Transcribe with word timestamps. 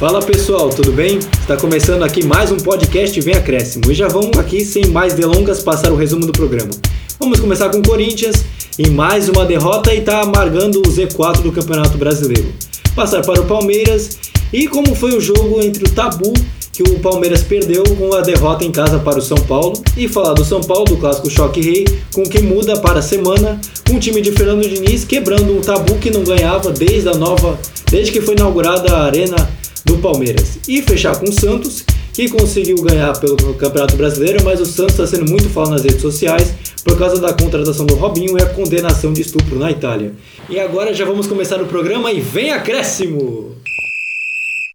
Fala 0.00 0.22
pessoal, 0.22 0.70
tudo 0.70 0.92
bem? 0.92 1.18
Está 1.18 1.58
começando 1.58 2.02
aqui 2.02 2.24
mais 2.24 2.50
um 2.50 2.56
podcast 2.56 3.20
Vem 3.20 3.34
Acréscimo 3.34 3.92
e 3.92 3.94
já 3.94 4.08
vamos 4.08 4.38
aqui 4.38 4.64
sem 4.64 4.86
mais 4.86 5.12
delongas 5.12 5.62
passar 5.62 5.92
o 5.92 5.94
resumo 5.94 6.24
do 6.24 6.32
programa. 6.32 6.70
Vamos 7.18 7.38
começar 7.38 7.68
com 7.68 7.80
o 7.80 7.82
Corinthians 7.82 8.46
em 8.78 8.88
mais 8.88 9.28
uma 9.28 9.44
derrota 9.44 9.92
e 9.92 9.98
está 9.98 10.22
amargando 10.22 10.78
o 10.78 10.84
Z4 10.84 11.42
do 11.42 11.52
Campeonato 11.52 11.98
Brasileiro. 11.98 12.50
Passar 12.96 13.20
para 13.20 13.42
o 13.42 13.44
Palmeiras 13.44 14.16
e 14.50 14.66
como 14.68 14.94
foi 14.94 15.14
o 15.14 15.20
jogo 15.20 15.60
entre 15.60 15.84
o 15.84 15.90
Tabu 15.90 16.32
que 16.72 16.82
o 16.82 16.98
Palmeiras 17.00 17.42
perdeu 17.42 17.84
com 17.98 18.14
a 18.14 18.22
derrota 18.22 18.64
em 18.64 18.72
casa 18.72 18.98
para 19.00 19.18
o 19.18 19.22
São 19.22 19.36
Paulo 19.36 19.82
e 19.98 20.08
falar 20.08 20.32
do 20.32 20.46
São 20.46 20.62
Paulo, 20.62 20.86
do 20.86 20.96
clássico 20.96 21.28
Choque 21.28 21.60
Rei, 21.60 21.84
com 22.14 22.22
que 22.22 22.40
muda 22.40 22.80
para 22.80 23.00
a 23.00 23.02
semana, 23.02 23.60
o 23.90 23.98
time 23.98 24.22
de 24.22 24.32
Fernando 24.32 24.66
Diniz 24.66 25.04
quebrando 25.04 25.54
um 25.54 25.60
tabu 25.60 25.96
que 25.96 26.10
não 26.10 26.24
ganhava 26.24 26.70
desde 26.72 27.10
a 27.10 27.14
nova, 27.14 27.58
desde 27.90 28.12
que 28.12 28.22
foi 28.22 28.32
inaugurada 28.32 28.96
a 28.96 29.04
Arena 29.04 29.60
do 29.90 29.98
Palmeiras. 29.98 30.58
E 30.68 30.80
fechar 30.82 31.18
com 31.18 31.28
o 31.28 31.32
Santos, 31.32 31.84
que 32.12 32.28
conseguiu 32.28 32.76
ganhar 32.82 33.18
pelo 33.18 33.36
Campeonato 33.54 33.96
Brasileiro, 33.96 34.44
mas 34.44 34.60
o 34.60 34.66
Santos 34.66 34.94
está 34.94 35.06
sendo 35.06 35.28
muito 35.30 35.48
falado 35.48 35.72
nas 35.72 35.82
redes 35.82 36.00
sociais 36.00 36.54
por 36.84 36.98
causa 36.98 37.20
da 37.20 37.32
contratação 37.32 37.84
do 37.84 37.94
Robinho 37.94 38.38
e 38.38 38.42
a 38.42 38.46
condenação 38.46 39.12
de 39.12 39.20
estupro 39.20 39.58
na 39.58 39.70
Itália. 39.70 40.12
E 40.48 40.58
agora 40.58 40.94
já 40.94 41.04
vamos 41.04 41.26
começar 41.26 41.60
o 41.60 41.66
programa 41.66 42.12
e 42.12 42.20
vem 42.20 42.50
acréscimo! 42.50 43.56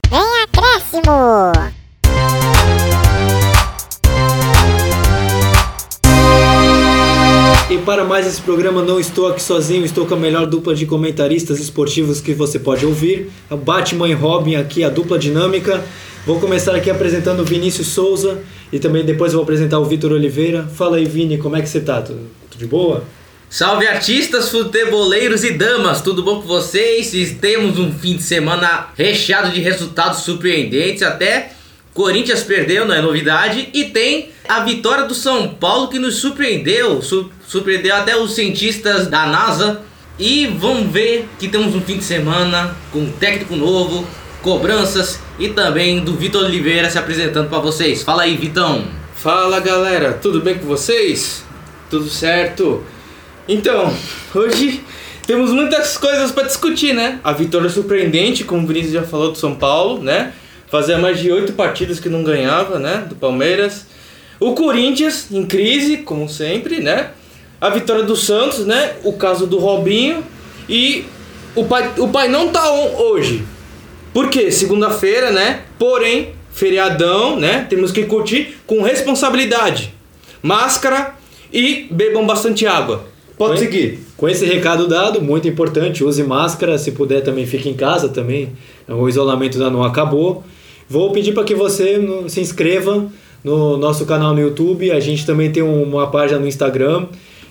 Vem 0.09 0.43
acréscimo! 0.43 1.84
E 7.67 7.79
para 7.79 8.03
mais 8.03 8.27
esse 8.27 8.39
programa, 8.39 8.83
não 8.83 8.99
estou 8.99 9.27
aqui 9.27 9.41
sozinho, 9.41 9.83
estou 9.83 10.05
com 10.05 10.13
a 10.13 10.17
melhor 10.17 10.45
dupla 10.45 10.75
de 10.75 10.85
comentaristas 10.85 11.59
esportivos 11.59 12.21
que 12.21 12.31
você 12.31 12.59
pode 12.59 12.85
ouvir. 12.85 13.31
A 13.49 13.55
Batman 13.55 14.07
e 14.07 14.13
Robin 14.13 14.55
aqui, 14.55 14.83
a 14.83 14.89
dupla 14.89 15.17
dinâmica. 15.17 15.83
Vou 16.27 16.39
começar 16.39 16.75
aqui 16.75 16.91
apresentando 16.91 17.39
o 17.39 17.43
Vinícius 17.43 17.87
Souza 17.87 18.43
e 18.71 18.77
também 18.77 19.03
depois 19.03 19.33
vou 19.33 19.41
apresentar 19.41 19.79
o 19.79 19.85
Vitor 19.85 20.11
Oliveira. 20.11 20.69
Fala 20.75 20.97
aí, 20.97 21.05
Vini, 21.05 21.39
como 21.39 21.55
é 21.55 21.61
que 21.63 21.67
você 21.67 21.79
tá? 21.79 22.03
Tudo, 22.03 22.29
tudo 22.51 22.59
de 22.59 22.67
boa? 22.67 23.03
Salve 23.49 23.87
artistas, 23.87 24.49
futeboleiros 24.49 25.43
e 25.43 25.51
damas, 25.51 26.01
tudo 26.01 26.21
bom 26.21 26.41
com 26.41 26.47
vocês? 26.47 27.11
Temos 27.41 27.79
um 27.79 27.91
fim 27.91 28.15
de 28.15 28.23
semana 28.23 28.89
recheado 28.95 29.49
de 29.49 29.59
resultados 29.59 30.19
surpreendentes, 30.19 31.01
até 31.01 31.51
Corinthians 31.95 32.43
perdeu, 32.43 32.85
não 32.85 32.93
é 32.93 33.01
novidade, 33.01 33.69
e 33.73 33.85
tem 33.85 34.27
a 34.49 34.59
vitória 34.65 35.05
do 35.05 35.15
São 35.15 35.47
Paulo 35.47 35.87
que 35.87 35.97
nos 35.97 36.17
surpreendeu, 36.17 37.01
su 37.01 37.31
surpreendeu 37.47 37.95
até 37.95 38.17
os 38.17 38.35
cientistas 38.35 39.07
da 39.07 39.25
NASA. 39.25 39.81
E 40.19 40.45
vamos 40.45 40.91
ver 40.91 41.25
que 41.39 41.47
temos 41.47 41.73
um 41.73 41.79
fim 41.79 41.97
de 41.97 42.03
semana 42.03 42.75
com 42.91 42.99
um 42.99 43.11
técnico 43.13 43.55
novo, 43.55 44.05
cobranças 44.41 45.21
e 45.39 45.47
também 45.47 46.01
do 46.01 46.13
Vitor 46.15 46.43
Oliveira 46.43 46.89
se 46.89 46.97
apresentando 46.97 47.47
para 47.47 47.59
vocês. 47.59 48.03
Fala 48.03 48.23
aí, 48.23 48.35
Vitão. 48.35 48.83
Fala 49.15 49.61
galera, 49.61 50.11
tudo 50.13 50.41
bem 50.41 50.55
com 50.57 50.65
vocês? 50.65 51.45
Tudo 51.89 52.09
certo? 52.09 52.83
Então, 53.47 53.95
hoje 54.35 54.83
temos 55.25 55.51
muitas 55.51 55.97
coisas 55.97 56.29
para 56.29 56.43
discutir, 56.43 56.93
né? 56.93 57.21
A 57.23 57.31
vitória 57.31 57.69
surpreendente, 57.69 58.43
como 58.43 58.63
o 58.63 58.67
Vinícius 58.67 58.93
já 58.93 59.03
falou, 59.03 59.31
do 59.31 59.37
São 59.37 59.55
Paulo, 59.55 60.03
né? 60.03 60.33
Fazia 60.67 60.97
mais 60.97 61.19
de 61.19 61.31
oito 61.31 61.53
partidas 61.53 61.99
que 61.99 62.09
não 62.09 62.23
ganhava, 62.23 62.79
né? 62.79 63.05
Do 63.07 63.15
Palmeiras. 63.15 63.85
O 64.39 64.53
Corinthians 64.53 65.27
em 65.31 65.45
crise, 65.45 65.97
como 65.97 66.27
sempre, 66.27 66.79
né? 66.79 67.11
A 67.61 67.69
vitória 67.69 68.03
do 68.03 68.15
Santos, 68.15 68.65
né? 68.65 68.93
O 69.03 69.13
caso 69.13 69.47
do 69.47 69.57
Robinho. 69.57 70.23
E 70.67 71.05
o 71.55 71.65
pai, 71.65 71.93
o 71.97 72.07
pai 72.07 72.27
não 72.27 72.49
tá 72.49 72.71
on 72.71 72.95
hoje. 72.97 73.45
Por 74.13 74.29
quê? 74.29 74.51
Segunda-feira, 74.51 75.31
né? 75.31 75.61
Porém, 75.77 76.33
feriadão, 76.51 77.39
né? 77.39 77.65
Temos 77.69 77.91
que 77.91 78.03
curtir 78.03 78.57
com 78.65 78.81
responsabilidade. 78.81 79.93
Máscara 80.41 81.15
e 81.51 81.87
bebam 81.91 82.25
bastante 82.25 82.65
água. 82.65 83.05
Pode 83.37 83.59
seguir. 83.59 83.99
Com 84.15 84.29
esse 84.29 84.45
recado 84.45 84.87
dado, 84.87 85.21
muito 85.21 85.47
importante, 85.47 86.03
use 86.03 86.23
máscara, 86.23 86.77
se 86.77 86.91
puder 86.93 87.21
também 87.21 87.45
fique 87.45 87.67
em 87.67 87.73
casa 87.73 88.07
também. 88.07 88.53
O 88.87 89.09
isolamento 89.09 89.57
ainda 89.57 89.69
não 89.69 89.83
acabou. 89.83 90.43
Vou 90.89 91.11
pedir 91.11 91.33
para 91.33 91.43
que 91.43 91.55
você 91.55 91.99
se 92.29 92.39
inscreva 92.41 93.05
no 93.43 93.77
nosso 93.77 94.05
canal 94.05 94.33
no 94.33 94.41
YouTube. 94.41 94.91
A 94.91 94.99
gente 94.99 95.25
também 95.25 95.51
tem 95.51 95.63
uma 95.63 96.07
página 96.11 96.39
no 96.39 96.47
Instagram. 96.47 97.07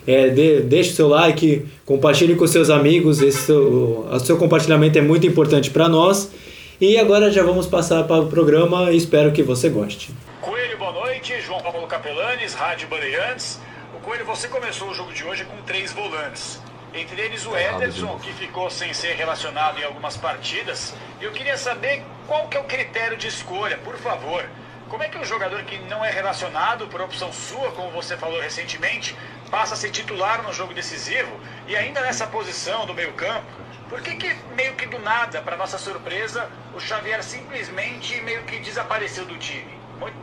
É, 0.07 0.29
dê- 0.29 0.61
deixe 0.61 0.91
o 0.91 0.93
seu 0.93 1.07
like, 1.07 1.65
compartilhe 1.85 2.35
com 2.35 2.45
seus 2.47 2.69
amigos. 2.69 3.21
Esse 3.21 3.39
seu, 3.47 4.07
o 4.11 4.19
seu 4.19 4.37
compartilhamento 4.37 4.97
é 4.97 5.01
muito 5.01 5.25
importante 5.27 5.69
para 5.69 5.89
nós. 5.89 6.31
E 6.79 6.97
agora 6.97 7.31
já 7.31 7.41
vamos 7.43 7.65
passar 7.67 8.03
para 8.03 8.21
o 8.21 8.27
programa 8.27 8.91
espero 8.91 9.31
que 9.31 9.41
você 9.41 9.69
goste. 9.69 10.11
Coelho, 10.41 10.77
boa 10.77 10.91
noite. 10.91 11.33
João 11.45 11.61
Paulo 11.61 11.87
Capelanes, 11.87 12.53
Rádio 12.53 12.87
Bandeirantes. 12.89 13.59
O 13.97 13.99
Coelho, 14.05 14.25
você 14.25 14.47
começou 14.47 14.89
o 14.89 14.93
jogo 14.93 15.11
de 15.13 15.23
hoje 15.23 15.45
com 15.45 15.55
três 15.65 15.91
volantes. 15.93 16.59
Entre 16.95 17.21
eles 17.21 17.45
o 17.45 17.53
Ederson, 17.57 18.17
que 18.19 18.31
ficou 18.31 18.69
sem 18.69 18.93
ser 18.93 19.15
relacionado 19.15 19.77
em 19.77 19.83
algumas 19.83 20.15
partidas. 20.15 20.95
Eu 21.19 21.33
queria 21.33 21.57
saber 21.57 22.05
qual 22.25 22.47
que 22.47 22.55
é 22.55 22.59
o 22.59 22.63
critério 22.63 23.17
de 23.17 23.27
escolha, 23.27 23.77
por 23.79 23.97
favor. 23.97 24.45
Como 24.87 25.03
é 25.03 25.09
que 25.09 25.17
um 25.17 25.25
jogador 25.25 25.61
que 25.63 25.77
não 25.89 26.05
é 26.05 26.09
relacionado 26.09 26.87
por 26.87 27.01
opção 27.01 27.33
sua, 27.33 27.69
como 27.71 27.91
você 27.91 28.15
falou 28.15 28.39
recentemente, 28.39 29.13
passa 29.51 29.73
a 29.73 29.77
ser 29.77 29.91
titular 29.91 30.41
no 30.41 30.53
jogo 30.53 30.73
decisivo 30.73 31.37
e 31.67 31.75
ainda 31.75 31.99
nessa 31.99 32.25
posição 32.27 32.85
do 32.85 32.93
meio 32.93 33.11
campo? 33.11 33.51
Por 33.89 34.01
que, 34.01 34.15
que 34.15 34.33
meio 34.55 34.75
que 34.75 34.85
do 34.85 34.97
nada, 34.99 35.41
para 35.41 35.57
nossa 35.57 35.77
surpresa, 35.77 36.49
o 36.73 36.79
Xavier 36.79 37.21
simplesmente 37.21 38.21
meio 38.21 38.43
que 38.43 38.57
desapareceu 38.59 39.25
do 39.25 39.37
time? 39.37 39.77
Muito 39.99 40.15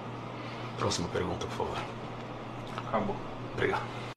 Próxima 0.78 1.09
pergunta, 1.09 1.47
por 1.47 1.56
favor. 1.59 1.78
Acabou. 2.88 3.16
Obrigado. 3.53 4.12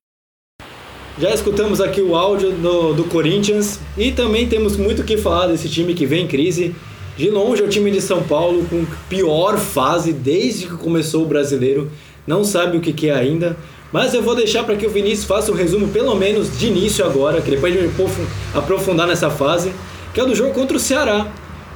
Já 1.17 1.33
escutamos 1.33 1.79
aqui 1.79 2.01
o 2.01 2.15
áudio 2.15 2.51
do, 2.51 2.93
do 2.93 3.03
Corinthians 3.05 3.79
e 3.97 4.11
também 4.11 4.47
temos 4.47 4.75
muito 4.75 5.01
o 5.01 5.05
que 5.05 5.15
falar 5.17 5.47
desse 5.47 5.69
time 5.69 5.93
que 5.93 6.05
vem 6.05 6.25
em 6.25 6.27
crise. 6.27 6.75
De 7.17 7.29
longe 7.29 7.61
é 7.61 7.65
o 7.65 7.69
time 7.69 7.89
de 7.89 8.01
São 8.01 8.21
Paulo 8.23 8.65
com 8.69 8.85
pior 9.07 9.57
fase 9.57 10.11
desde 10.11 10.67
que 10.67 10.73
começou 10.75 11.23
o 11.23 11.25
brasileiro. 11.25 11.89
Não 12.27 12.43
sabe 12.43 12.77
o 12.77 12.81
que, 12.81 12.91
que 12.91 13.07
é 13.09 13.13
ainda. 13.15 13.55
Mas 13.93 14.13
eu 14.13 14.21
vou 14.21 14.35
deixar 14.35 14.65
para 14.65 14.75
que 14.75 14.85
o 14.85 14.89
Vinícius 14.89 15.23
faça 15.23 15.49
um 15.51 15.55
resumo, 15.55 15.87
pelo 15.87 16.13
menos 16.15 16.59
de 16.59 16.67
início 16.67 17.05
agora, 17.05 17.39
que 17.41 17.49
depois 17.49 17.73
de 17.73 17.79
me 17.79 17.87
aprofu- 17.87 18.27
aprofundar 18.53 19.07
nessa 19.07 19.29
fase, 19.29 19.71
que 20.13 20.19
é 20.19 20.25
do 20.25 20.35
jogo 20.35 20.53
contra 20.53 20.75
o 20.75 20.79
Ceará. 20.79 21.31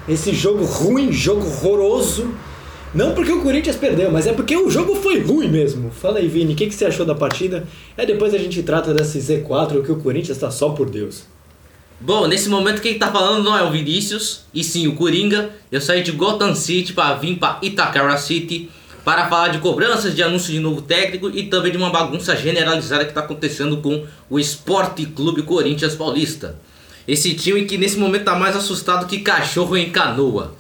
Esse 0.08 0.34
jogo 0.34 0.66
ruim, 0.66 1.14
jogo 1.14 1.46
horroroso. 1.46 2.28
Não 2.94 3.14
porque 3.14 3.32
o 3.32 3.42
Corinthians 3.42 3.76
perdeu, 3.76 4.12
mas 4.12 4.26
é 4.26 4.34
porque 4.34 4.58
o 4.58 4.70
jogo 4.70 4.96
foi 4.96 5.20
ruim 5.20 5.48
mesmo. 5.48 5.92
Fala 5.92 6.18
aí, 6.18 6.28
Vini, 6.28 6.54
o 6.54 6.56
que, 6.56 6.66
que 6.66 6.74
você 6.74 6.86
achou 6.86 7.06
da 7.06 7.14
partida? 7.14 7.68
É 7.96 8.06
depois 8.06 8.34
a 8.34 8.38
gente 8.38 8.64
trata 8.64 8.94
desse 8.94 9.20
Z4 9.20 9.84
que 9.86 9.92
o 9.92 9.98
Corinthians 9.98 10.38
está 10.38 10.50
só 10.50 10.70
por 10.70 10.90
Deus. 10.90 11.24
Bom, 12.02 12.28
nesse 12.28 12.50
momento 12.50 12.82
quem 12.82 12.98
tá 12.98 13.12
falando 13.12 13.44
não 13.44 13.56
é 13.56 13.62
o 13.62 13.70
Vinícius, 13.70 14.46
e 14.54 14.64
sim 14.64 14.88
o 14.88 14.96
Coringa. 14.96 15.52
Eu 15.72 15.82
saí 15.82 16.02
de 16.02 16.12
Gotham 16.12 16.56
City 16.56 16.94
para 16.94 17.14
vir 17.16 17.38
para 17.38 17.60
Itacara 17.62 18.18
City 18.18 18.72
para 19.06 19.28
falar 19.28 19.50
de 19.50 19.60
cobranças, 19.60 20.16
de 20.16 20.24
anúncio 20.24 20.52
de 20.52 20.60
novo 20.60 20.82
técnico 20.82 21.30
e 21.30 21.44
também 21.44 21.72
de 21.72 21.78
uma 21.78 21.90
bagunça 21.90 22.36
generalizada 22.36 23.04
que 23.04 23.12
está 23.12 23.22
acontecendo 23.22 23.78
com 23.78 24.06
o 24.30 24.40
Esporte 24.40 25.06
Clube 25.06 25.44
Corinthians 25.44 25.94
Paulista. 25.94 26.60
Esse 27.08 27.34
time 27.34 27.66
que 27.66 27.78
nesse 27.78 27.98
momento 27.98 28.26
tá 28.26 28.36
mais 28.36 28.56
assustado 28.56 29.06
que 29.06 29.20
cachorro 29.20 29.78
em 29.78 29.90
canoa. 29.90 30.56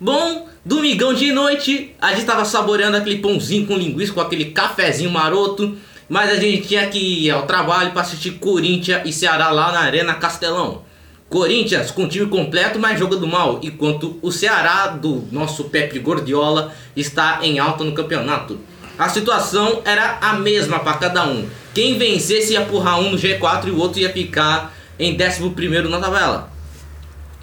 Bom, 0.00 0.48
domingão 0.64 1.14
de 1.14 1.32
noite, 1.32 1.94
a 2.00 2.12
gente 2.12 2.26
tava 2.26 2.44
saboreando 2.44 2.96
aquele 2.96 3.18
pãozinho 3.18 3.66
com 3.66 3.76
linguiça, 3.76 4.12
com 4.12 4.20
aquele 4.20 4.46
cafezinho 4.46 5.10
maroto, 5.10 5.76
mas 6.08 6.30
a 6.30 6.36
gente 6.36 6.68
tinha 6.68 6.86
que 6.88 6.98
ir 6.98 7.30
ao 7.30 7.46
trabalho 7.46 7.92
para 7.92 8.02
assistir 8.02 8.32
Corinthians 8.32 9.02
e 9.04 9.12
Ceará 9.12 9.50
lá 9.50 9.72
na 9.72 9.80
Arena 9.80 10.14
Castelão. 10.14 10.82
Corinthians 11.28 11.92
com 11.92 12.08
time 12.08 12.26
completo, 12.26 12.78
mas 12.80 12.98
jogando 12.98 13.26
mal, 13.26 13.60
enquanto 13.62 14.18
o 14.20 14.32
Ceará 14.32 14.88
do 14.88 15.28
nosso 15.30 15.64
Pepe 15.64 16.00
Gordiola 16.00 16.74
está 16.96 17.38
em 17.42 17.60
alta 17.60 17.84
no 17.84 17.92
campeonato. 17.92 18.58
A 18.98 19.08
situação 19.08 19.80
era 19.84 20.18
a 20.20 20.34
mesma 20.34 20.80
para 20.80 20.98
cada 20.98 21.24
um. 21.26 21.48
Quem 21.72 21.96
vencesse 21.96 22.52
ia 22.52 22.62
empurrar 22.62 22.98
um 22.98 23.12
no 23.12 23.16
G4 23.16 23.68
e 23.68 23.70
o 23.70 23.78
outro 23.78 24.00
ia 24.00 24.12
ficar 24.12 24.74
em 24.98 25.16
11 25.16 25.88
na 25.88 26.00
tabela. 26.00 26.52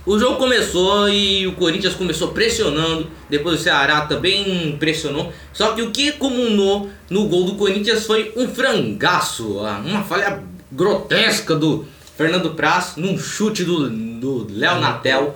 O 0.07 0.17
jogo 0.17 0.37
começou 0.37 1.09
e 1.09 1.45
o 1.45 1.51
Corinthians 1.51 1.93
começou 1.93 2.29
pressionando, 2.29 3.07
depois 3.29 3.59
o 3.59 3.61
Ceará 3.61 4.05
também 4.05 4.77
pressionou. 4.79 5.33
Só 5.51 5.73
que 5.73 5.81
o 5.81 5.91
que 5.91 6.13
comunou 6.13 6.89
no 7.09 7.27
gol 7.27 7.43
do 7.43 7.55
Corinthians 7.55 8.05
foi 8.05 8.31
um 8.37 8.47
frangaço, 8.47 9.59
ah, 9.59 9.81
uma 9.85 10.03
falha 10.03 10.41
grotesca 10.71 11.53
do 11.57 11.85
Fernando 12.15 12.51
Praz 12.51 12.93
num 12.95 13.19
chute 13.19 13.65
do, 13.65 13.89
do 13.89 14.47
Léo 14.49 14.79
Natel. 14.79 15.35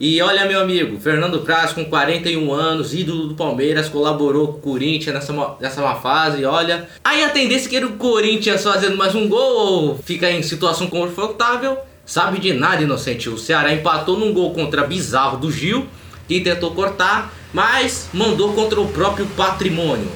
E 0.00 0.20
olha, 0.20 0.46
meu 0.46 0.62
amigo, 0.62 0.98
Fernando 0.98 1.38
Praz, 1.42 1.72
com 1.72 1.84
41 1.84 2.52
anos, 2.52 2.92
ídolo 2.92 3.28
do 3.28 3.36
Palmeiras, 3.36 3.88
colaborou 3.88 4.48
com 4.48 4.58
o 4.58 4.60
Corinthians 4.60 5.14
nessa, 5.14 5.56
nessa 5.60 5.80
má 5.80 5.94
fase. 5.94 6.44
Olha, 6.44 6.88
aí 7.04 7.22
a 7.22 7.28
tendência 7.28 7.70
que 7.70 7.76
era 7.76 7.86
o 7.86 7.92
Corinthians 7.92 8.64
fazendo 8.64 8.96
mais 8.96 9.14
um 9.14 9.28
gol 9.28 9.96
fica 10.04 10.28
em 10.28 10.42
situação 10.42 10.88
confortável. 10.88 11.78
Sabe 12.08 12.40
de 12.40 12.54
nada, 12.54 12.82
inocente. 12.82 13.28
O 13.28 13.36
Ceará 13.36 13.70
empatou 13.70 14.18
num 14.18 14.32
gol 14.32 14.54
contra 14.54 14.86
Bizarro 14.86 15.36
do 15.36 15.52
Gil 15.52 15.86
que 16.26 16.40
tentou 16.40 16.70
cortar, 16.70 17.34
mas 17.52 18.08
mandou 18.14 18.54
contra 18.54 18.80
o 18.80 18.88
próprio 18.88 19.26
patrimônio. 19.36 20.10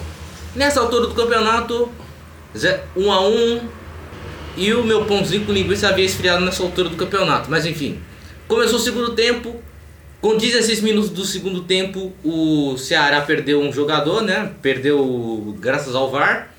Nessa 0.57 0.81
altura 0.81 1.07
do 1.07 1.15
campeonato, 1.15 1.91
1 2.97 3.13
a 3.13 3.29
1 3.29 3.61
e 4.57 4.73
o 4.73 4.83
meu 4.83 5.05
pãozinho 5.05 5.45
com 5.45 5.53
linguiça 5.53 5.87
havia 5.87 6.07
esfriado 6.07 6.43
nessa 6.43 6.63
altura 6.63 6.89
do 6.89 6.97
campeonato. 6.97 7.51
Mas 7.51 7.67
enfim, 7.67 8.01
começou 8.49 8.79
o 8.79 8.83
segundo 8.83 9.13
tempo. 9.13 9.61
Com 10.19 10.39
16 10.39 10.81
minutos 10.81 11.11
do 11.11 11.27
segundo 11.27 11.65
tempo, 11.65 12.11
o 12.25 12.75
Ceará 12.79 13.21
perdeu 13.21 13.61
um 13.61 13.71
jogador, 13.71 14.23
né? 14.23 14.51
Perdeu 14.63 15.55
graças 15.61 15.95
ao 15.95 16.11
VAR. 16.11 16.53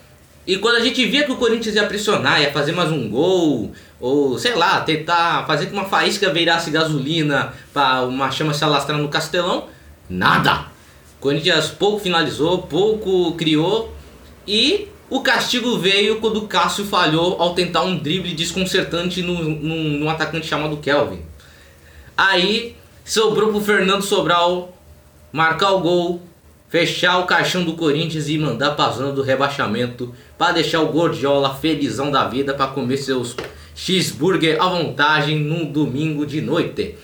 E 0.45 0.57
quando 0.57 0.75
a 0.75 0.81
gente 0.81 1.05
via 1.05 1.23
que 1.23 1.31
o 1.31 1.37
Corinthians 1.37 1.73
ia 1.73 1.85
pressionar, 1.85 2.41
ia 2.41 2.51
fazer 2.51 2.73
mais 2.73 2.91
um 2.91 3.09
gol, 3.09 3.71
ou 4.03 4.37
sei 4.37 4.53
lá, 4.53 4.81
tentar 4.81 5.47
fazer 5.47 5.67
que 5.67 5.71
uma 5.71 5.85
faísca 5.85 6.29
virasse 6.29 6.69
gasolina 6.69 7.53
para 7.73 8.01
uma 8.01 8.29
chama 8.29 8.53
se 8.53 8.61
alastrar 8.61 8.97
no 8.97 9.07
castelão, 9.07 9.69
nada. 10.09 10.65
O 11.17 11.21
Corinthians 11.21 11.69
pouco 11.69 11.99
finalizou, 11.99 12.63
pouco 12.63 13.31
criou 13.35 13.93
e 14.45 14.89
o 15.09 15.21
castigo 15.21 15.77
veio 15.77 16.19
quando 16.19 16.35
o 16.35 16.47
Cássio 16.49 16.83
falhou 16.83 17.41
ao 17.41 17.55
tentar 17.55 17.83
um 17.83 17.97
drible 17.97 18.33
desconcertante 18.33 19.21
no, 19.21 19.41
no, 19.41 19.75
no 19.99 20.09
atacante 20.09 20.47
chamado 20.47 20.75
Kelvin. 20.75 21.21
Aí 22.17 22.75
sobrou 23.05 23.51
pro 23.51 23.61
Fernando 23.61 24.01
Sobral 24.01 24.77
marcar 25.31 25.71
o 25.71 25.79
gol, 25.79 26.21
fechar 26.67 27.19
o 27.19 27.25
caixão 27.25 27.63
do 27.63 27.71
Corinthians 27.71 28.27
e 28.27 28.37
mandar 28.37 28.71
pra 28.71 28.91
zona 28.91 29.13
do 29.13 29.21
rebaixamento 29.21 30.13
para 30.37 30.51
deixar 30.51 30.81
o 30.81 30.91
Gordiola 30.91 31.55
felizão 31.55 32.11
da 32.11 32.27
vida 32.27 32.53
para 32.53 32.67
comer 32.67 32.97
seus 32.97 33.33
cheeseburger 33.83 34.61
à 34.61 34.69
vontade 34.69 35.35
num 35.35 35.65
domingo 35.65 36.25
de 36.25 36.39
noite. 36.39 36.95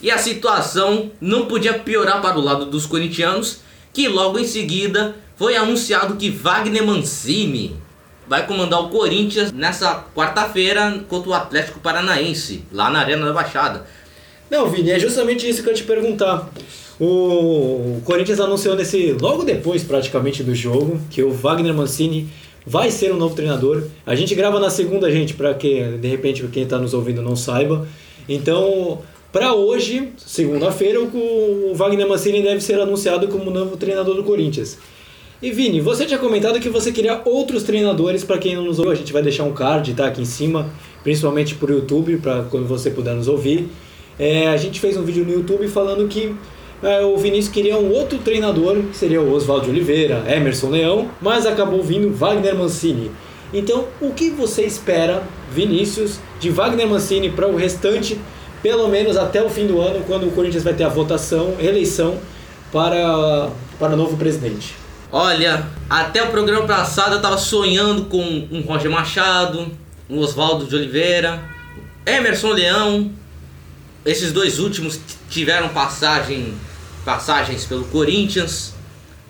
E 0.00 0.08
a 0.08 0.18
situação 0.18 1.10
não 1.20 1.46
podia 1.46 1.74
piorar 1.74 2.22
para 2.22 2.38
o 2.38 2.40
lado 2.40 2.66
dos 2.66 2.86
corintianos, 2.86 3.60
que 3.92 4.06
logo 4.06 4.38
em 4.38 4.44
seguida 4.44 5.16
foi 5.36 5.56
anunciado 5.56 6.14
que 6.14 6.30
Wagner 6.30 6.86
Mancini 6.86 7.76
vai 8.28 8.46
comandar 8.46 8.80
o 8.80 8.88
Corinthians 8.88 9.50
nessa 9.50 10.04
quarta-feira 10.14 11.04
contra 11.08 11.30
o 11.30 11.34
Atlético 11.34 11.80
Paranaense, 11.80 12.62
lá 12.70 12.88
na 12.88 13.00
Arena 13.00 13.26
da 13.26 13.32
Baixada. 13.32 13.84
Não, 14.48 14.70
Vini, 14.70 14.92
é 14.92 14.98
justamente 14.98 15.48
isso 15.48 15.62
que 15.64 15.68
eu 15.68 15.74
te 15.74 15.82
perguntar. 15.82 16.48
O 17.00 18.00
Corinthians 18.04 18.38
anunciou 18.38 18.76
nesse 18.76 19.12
logo 19.20 19.42
depois 19.42 19.82
praticamente 19.82 20.44
do 20.44 20.54
jogo 20.54 21.00
que 21.10 21.22
o 21.22 21.32
Wagner 21.32 21.74
Mancini 21.74 22.28
vai 22.68 22.90
ser 22.90 23.10
o 23.10 23.14
um 23.14 23.18
novo 23.18 23.34
treinador. 23.34 23.84
A 24.04 24.14
gente 24.14 24.34
grava 24.34 24.60
na 24.60 24.68
segunda, 24.68 25.10
gente, 25.10 25.32
para 25.32 25.54
que 25.54 25.82
de 25.98 26.06
repente 26.06 26.46
quem 26.52 26.64
está 26.64 26.78
nos 26.78 26.92
ouvindo 26.92 27.22
não 27.22 27.34
saiba. 27.34 27.88
Então, 28.28 29.00
para 29.32 29.54
hoje, 29.54 30.12
segunda-feira, 30.18 31.00
o 31.00 31.72
Wagner 31.74 32.06
Mancini 32.06 32.42
deve 32.42 32.60
ser 32.60 32.78
anunciado 32.78 33.26
como 33.28 33.50
novo 33.50 33.76
treinador 33.76 34.14
do 34.14 34.22
Corinthians. 34.22 34.78
E 35.40 35.50
Vini, 35.50 35.80
você 35.80 36.04
tinha 36.04 36.18
comentado 36.18 36.60
que 36.60 36.68
você 36.68 36.92
queria 36.92 37.22
outros 37.24 37.62
treinadores 37.62 38.22
para 38.22 38.38
quem 38.38 38.54
não 38.54 38.64
nos 38.64 38.78
ouviu. 38.78 38.92
A 38.92 38.96
gente 38.96 39.12
vai 39.12 39.22
deixar 39.22 39.44
um 39.44 39.52
card 39.52 39.94
tá 39.94 40.08
aqui 40.08 40.20
em 40.20 40.26
cima, 40.26 40.68
principalmente 41.02 41.54
por 41.54 41.70
YouTube, 41.70 42.18
para 42.18 42.42
quando 42.50 42.66
você 42.66 42.90
puder 42.90 43.14
nos 43.14 43.28
ouvir. 43.28 43.68
É, 44.18 44.48
a 44.48 44.56
gente 44.56 44.78
fez 44.78 44.96
um 44.96 45.04
vídeo 45.04 45.24
no 45.24 45.32
YouTube 45.32 45.66
falando 45.68 46.06
que 46.08 46.34
o 46.82 47.16
Vinícius 47.16 47.52
queria 47.52 47.76
um 47.76 47.90
outro 47.92 48.18
treinador, 48.18 48.76
que 48.76 48.96
seria 48.96 49.20
o 49.20 49.32
Oswaldo 49.32 49.68
Oliveira, 49.68 50.24
Emerson 50.28 50.70
Leão, 50.70 51.10
mas 51.20 51.46
acabou 51.46 51.82
vindo 51.82 52.12
Wagner 52.12 52.56
Mancini. 52.56 53.10
Então, 53.52 53.86
o 54.00 54.12
que 54.12 54.30
você 54.30 54.62
espera, 54.62 55.22
Vinícius, 55.50 56.18
de 56.38 56.50
Wagner 56.50 56.86
Mancini 56.86 57.30
para 57.30 57.48
o 57.48 57.56
restante, 57.56 58.18
pelo 58.62 58.88
menos 58.88 59.16
até 59.16 59.42
o 59.42 59.48
fim 59.48 59.66
do 59.66 59.80
ano, 59.80 60.04
quando 60.06 60.26
o 60.26 60.30
Corinthians 60.30 60.62
vai 60.62 60.74
ter 60.74 60.84
a 60.84 60.88
votação, 60.88 61.54
eleição 61.58 62.18
para, 62.70 63.50
para 63.78 63.94
o 63.94 63.96
novo 63.96 64.16
presidente? 64.16 64.74
Olha, 65.10 65.66
até 65.88 66.22
o 66.22 66.30
programa 66.30 66.66
passado 66.66 67.14
eu 67.14 67.22
tava 67.22 67.38
sonhando 67.38 68.04
com 68.04 68.20
um 68.52 68.60
Roger 68.60 68.90
Machado, 68.90 69.66
um 70.08 70.18
Oswaldo 70.18 70.66
de 70.66 70.76
Oliveira, 70.76 71.42
Emerson 72.04 72.52
Leão. 72.52 73.10
Esses 74.04 74.32
dois 74.32 74.58
últimos 74.58 75.00
tiveram 75.30 75.68
passagem, 75.70 76.52
passagens 77.08 77.64
pelo 77.64 77.84
Corinthians. 77.86 78.74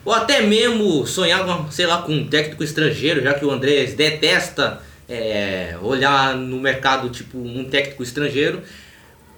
Ou 0.05 0.13
até 0.13 0.43
mesmo 0.43 1.07
sonhava, 1.07 1.71
sei 1.71 1.87
lá, 1.87 2.03
com 2.03 2.13
um 2.13 2.27
técnico 2.27 2.65
estrangeiro, 2.65 3.23
já 3.23 3.35
que 3.35 3.45
o 3.45 3.51
Andrés 3.53 3.95
detesta 3.95 4.83
é, 5.09 5.77
olhar 5.81 6.35
no 6.35 6.59
mercado 6.59 7.09
tipo 7.09 7.39
um 7.39 7.63
técnico 7.63 8.03
estrangeiro. 8.03 8.61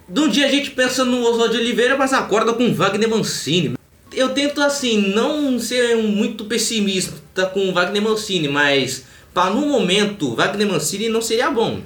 De 0.09 0.21
um 0.21 0.29
dia 0.29 0.47
a 0.47 0.51
gente 0.51 0.71
pensa 0.71 1.05
no 1.05 1.23
Oswaldo 1.23 1.59
Oliveira, 1.59 1.99
mas 1.99 2.15
acorda 2.15 2.55
com 2.55 2.73
Wagner 2.73 3.11
Mancini 3.11 3.75
eu 4.13 4.31
tento 4.31 4.61
assim 4.61 5.15
não 5.15 5.61
ser 5.61 5.97
muito 5.97 6.45
pessimista 6.45 7.47
com 7.47 7.73
Wagner 7.73 8.03
Mancini, 8.03 8.49
mas 8.49 9.05
para 9.33 9.51
no 9.51 9.67
momento 9.67 10.35
Wagner 10.35 10.67
Mancini 10.67 11.09
não 11.09 11.23
seria 11.23 11.49
bom. 11.49 11.81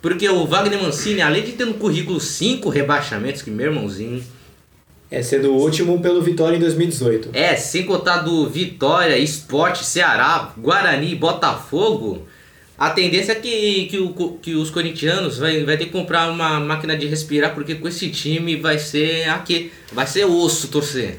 Porque 0.00 0.26
o 0.26 0.46
Wagner 0.46 0.82
Mancini, 0.82 1.20
além 1.20 1.44
de 1.44 1.52
ter 1.52 1.66
no 1.66 1.74
currículo 1.74 2.18
cinco 2.18 2.70
rebaixamentos, 2.70 3.42
que 3.42 3.50
meu 3.50 3.66
irmãozinho. 3.66 4.24
É 5.10 5.22
sendo 5.22 5.52
o 5.52 5.56
último 5.56 6.00
pelo 6.00 6.22
Vitória 6.22 6.56
em 6.56 6.60
2018. 6.60 7.30
É, 7.32 7.56
sem 7.56 7.84
contar 7.84 8.18
do 8.18 8.48
Vitória, 8.48 9.18
Esporte, 9.18 9.84
Ceará, 9.84 10.52
Guarani, 10.56 11.16
Botafogo. 11.16 12.28
A 12.78 12.90
tendência 12.90 13.32
é 13.32 13.34
que, 13.34 13.86
que, 13.86 13.98
o, 13.98 14.38
que 14.40 14.54
os 14.54 14.70
corintianos 14.70 15.38
vai, 15.38 15.64
vai 15.64 15.76
ter 15.76 15.86
que 15.86 15.90
comprar 15.90 16.30
uma 16.30 16.60
máquina 16.60 16.96
de 16.96 17.06
respirar, 17.06 17.54
porque 17.54 17.74
com 17.74 17.88
esse 17.88 18.08
time 18.08 18.56
vai 18.56 18.78
ser 18.78 19.28
aqui, 19.28 19.72
vai 19.92 20.06
ser 20.06 20.24
osso 20.24 20.68
torcer. 20.68 21.18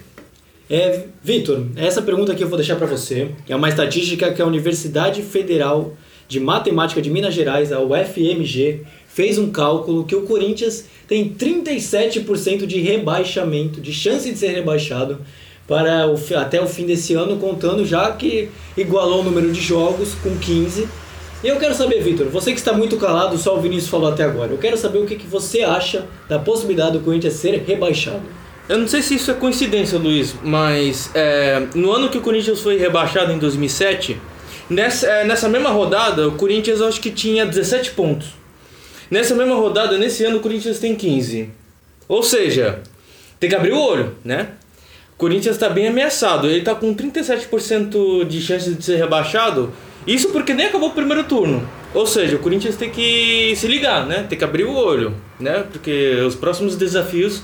É, 0.69 1.03
Vitor, 1.21 1.67
essa 1.75 2.01
pergunta 2.01 2.31
aqui 2.31 2.43
eu 2.43 2.47
vou 2.47 2.57
deixar 2.57 2.77
para 2.77 2.87
você. 2.87 3.29
É 3.47 3.55
uma 3.55 3.67
estatística 3.67 4.31
que 4.31 4.41
a 4.41 4.45
Universidade 4.45 5.21
Federal 5.21 5.97
de 6.29 6.39
Matemática 6.39 7.01
de 7.01 7.09
Minas 7.09 7.33
Gerais, 7.33 7.73
a 7.73 7.81
UFMG, 7.81 8.83
fez 9.13 9.37
um 9.37 9.51
cálculo 9.51 10.05
que 10.05 10.15
o 10.15 10.23
Corinthians 10.23 10.85
tem 11.07 11.29
37% 11.29 12.65
de 12.65 12.79
rebaixamento, 12.79 13.81
de 13.81 13.93
chance 13.93 14.31
de 14.31 14.37
ser 14.37 14.49
rebaixado 14.49 15.19
para 15.67 16.07
o, 16.07 16.17
até 16.37 16.61
o 16.61 16.67
fim 16.67 16.85
desse 16.85 17.13
ano, 17.13 17.37
contando 17.37 17.85
já 17.85 18.11
que 18.11 18.49
igualou 18.77 19.21
o 19.21 19.23
número 19.23 19.51
de 19.51 19.61
jogos 19.61 20.15
com 20.15 20.37
15. 20.37 20.87
E 21.43 21.47
eu 21.47 21.57
quero 21.57 21.73
saber, 21.73 22.01
Vitor, 22.01 22.27
você 22.27 22.51
que 22.51 22.59
está 22.59 22.71
muito 22.71 22.97
calado, 22.97 23.37
só 23.37 23.57
o 23.57 23.61
Vinícius 23.61 23.89
falou 23.89 24.09
até 24.09 24.23
agora, 24.23 24.51
eu 24.51 24.57
quero 24.57 24.77
saber 24.77 24.99
o 24.99 25.05
que, 25.05 25.15
que 25.15 25.27
você 25.27 25.61
acha 25.63 26.05
da 26.29 26.37
possibilidade 26.37 26.97
do 26.97 27.03
Corinthians 27.03 27.33
ser 27.33 27.63
rebaixado. 27.65 28.21
Eu 28.69 28.77
não 28.77 28.87
sei 28.87 29.01
se 29.01 29.15
isso 29.15 29.31
é 29.31 29.33
coincidência, 29.33 29.97
Luiz, 29.97 30.35
mas 30.43 31.09
é, 31.13 31.67
no 31.73 31.91
ano 31.91 32.09
que 32.09 32.17
o 32.17 32.21
Corinthians 32.21 32.61
foi 32.61 32.77
rebaixado 32.77 33.31
em 33.33 33.39
2007, 33.39 34.17
nessa, 34.69 35.07
é, 35.07 35.23
nessa 35.25 35.49
mesma 35.49 35.69
rodada, 35.71 36.27
o 36.27 36.33
Corinthians 36.33 36.79
acho 36.79 37.01
que 37.01 37.09
tinha 37.09 37.45
17 37.45 37.91
pontos. 37.91 38.40
Nessa 39.11 39.35
mesma 39.35 39.55
rodada, 39.55 39.97
nesse 39.97 40.23
ano, 40.23 40.37
o 40.37 40.39
Corinthians 40.39 40.79
tem 40.79 40.95
15. 40.95 41.49
Ou 42.07 42.23
seja, 42.23 42.79
tem 43.37 43.49
que 43.49 43.55
abrir 43.55 43.73
o 43.73 43.77
olho, 43.77 44.15
né? 44.23 44.51
O 45.13 45.17
Corinthians 45.17 45.57
está 45.57 45.67
bem 45.67 45.89
ameaçado. 45.89 46.47
Ele 46.47 46.59
está 46.59 46.73
com 46.73 46.95
37% 46.95 48.25
de 48.25 48.41
chance 48.41 48.73
de 48.73 48.83
ser 48.83 48.95
rebaixado. 48.95 49.73
Isso 50.07 50.29
porque 50.29 50.53
nem 50.53 50.67
acabou 50.67 50.89
o 50.89 50.93
primeiro 50.93 51.25
turno. 51.25 51.67
Ou 51.93 52.07
seja, 52.07 52.37
o 52.37 52.39
Corinthians 52.39 52.77
tem 52.77 52.89
que 52.89 53.53
se 53.57 53.67
ligar, 53.67 54.05
né? 54.07 54.25
Tem 54.29 54.37
que 54.37 54.45
abrir 54.45 54.63
o 54.63 54.73
olho, 54.73 55.13
né? 55.37 55.65
Porque 55.69 56.15
os 56.25 56.35
próximos 56.35 56.77
desafios 56.77 57.43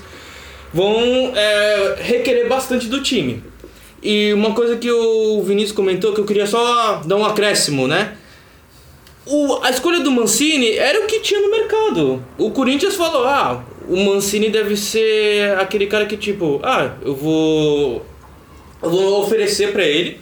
vão 0.72 1.34
é, 1.36 1.96
requerer 2.00 2.48
bastante 2.48 2.86
do 2.86 3.02
time. 3.02 3.44
E 4.02 4.32
uma 4.32 4.54
coisa 4.54 4.76
que 4.76 4.90
o 4.90 5.42
Vinícius 5.42 5.72
comentou 5.72 6.14
que 6.14 6.20
eu 6.20 6.24
queria 6.24 6.46
só 6.46 7.02
dar 7.04 7.16
um 7.16 7.26
acréscimo, 7.26 7.86
né? 7.86 8.16
O, 9.30 9.60
a 9.62 9.70
escolha 9.70 10.00
do 10.00 10.10
Mancini 10.10 10.72
era 10.72 11.04
o 11.04 11.06
que 11.06 11.20
tinha 11.20 11.40
no 11.40 11.50
mercado. 11.50 12.24
O 12.38 12.50
Corinthians 12.50 12.94
falou: 12.94 13.26
ah, 13.26 13.62
o 13.86 13.96
Mancini 13.96 14.48
deve 14.48 14.76
ser 14.76 15.58
aquele 15.58 15.86
cara 15.86 16.06
que, 16.06 16.16
tipo, 16.16 16.60
ah, 16.62 16.96
eu 17.02 17.14
vou. 17.14 18.06
Eu 18.82 18.90
vou 18.90 19.22
oferecer 19.22 19.72
para 19.72 19.84
ele 19.84 20.18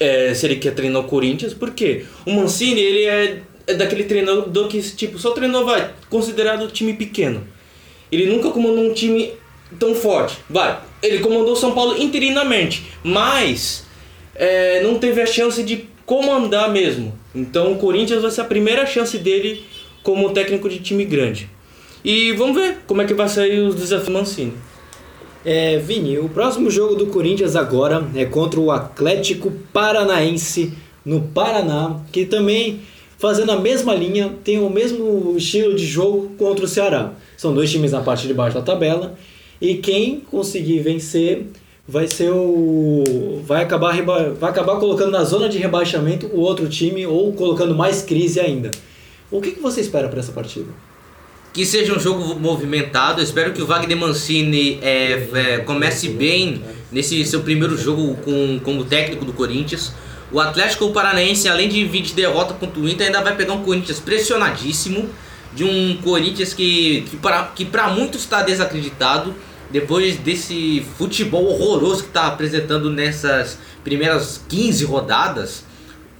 é, 0.00 0.32
se 0.32 0.46
ele 0.46 0.56
quer 0.56 0.74
treinar 0.74 1.02
o 1.02 1.04
Corinthians, 1.04 1.52
porque 1.52 2.04
o 2.24 2.32
Mancini 2.32 2.80
ele 2.80 3.04
é, 3.04 3.42
é 3.66 3.74
daquele 3.74 4.04
treinador 4.04 4.68
que, 4.68 4.80
tipo, 4.80 5.18
só 5.18 5.32
treinou, 5.32 5.64
vai, 5.64 5.92
considerado 6.08 6.70
time 6.70 6.94
pequeno. 6.94 7.46
Ele 8.10 8.26
nunca 8.26 8.50
comandou 8.50 8.84
um 8.84 8.94
time 8.94 9.32
tão 9.78 9.94
forte. 9.94 10.38
Vai, 10.48 10.78
ele 11.02 11.18
comandou 11.18 11.56
São 11.56 11.72
Paulo 11.72 12.00
interinamente, 12.00 12.84
mas 13.02 13.84
é, 14.34 14.80
não 14.82 14.98
teve 14.98 15.20
a 15.20 15.26
chance 15.26 15.62
de 15.62 15.88
comandar 16.08 16.72
mesmo. 16.72 17.12
Então 17.34 17.72
o 17.72 17.76
Corinthians 17.76 18.22
vai 18.22 18.30
ser 18.30 18.40
a 18.40 18.44
primeira 18.46 18.86
chance 18.86 19.18
dele 19.18 19.62
como 20.02 20.30
técnico 20.30 20.66
de 20.66 20.78
time 20.78 21.04
grande. 21.04 21.50
E 22.02 22.32
vamos 22.32 22.56
ver 22.56 22.78
como 22.86 23.02
é 23.02 23.04
que 23.04 23.12
vai 23.12 23.28
sair 23.28 23.60
os 23.60 23.74
desafios 23.74 24.08
Mancini. 24.08 24.54
É, 25.44 25.76
Vini, 25.76 26.18
o 26.18 26.30
próximo 26.30 26.70
jogo 26.70 26.94
do 26.94 27.08
Corinthians 27.08 27.54
agora 27.54 28.08
é 28.14 28.24
contra 28.24 28.58
o 28.58 28.70
Atlético 28.70 29.52
Paranaense 29.70 30.72
no 31.04 31.20
Paraná, 31.20 32.00
que 32.10 32.24
também 32.24 32.80
fazendo 33.18 33.52
a 33.52 33.60
mesma 33.60 33.94
linha, 33.94 34.32
tem 34.42 34.58
o 34.58 34.70
mesmo 34.70 35.36
estilo 35.36 35.74
de 35.74 35.84
jogo 35.84 36.30
contra 36.38 36.64
o 36.64 36.68
Ceará. 36.68 37.12
São 37.36 37.52
dois 37.52 37.70
times 37.70 37.92
na 37.92 38.00
parte 38.00 38.26
de 38.26 38.32
baixo 38.32 38.56
da 38.56 38.62
tabela 38.62 39.14
E 39.60 39.74
quem 39.74 40.20
conseguir 40.20 40.78
vencer 40.78 41.46
vai 41.88 42.06
ser 42.06 42.30
o 42.30 43.42
vai 43.46 43.62
acabar 43.62 43.92
reba- 43.92 44.34
vai 44.38 44.50
acabar 44.50 44.76
colocando 44.76 45.10
na 45.10 45.24
zona 45.24 45.48
de 45.48 45.56
rebaixamento 45.56 46.26
o 46.26 46.40
outro 46.40 46.68
time 46.68 47.06
ou 47.06 47.32
colocando 47.32 47.74
mais 47.74 48.02
crise 48.02 48.38
ainda. 48.38 48.70
O 49.30 49.40
que, 49.40 49.52
que 49.52 49.60
você 49.60 49.80
espera 49.80 50.08
para 50.08 50.20
essa 50.20 50.32
partida? 50.32 50.66
Que 51.52 51.64
seja 51.64 51.94
um 51.94 51.98
jogo 51.98 52.38
movimentado. 52.38 53.20
Eu 53.20 53.24
espero 53.24 53.52
que 53.52 53.62
o 53.62 53.66
Wagner 53.66 53.96
Mancini 53.96 54.78
é, 54.82 55.28
é, 55.34 55.58
comece 55.58 56.08
bem 56.10 56.62
nesse 56.92 57.24
seu 57.24 57.40
primeiro 57.40 57.76
jogo 57.76 58.14
com, 58.16 58.60
como 58.62 58.84
técnico 58.84 59.24
do 59.24 59.32
Corinthians. 59.32 59.92
O 60.30 60.38
Atlético 60.38 60.90
Paranaense, 60.92 61.48
além 61.48 61.68
de 61.70 61.84
vir 61.86 62.02
de 62.02 62.12
derrota 62.12 62.52
contra 62.52 62.78
o 62.78 62.86
Inter, 62.88 63.06
ainda 63.06 63.22
vai 63.22 63.34
pegar 63.34 63.54
um 63.54 63.62
Corinthians 63.62 63.98
pressionadíssimo. 63.98 65.08
De 65.54 65.64
um 65.64 65.96
Corinthians 66.04 66.52
que, 66.52 67.00
que 67.08 67.16
para 67.16 67.44
que 67.54 67.66
muitos 67.94 68.20
está 68.20 68.42
desacreditado. 68.42 69.34
Depois 69.70 70.16
desse 70.16 70.84
futebol 70.96 71.44
horroroso 71.44 72.02
que 72.02 72.08
está 72.08 72.26
apresentando 72.26 72.90
nessas 72.90 73.58
primeiras 73.84 74.42
15 74.48 74.84
rodadas. 74.84 75.64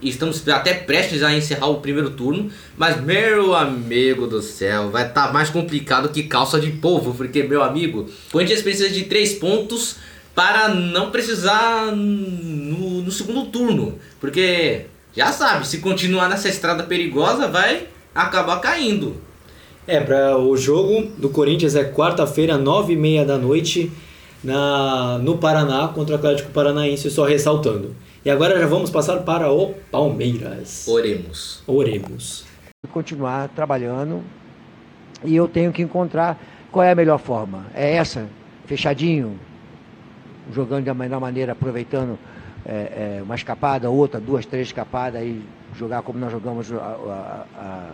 Estamos 0.02 0.46
até 0.48 0.74
prestes 0.74 1.22
a 1.22 1.34
encerrar 1.34 1.68
o 1.68 1.80
primeiro 1.80 2.10
turno. 2.10 2.50
Mas, 2.76 3.00
meu 3.00 3.54
amigo 3.54 4.26
do 4.26 4.42
céu, 4.42 4.90
vai 4.90 5.08
estar 5.08 5.32
mais 5.32 5.50
complicado 5.50 6.10
que 6.10 6.24
calça 6.24 6.60
de 6.60 6.70
polvo. 6.72 7.14
Porque, 7.14 7.42
meu 7.42 7.62
amigo, 7.62 8.02
o 8.28 8.32
Corinthians 8.32 8.62
precisa 8.62 8.90
de 8.90 9.04
três 9.04 9.32
pontos 9.34 9.96
para 10.34 10.68
não 10.68 11.10
precisar 11.10 11.90
no, 11.96 13.02
no 13.02 13.10
segundo 13.10 13.46
turno. 13.46 13.98
Porque, 14.20 14.86
já 15.16 15.32
sabe, 15.32 15.66
se 15.66 15.78
continuar 15.78 16.28
nessa 16.28 16.48
estrada 16.48 16.84
perigosa, 16.84 17.48
vai 17.48 17.88
acabar 18.14 18.60
caindo. 18.60 19.27
É, 19.88 20.00
para 20.00 20.36
o 20.36 20.54
jogo 20.54 21.06
do 21.16 21.30
Corinthians 21.30 21.74
é 21.74 21.82
quarta-feira, 21.82 22.58
nove 22.58 22.92
e 22.92 22.96
meia 22.96 23.24
da 23.24 23.38
noite, 23.38 23.90
na, 24.44 25.16
no 25.18 25.38
Paraná, 25.38 25.88
contra 25.88 26.14
o 26.14 26.18
Atlético 26.18 26.50
Paranaense, 26.50 27.10
só 27.10 27.24
ressaltando. 27.24 27.96
E 28.22 28.28
agora 28.28 28.60
já 28.60 28.66
vamos 28.66 28.90
passar 28.90 29.20
para 29.22 29.50
o 29.50 29.72
Palmeiras. 29.90 30.86
Oremos. 30.86 31.62
Oremos. 31.66 32.44
continuar 32.92 33.48
trabalhando 33.48 34.22
e 35.24 35.34
eu 35.34 35.48
tenho 35.48 35.72
que 35.72 35.80
encontrar 35.82 36.38
qual 36.70 36.84
é 36.84 36.92
a 36.92 36.94
melhor 36.94 37.18
forma. 37.18 37.64
É 37.74 37.94
essa, 37.94 38.26
fechadinho, 38.66 39.38
jogando 40.52 40.84
da 40.84 40.92
melhor 40.92 41.18
maneira, 41.20 41.52
aproveitando 41.52 42.18
é, 42.66 43.18
é, 43.18 43.22
uma 43.22 43.34
escapada, 43.34 43.88
outra, 43.88 44.20
duas, 44.20 44.44
três 44.44 44.66
escapadas 44.68 45.22
e 45.22 45.40
jogar 45.78 46.02
como 46.02 46.18
nós 46.18 46.30
jogamos 46.30 46.70
a, 46.72 46.76
a- 46.76 47.46
a- 47.56 47.90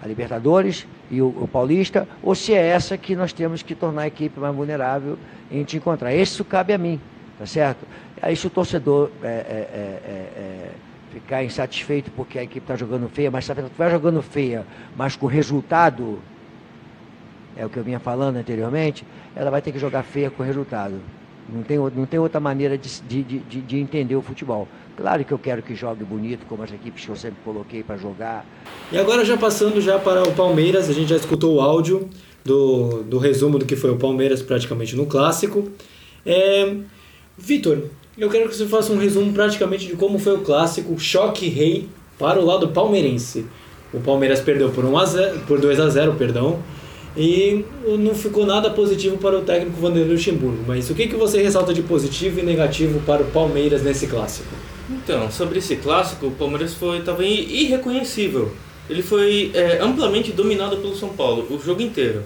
a 0.00 0.06
Libertadores 0.06 0.86
e 1.10 1.20
o, 1.20 1.26
o 1.26 1.48
Paulista, 1.48 2.06
ou 2.22 2.34
se 2.34 2.54
é 2.54 2.66
essa 2.68 2.96
que 2.96 3.16
nós 3.16 3.32
temos 3.32 3.62
que 3.62 3.74
tornar 3.74 4.02
a 4.02 4.06
equipe 4.06 4.38
mais 4.38 4.54
vulnerável 4.54 5.18
e 5.50 5.56
a 5.56 5.58
gente 5.58 5.76
encontrar. 5.76 6.14
Isso 6.14 6.44
cabe 6.44 6.72
a 6.72 6.78
mim, 6.78 7.00
tá 7.38 7.46
certo? 7.46 7.86
Aí 8.22 8.36
se 8.36 8.46
o 8.46 8.50
torcedor 8.50 9.10
é, 9.22 9.26
é, 9.26 9.30
é, 9.30 9.34
é, 9.34 10.10
é, 10.10 10.70
ficar 11.12 11.42
insatisfeito 11.42 12.10
porque 12.12 12.38
a 12.38 12.42
equipe 12.42 12.64
está 12.64 12.76
jogando 12.76 13.08
feia, 13.08 13.30
mas 13.30 13.44
se 13.44 13.52
estiver 13.52 13.90
jogando 13.90 14.22
feia, 14.22 14.64
mas 14.96 15.16
com 15.16 15.26
resultado, 15.26 16.20
é 17.56 17.66
o 17.66 17.68
que 17.68 17.76
eu 17.76 17.84
vinha 17.84 17.98
falando 17.98 18.36
anteriormente, 18.36 19.04
ela 19.34 19.50
vai 19.50 19.60
ter 19.60 19.72
que 19.72 19.78
jogar 19.78 20.04
feia 20.04 20.30
com 20.30 20.42
resultado. 20.42 21.00
Não 21.48 21.62
tem, 21.62 21.78
não 21.78 22.04
tem 22.06 22.20
outra 22.20 22.38
maneira 22.40 22.76
de, 22.76 22.88
de, 23.08 23.22
de, 23.22 23.38
de- 23.38 23.60
de 23.62 23.76
entender 23.78 24.14
o 24.16 24.22
futebol. 24.22 24.68
Claro 24.96 25.24
que 25.24 25.32
eu 25.32 25.38
quero 25.38 25.62
que 25.62 25.74
jogue 25.74 26.04
bonito, 26.04 26.44
como 26.48 26.62
as 26.62 26.70
equipes 26.72 27.04
que 27.04 27.10
eu 27.10 27.16
sempre 27.16 27.38
coloquei 27.44 27.82
para 27.82 27.96
jogar. 27.96 28.44
E 28.92 28.98
agora 28.98 29.24
já 29.24 29.36
passando 29.36 29.80
já 29.80 29.98
para 29.98 30.22
o 30.28 30.32
Palmeiras, 30.32 30.90
a 30.90 30.92
gente 30.92 31.08
já 31.08 31.16
escutou 31.16 31.56
o 31.56 31.60
áudio 31.60 32.08
do, 32.44 33.02
do 33.04 33.18
resumo 33.18 33.58
do 33.58 33.64
que 33.64 33.76
foi 33.76 33.90
o 33.90 33.96
Palmeiras 33.96 34.42
praticamente 34.42 34.94
no 34.96 35.06
clássico. 35.06 35.70
É, 36.26 36.74
Vitor, 37.36 37.84
eu 38.18 38.28
quero 38.28 38.48
que 38.48 38.56
você 38.56 38.66
faça 38.66 38.92
um 38.92 38.98
resumo 38.98 39.32
praticamente 39.32 39.86
de 39.86 39.94
como 39.96 40.18
foi 40.18 40.34
o 40.34 40.40
clássico, 40.40 40.98
choque 40.98 41.48
rei 41.48 41.88
para 42.18 42.40
o 42.40 42.44
lado 42.44 42.68
palmeirense. 42.68 43.46
O 43.94 44.00
Palmeiras 44.00 44.40
perdeu 44.40 44.70
por, 44.70 44.84
1 44.84 44.98
a 44.98 45.04
0, 45.06 45.38
por 45.46 45.60
2 45.60 45.80
a 45.80 45.88
0, 45.88 46.14
perdão, 46.14 46.58
e 47.16 47.64
não 47.98 48.14
ficou 48.14 48.46
nada 48.46 48.70
positivo 48.70 49.18
para 49.18 49.38
o 49.38 49.42
técnico 49.42 49.80
Vanderlei 49.80 50.12
Luxemburgo. 50.12 50.64
Mas 50.66 50.88
o 50.90 50.94
que, 50.94 51.08
que 51.08 51.16
você 51.16 51.42
ressalta 51.42 51.72
de 51.72 51.82
positivo 51.82 52.40
e 52.40 52.42
negativo 52.42 53.00
para 53.00 53.22
o 53.22 53.26
Palmeiras 53.26 53.82
nesse 53.82 54.06
clássico? 54.06 54.48
Então, 54.90 55.30
sobre 55.30 55.58
esse 55.58 55.76
clássico, 55.76 56.26
o 56.26 56.30
Palmeiras 56.30 56.74
foi 56.74 56.98
estava 56.98 57.24
irreconhecível. 57.24 58.52
Ele 58.88 59.02
foi 59.02 59.50
é, 59.54 59.78
amplamente 59.80 60.32
dominado 60.32 60.78
pelo 60.78 60.96
São 60.96 61.10
Paulo 61.10 61.46
o 61.50 61.60
jogo 61.62 61.82
inteiro. 61.82 62.24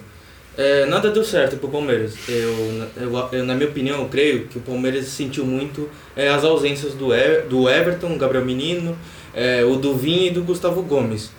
É, 0.57 0.85
nada 0.87 1.11
deu 1.11 1.25
certo 1.25 1.57
pro 1.57 1.69
Palmeiras. 1.69 2.15
Eu, 2.29 2.89
eu, 2.97 3.29
eu, 3.33 3.45
na 3.45 3.55
minha 3.55 3.69
opinião, 3.69 4.01
eu 4.01 4.09
creio 4.09 4.47
que 4.47 4.59
o 4.59 4.61
Palmeiras 4.61 5.07
sentiu 5.07 5.47
muito 5.47 5.89
é, 6.15 6.29
as 6.29 6.45
ausências 6.45 6.95
do, 6.95 7.15
e, 7.15 7.41
do 7.43 7.69
Everton, 7.69 8.17
Gabriel 8.19 8.45
Menino, 8.45 8.97
é, 9.35 9.65
o 9.65 9.77
do 9.77 9.99
e 10.07 10.31
do 10.31 10.43
Gustavo 10.43 10.83
Gomes. 10.83 11.31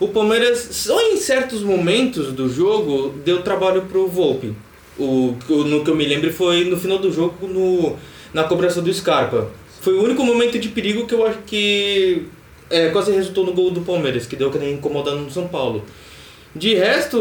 O 0.00 0.08
Palmeiras, 0.08 0.68
só 0.72 0.98
em 1.12 1.18
certos 1.18 1.62
momentos 1.62 2.32
do 2.32 2.48
jogo, 2.48 3.14
deu 3.22 3.42
trabalho 3.42 3.82
pro 3.82 4.08
Volpe. 4.08 4.54
O, 4.98 5.36
no 5.48 5.84
que 5.84 5.90
eu 5.90 5.94
me 5.94 6.06
lembro 6.06 6.32
foi 6.32 6.64
no 6.64 6.76
final 6.78 6.98
do 6.98 7.12
jogo, 7.12 7.46
no, 7.46 7.96
na 8.32 8.44
cobrança 8.44 8.80
do 8.80 8.92
Scarpa. 8.92 9.50
Foi 9.82 9.92
o 9.92 10.02
único 10.02 10.24
momento 10.24 10.58
de 10.58 10.70
perigo 10.70 11.06
que 11.06 11.14
eu 11.14 11.26
acho 11.26 11.38
que 11.46 12.26
é, 12.70 12.88
quase 12.88 13.12
resultou 13.12 13.44
no 13.44 13.52
gol 13.52 13.70
do 13.70 13.82
Palmeiras, 13.82 14.26
que 14.26 14.36
deu 14.36 14.48
aquele 14.48 14.72
incomodando 14.72 15.20
no 15.20 15.30
São 15.30 15.46
Paulo. 15.46 15.84
De 16.56 16.74
resto, 16.74 17.18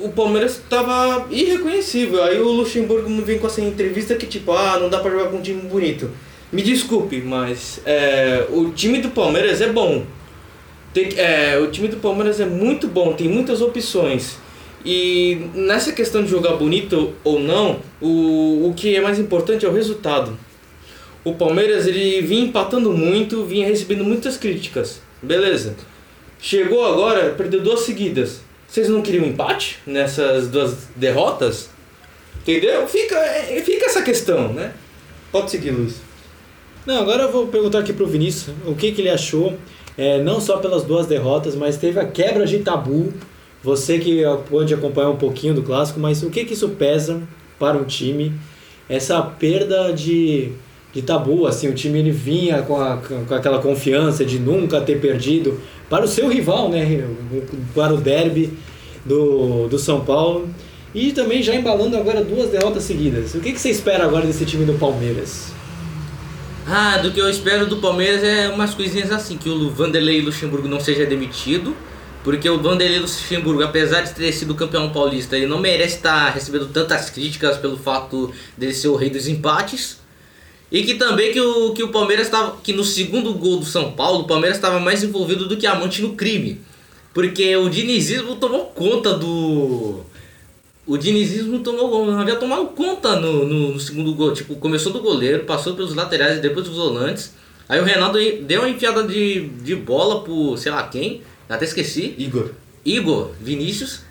o 0.00 0.08
Palmeiras 0.08 0.52
estava 0.52 1.26
irreconhecível. 1.30 2.22
Aí 2.24 2.40
o 2.40 2.48
Luxemburgo 2.48 3.10
me 3.10 3.22
vem 3.22 3.38
com 3.38 3.46
essa 3.46 3.60
entrevista 3.60 4.14
que 4.14 4.26
tipo, 4.26 4.52
ah, 4.52 4.78
não 4.80 4.88
dá 4.88 5.00
pra 5.00 5.10
jogar 5.10 5.26
com 5.26 5.36
um 5.36 5.42
time 5.42 5.60
bonito. 5.62 6.10
Me 6.50 6.62
desculpe, 6.62 7.20
mas 7.20 7.80
é, 7.84 8.46
o 8.50 8.70
time 8.70 9.00
do 9.00 9.10
Palmeiras 9.10 9.60
é 9.60 9.68
bom. 9.68 10.04
Tem 10.96 11.10
é, 11.18 11.58
o 11.58 11.70
time 11.70 11.88
do 11.88 11.98
Palmeiras 11.98 12.40
é 12.40 12.46
muito 12.46 12.88
bom, 12.88 13.12
tem 13.12 13.28
muitas 13.28 13.60
opções. 13.60 14.38
E 14.82 15.46
nessa 15.54 15.92
questão 15.92 16.24
de 16.24 16.30
jogar 16.30 16.56
bonito 16.56 17.12
ou 17.22 17.38
não, 17.38 17.80
o, 18.00 18.66
o 18.66 18.74
que 18.74 18.96
é 18.96 19.00
mais 19.02 19.18
importante 19.18 19.66
é 19.66 19.68
o 19.68 19.72
resultado. 19.74 20.38
O 21.22 21.34
Palmeiras 21.34 21.86
ele 21.86 22.22
vinha 22.22 22.46
empatando 22.46 22.90
muito, 22.94 23.44
vinha 23.44 23.66
recebendo 23.66 24.04
muitas 24.04 24.38
críticas. 24.38 25.02
Beleza. 25.22 25.76
Chegou 26.40 26.82
agora, 26.86 27.34
perdeu 27.36 27.60
duas 27.60 27.80
seguidas. 27.80 28.40
Vocês 28.66 28.88
não 28.88 29.02
queriam 29.02 29.26
empate 29.26 29.78
nessas 29.86 30.48
duas 30.48 30.88
derrotas? 30.96 31.68
Entendeu? 32.40 32.88
Fica, 32.88 33.16
é, 33.16 33.60
fica 33.60 33.84
essa 33.84 34.00
questão, 34.00 34.50
né? 34.50 34.72
Pode 35.30 35.50
seguir, 35.50 35.72
Luiz. 35.72 35.96
Não, 36.86 37.02
agora 37.02 37.24
eu 37.24 37.32
vou 37.32 37.48
perguntar 37.48 37.80
aqui 37.80 37.92
pro 37.92 38.06
Vinícius 38.06 38.56
o 38.64 38.74
que, 38.74 38.92
que 38.92 39.02
ele 39.02 39.10
achou, 39.10 39.58
é, 39.96 40.22
não 40.22 40.40
só 40.40 40.58
pelas 40.58 40.82
duas 40.84 41.06
derrotas, 41.06 41.54
mas 41.54 41.76
teve 41.76 41.98
a 42.00 42.04
quebra 42.06 42.46
de 42.46 42.58
tabu. 42.60 43.12
Você 43.62 43.98
que 43.98 44.22
pôde 44.48 44.72
acompanhar 44.74 45.10
um 45.10 45.16
pouquinho 45.16 45.54
do 45.54 45.62
clássico, 45.62 45.98
mas 45.98 46.22
o 46.22 46.30
que, 46.30 46.44
que 46.44 46.54
isso 46.54 46.68
pesa 46.70 47.20
para 47.58 47.76
um 47.76 47.84
time? 47.84 48.32
Essa 48.88 49.20
perda 49.22 49.92
de, 49.92 50.52
de 50.92 51.02
tabu, 51.02 51.46
assim, 51.46 51.66
o 51.68 51.74
time 51.74 51.98
ele 51.98 52.12
vinha 52.12 52.62
com, 52.62 52.80
a- 52.80 52.98
com 53.26 53.34
aquela 53.34 53.58
confiança 53.58 54.24
de 54.24 54.38
nunca 54.38 54.80
ter 54.80 55.00
perdido 55.00 55.60
para 55.90 56.04
o 56.04 56.08
seu 56.08 56.28
rival, 56.28 56.68
né? 56.68 57.04
Para 57.74 57.92
o 57.94 57.96
derby 57.96 58.52
do, 59.04 59.66
do 59.66 59.78
São 59.78 60.00
Paulo. 60.04 60.48
E 60.94 61.12
também 61.12 61.42
já 61.42 61.54
embalando 61.54 61.96
agora 61.96 62.22
duas 62.24 62.50
derrotas 62.50 62.84
seguidas. 62.84 63.34
O 63.34 63.40
que, 63.40 63.52
que 63.52 63.60
você 63.60 63.70
espera 63.70 64.04
agora 64.04 64.24
desse 64.26 64.44
time 64.46 64.64
do 64.64 64.74
Palmeiras? 64.74 65.52
Ah, 66.68 66.98
do 66.98 67.12
que 67.12 67.20
eu 67.20 67.30
espero 67.30 67.66
do 67.66 67.76
Palmeiras 67.76 68.24
é 68.24 68.48
umas 68.48 68.74
coisinhas 68.74 69.12
assim, 69.12 69.38
que 69.38 69.48
o 69.48 69.70
Vanderlei 69.70 70.20
Luxemburgo 70.20 70.66
não 70.66 70.80
seja 70.80 71.06
demitido, 71.06 71.76
porque 72.24 72.50
o 72.50 72.60
Vanderlei 72.60 72.98
Luxemburgo, 72.98 73.62
apesar 73.62 74.00
de 74.00 74.12
ter 74.12 74.32
sido 74.32 74.52
campeão 74.52 74.90
paulista, 74.90 75.36
ele 75.36 75.46
não 75.46 75.60
merece 75.60 75.94
estar 75.94 76.28
recebendo 76.30 76.66
tantas 76.66 77.08
críticas 77.08 77.56
pelo 77.56 77.78
fato 77.78 78.32
dele 78.58 78.74
ser 78.74 78.88
o 78.88 78.96
rei 78.96 79.08
dos 79.08 79.28
empates. 79.28 80.00
E 80.72 80.82
que 80.82 80.94
também 80.94 81.32
que 81.32 81.40
o, 81.40 81.72
que 81.72 81.84
o 81.84 81.92
Palmeiras 81.92 82.26
estava. 82.26 82.56
Que 82.60 82.72
no 82.72 82.82
segundo 82.82 83.32
gol 83.34 83.60
do 83.60 83.64
São 83.64 83.92
Paulo, 83.92 84.22
o 84.22 84.26
Palmeiras 84.26 84.58
estava 84.58 84.80
mais 84.80 85.04
envolvido 85.04 85.46
do 85.46 85.56
que 85.56 85.68
amante 85.68 86.02
no 86.02 86.14
crime. 86.14 86.60
Porque 87.14 87.56
o 87.56 87.68
dinizismo 87.68 88.34
tomou 88.34 88.66
conta 88.66 89.14
do. 89.14 90.00
O 90.86 90.96
dinizismo 90.96 91.58
tomou, 91.60 92.10
havia 92.12 92.36
tomado 92.36 92.66
conta 92.66 93.18
no, 93.18 93.44
no, 93.44 93.72
no 93.72 93.80
segundo 93.80 94.14
gol. 94.14 94.32
Tipo, 94.32 94.54
começou 94.54 94.92
do 94.92 95.00
goleiro, 95.00 95.44
passou 95.44 95.74
pelos 95.74 95.94
laterais 95.94 96.38
e 96.38 96.40
depois 96.40 96.66
dos 96.66 96.76
volantes. 96.76 97.34
Aí 97.68 97.80
o 97.80 97.84
Renato 97.84 98.18
deu 98.42 98.60
uma 98.60 98.68
enfiada 98.68 99.02
de, 99.02 99.48
de 99.48 99.74
bola 99.74 100.22
pro 100.22 100.56
sei 100.56 100.70
lá 100.70 100.84
quem, 100.84 101.22
até 101.48 101.64
esqueci. 101.64 102.14
Igor. 102.16 102.50
Igor 102.84 103.32
Vinícius. 103.40 104.02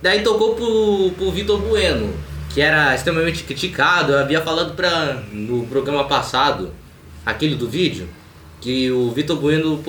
Daí 0.00 0.22
tocou 0.22 0.54
pro, 0.54 1.10
pro 1.16 1.30
Vitor 1.30 1.60
Bueno, 1.60 2.14
que 2.54 2.62
era 2.62 2.94
extremamente 2.94 3.44
criticado. 3.44 4.12
Eu 4.12 4.18
havia 4.18 4.40
falado 4.40 4.74
pra, 4.74 5.22
no 5.30 5.66
programa 5.66 6.04
passado, 6.04 6.72
aquele 7.26 7.54
do 7.54 7.68
vídeo, 7.68 8.08
que 8.60 8.90
o 8.90 9.10
Vitor 9.10 9.36
Bueno 9.36 9.80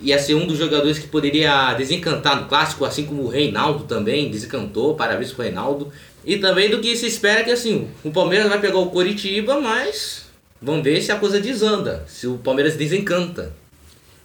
ia 0.00 0.18
ser 0.18 0.34
um 0.34 0.46
dos 0.46 0.58
jogadores 0.58 0.98
que 0.98 1.06
poderia 1.06 1.72
desencantar 1.74 2.40
no 2.40 2.48
clássico, 2.48 2.84
assim 2.84 3.04
como 3.04 3.22
o 3.22 3.28
Reinaldo 3.28 3.84
também 3.84 4.30
desencantou. 4.30 4.94
Parabéns 4.94 5.32
pro 5.32 5.44
Reinaldo. 5.44 5.92
E 6.24 6.38
também 6.38 6.68
do 6.68 6.80
que 6.80 6.96
se 6.96 7.06
espera 7.06 7.44
que 7.44 7.50
assim, 7.50 7.88
o 8.04 8.10
Palmeiras 8.10 8.48
vai 8.48 8.60
pegar 8.60 8.78
o 8.78 8.90
Coritiba, 8.90 9.60
mas 9.60 10.26
vamos 10.60 10.82
ver 10.82 11.00
se 11.00 11.12
a 11.12 11.16
coisa 11.16 11.40
desanda, 11.40 12.04
se 12.08 12.26
o 12.26 12.36
Palmeiras 12.38 12.74
desencanta. 12.74 13.52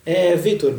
É, 0.04 0.36
Vitor, 0.36 0.74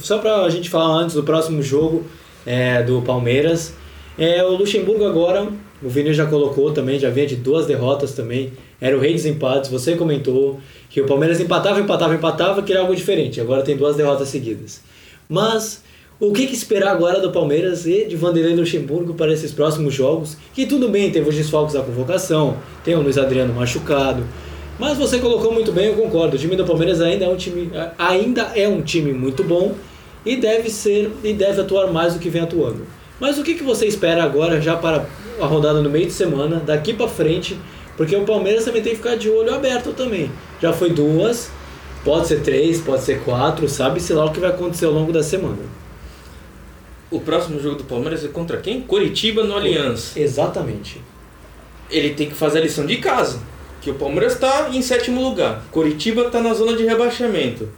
só 0.00 0.16
pra 0.16 0.48
gente 0.48 0.70
falar 0.70 0.94
antes 0.94 1.14
do 1.14 1.22
próximo 1.22 1.62
jogo 1.62 2.06
é, 2.46 2.82
do 2.82 3.02
Palmeiras, 3.02 3.74
é, 4.16 4.42
o 4.42 4.56
Luxemburgo 4.56 5.04
agora, 5.04 5.46
o 5.82 5.88
Vini 5.90 6.14
já 6.14 6.24
colocou 6.24 6.72
também, 6.72 6.98
já 6.98 7.10
vinha 7.10 7.26
de 7.26 7.36
duas 7.36 7.66
derrotas 7.66 8.12
também, 8.12 8.52
era 8.82 8.96
o 8.96 9.00
rei 9.00 9.14
dos 9.14 9.24
empates, 9.24 9.70
você 9.70 9.94
comentou 9.94 10.58
que 10.90 11.00
o 11.00 11.06
Palmeiras 11.06 11.38
empatava, 11.38 11.78
empatava, 11.80 12.16
empatava, 12.16 12.62
que 12.64 12.72
era 12.72 12.80
algo 12.80 12.96
diferente, 12.96 13.40
agora 13.40 13.62
tem 13.62 13.76
duas 13.76 13.94
derrotas 13.94 14.26
seguidas. 14.26 14.80
Mas 15.28 15.84
o 16.18 16.32
que, 16.32 16.48
que 16.48 16.54
esperar 16.54 16.90
agora 16.90 17.20
do 17.20 17.30
Palmeiras 17.30 17.86
e 17.86 18.06
de 18.06 18.16
Vanderlei 18.16 18.56
Luxemburgo 18.56 19.14
para 19.14 19.32
esses 19.32 19.52
próximos 19.52 19.94
jogos? 19.94 20.36
Que 20.52 20.66
tudo 20.66 20.88
bem, 20.88 21.12
teve 21.12 21.28
os 21.28 21.36
desfalques 21.36 21.74
da 21.74 21.80
convocação, 21.80 22.56
tem 22.84 22.96
o 22.96 23.00
Luiz 23.00 23.16
Adriano 23.16 23.54
machucado, 23.54 24.26
mas 24.80 24.98
você 24.98 25.20
colocou 25.20 25.52
muito 25.52 25.70
bem, 25.70 25.86
eu 25.86 25.94
concordo. 25.94 26.34
O 26.34 26.38
time 26.38 26.56
do 26.56 26.64
Palmeiras 26.64 27.00
ainda 27.00 27.24
é 27.24 27.28
um 27.28 27.36
time, 27.36 27.70
ainda 27.96 28.50
é 28.56 28.66
um 28.66 28.82
time 28.82 29.12
muito 29.12 29.44
bom 29.44 29.76
e 30.26 30.34
deve 30.34 30.68
ser 30.68 31.08
e 31.22 31.32
deve 31.32 31.60
atuar 31.60 31.92
mais 31.92 32.14
do 32.14 32.18
que 32.18 32.28
vem 32.28 32.42
atuando. 32.42 32.84
Mas 33.20 33.38
o 33.38 33.44
que, 33.44 33.54
que 33.54 33.62
você 33.62 33.86
espera 33.86 34.24
agora 34.24 34.60
já 34.60 34.74
para 34.74 35.06
a 35.40 35.46
rodada 35.46 35.80
no 35.80 35.88
meio 35.88 36.06
de 36.06 36.12
semana, 36.12 36.56
daqui 36.56 36.92
para 36.92 37.06
frente? 37.06 37.56
Porque 38.02 38.16
o 38.16 38.24
Palmeiras 38.24 38.64
também 38.64 38.82
tem 38.82 38.90
que 38.90 38.96
ficar 38.96 39.14
de 39.14 39.30
olho 39.30 39.54
aberto 39.54 39.92
também. 39.92 40.28
Já 40.60 40.72
foi 40.72 40.90
duas, 40.90 41.48
pode 42.04 42.26
ser 42.26 42.40
três, 42.40 42.80
pode 42.80 43.04
ser 43.04 43.20
quatro, 43.20 43.68
sabe-se 43.68 44.12
lá 44.12 44.24
o 44.24 44.32
que 44.32 44.40
vai 44.40 44.50
acontecer 44.50 44.86
ao 44.86 44.92
longo 44.92 45.12
da 45.12 45.22
semana. 45.22 45.62
O 47.12 47.20
próximo 47.20 47.60
jogo 47.60 47.76
do 47.76 47.84
Palmeiras 47.84 48.24
é 48.24 48.28
contra 48.28 48.56
quem? 48.56 48.80
Coritiba 48.80 49.44
no 49.44 49.54
Allianz. 49.54 50.16
Exatamente. 50.16 51.00
Ele 51.88 52.12
tem 52.14 52.28
que 52.28 52.34
fazer 52.34 52.58
a 52.58 52.62
lição 52.62 52.84
de 52.84 52.96
casa. 52.96 53.40
Que 53.80 53.92
o 53.92 53.94
Palmeiras 53.94 54.32
está 54.32 54.70
em 54.70 54.82
sétimo 54.82 55.22
lugar. 55.22 55.64
Coritiba 55.70 56.22
está 56.22 56.40
na 56.40 56.54
zona 56.54 56.76
de 56.76 56.84
rebaixamento. 56.84 57.68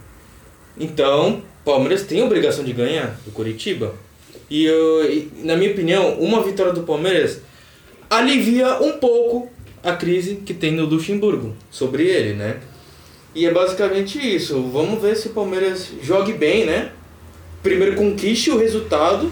Então, 0.75 1.43
o 1.61 1.63
Palmeiras 1.63 2.01
tem 2.01 2.23
a 2.23 2.25
obrigação 2.25 2.63
de 2.63 2.73
ganhar 2.73 3.15
do 3.23 3.31
Coritiba. 3.31 3.93
E, 4.49 4.65
eu, 4.65 5.05
e, 5.05 5.31
na 5.43 5.55
minha 5.55 5.69
opinião, 5.69 6.15
uma 6.15 6.41
vitória 6.41 6.73
do 6.73 6.81
Palmeiras 6.81 7.41
alivia 8.09 8.81
um 8.81 8.93
pouco 8.93 9.53
a 9.85 9.95
crise 9.95 10.37
que 10.43 10.53
tem 10.53 10.71
no 10.71 10.85
Luxemburgo 10.85 11.53
sobre 11.69 12.03
ele, 12.07 12.33
né? 12.33 12.57
E 13.35 13.45
é 13.45 13.51
basicamente 13.51 14.17
isso. 14.17 14.59
Vamos 14.63 14.99
ver 14.99 15.15
se 15.15 15.27
o 15.27 15.31
Palmeiras 15.31 15.89
jogue 16.01 16.33
bem, 16.33 16.65
né? 16.65 16.91
Primeiro 17.61 17.95
conquiste 17.95 18.49
o 18.49 18.57
resultado. 18.57 19.31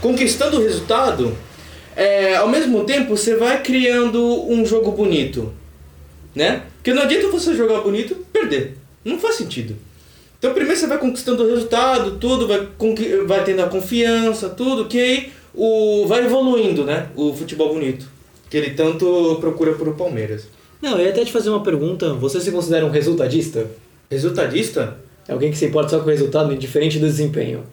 Conquistando 0.00 0.58
o 0.58 0.60
resultado, 0.60 1.38
é, 1.94 2.34
ao 2.34 2.48
mesmo 2.48 2.82
tempo 2.82 3.16
você 3.16 3.36
vai 3.36 3.62
criando 3.62 4.50
um 4.50 4.66
jogo 4.66 4.90
bonito, 4.90 5.52
né? 6.34 6.64
Porque 6.74 6.92
não 6.92 7.02
adianta 7.02 7.28
você 7.28 7.54
jogar 7.54 7.82
bonito 7.82 8.16
perder. 8.32 8.76
Não 9.04 9.20
faz 9.20 9.36
sentido. 9.36 9.76
Então 10.36 10.52
primeiro 10.52 10.80
você 10.80 10.88
vai 10.88 10.98
conquistando 10.98 11.44
o 11.44 11.48
resultado, 11.48 12.18
tudo, 12.18 12.48
vai, 12.48 12.66
vai 13.26 13.44
tendo 13.44 13.62
a 13.62 13.68
confiança, 13.68 14.48
tudo, 14.48 14.86
que 14.86 14.98
aí 14.98 15.32
o, 15.54 16.04
vai 16.08 16.24
evoluindo, 16.24 16.84
né? 16.84 17.06
O 17.14 17.32
futebol 17.32 17.72
bonito. 17.72 18.11
Que 18.52 18.58
ele 18.58 18.70
tanto 18.74 19.38
procura 19.40 19.72
pro 19.72 19.94
Palmeiras. 19.94 20.46
Não, 20.82 20.98
eu 20.98 21.04
ia 21.06 21.08
até 21.08 21.24
te 21.24 21.32
fazer 21.32 21.48
uma 21.48 21.62
pergunta. 21.62 22.12
Você 22.12 22.38
se 22.38 22.50
considera 22.52 22.84
um 22.84 22.90
resultadista? 22.90 23.66
Resultadista? 24.10 24.98
É 25.26 25.32
alguém 25.32 25.50
que 25.50 25.56
se 25.56 25.64
importa 25.64 25.88
só 25.88 26.00
com 26.00 26.04
o 26.04 26.10
resultado, 26.10 26.52
indiferente 26.52 26.98
do 26.98 27.06
desempenho. 27.06 27.64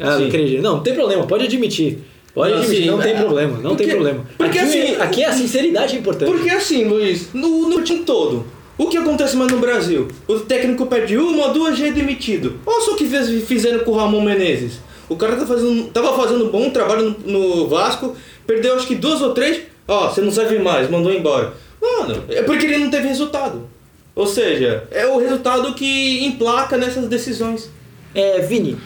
Ah, 0.00 0.14
Sim. 0.14 0.20
não 0.22 0.28
acredito. 0.28 0.62
Não, 0.62 0.76
não 0.76 0.82
tem 0.82 0.94
problema, 0.94 1.26
pode 1.26 1.44
admitir. 1.44 1.98
Pode 2.34 2.52
Não, 2.54 2.60
admitir, 2.62 2.86
não 2.86 2.98
tem 3.00 3.12
é, 3.12 3.16
problema, 3.18 3.58
não 3.58 3.70
porque- 3.72 3.84
tem 3.84 3.92
problema. 3.92 4.24
porque 4.38 4.58
aqui, 4.58 4.80
assim- 4.82 4.94
aqui 4.96 5.24
a 5.24 5.32
sinceridade 5.34 5.94
é 5.94 5.98
importante. 5.98 6.32
Porque 6.32 6.48
assim, 6.48 6.84
Luiz, 6.84 7.28
no, 7.34 7.68
no 7.68 7.82
time 7.82 8.02
todo, 8.04 8.46
o 8.78 8.86
que 8.86 8.96
acontece 8.96 9.36
mais 9.36 9.52
no 9.52 9.58
Brasil? 9.58 10.08
O 10.26 10.40
técnico 10.40 10.86
perde 10.86 11.18
uma, 11.18 11.48
duas, 11.50 11.76
já 11.78 11.88
é 11.88 11.92
demitido. 11.92 12.54
Olha 12.64 12.80
só 12.82 12.92
o 12.92 12.96
que 12.96 13.04
fez- 13.06 13.44
fizeram 13.44 13.80
com 13.80 13.90
o 13.90 13.94
Ramon 13.96 14.22
Menezes. 14.22 14.80
O 15.10 15.16
cara 15.16 15.36
tá 15.36 15.44
fazendo, 15.44 15.88
tava 15.90 16.16
fazendo 16.16 16.46
um 16.46 16.50
bom 16.50 16.70
trabalho 16.70 17.14
no, 17.26 17.58
no 17.58 17.68
Vasco, 17.68 18.16
perdeu 18.46 18.74
acho 18.76 18.86
que 18.86 18.94
duas 18.94 19.20
ou 19.20 19.34
três, 19.34 19.60
ó, 19.92 20.08
você 20.08 20.20
não 20.20 20.32
serve 20.32 20.58
mais, 20.58 20.90
mandou 20.90 21.12
embora. 21.12 21.52
Mano, 21.80 22.24
é 22.28 22.42
porque 22.42 22.66
ele 22.66 22.78
não 22.78 22.90
teve 22.90 23.08
resultado. 23.08 23.68
Ou 24.14 24.26
seja, 24.26 24.84
é 24.90 25.06
o 25.06 25.18
resultado 25.18 25.74
que 25.74 26.24
emplaca 26.24 26.76
nessas 26.76 27.08
decisões. 27.08 27.70
É, 28.14 28.40
Vini, 28.40 28.76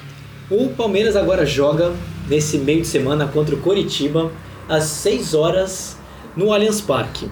o 0.51 0.69
Palmeiras 0.69 1.17
agora 1.17 1.45
joga 1.45 1.93
nesse 2.29 2.59
meio 2.59 2.83
de 2.83 2.87
semana 2.87 3.27
contra 3.27 3.55
o 3.55 3.59
Coritiba 3.59 4.31
às 4.69 4.85
6 4.85 5.35
horas 5.35 5.97
no 6.37 6.53
Allianz 6.53 6.81
Parque. 6.81 7.29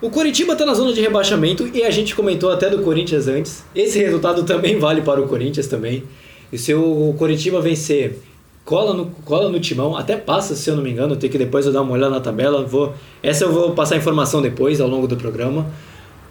O 0.00 0.10
Coritiba 0.10 0.52
está 0.52 0.66
na 0.66 0.74
zona 0.74 0.92
de 0.92 1.00
rebaixamento 1.00 1.68
e 1.72 1.82
a 1.82 1.90
gente 1.90 2.14
comentou 2.14 2.50
até 2.50 2.68
do 2.68 2.82
Corinthians 2.82 3.28
antes. 3.28 3.64
Esse 3.74 3.98
resultado 3.98 4.44
também 4.44 4.78
vale 4.78 5.02
para 5.02 5.20
o 5.20 5.26
Corinthians 5.26 5.66
também. 5.66 6.04
E 6.52 6.58
se 6.58 6.74
o 6.74 7.14
Coritiba 7.18 7.60
vencer, 7.60 8.18
cola 8.66 8.92
no, 8.92 9.06
cola 9.24 9.48
no 9.48 9.60
timão, 9.60 9.96
até 9.96 10.16
passa, 10.16 10.56
se 10.56 10.68
eu 10.68 10.74
não 10.74 10.82
me 10.82 10.90
engano, 10.90 11.14
tem 11.14 11.30
que 11.30 11.38
depois 11.38 11.64
eu 11.64 11.72
dar 11.72 11.82
uma 11.82 11.92
olhada 11.92 12.16
na 12.16 12.20
tabela. 12.20 12.64
Vou, 12.64 12.92
essa 13.22 13.44
eu 13.44 13.52
vou 13.52 13.70
passar 13.70 13.94
a 13.94 13.98
informação 13.98 14.42
depois, 14.42 14.80
ao 14.80 14.88
longo 14.88 15.06
do 15.06 15.16
programa. 15.16 15.70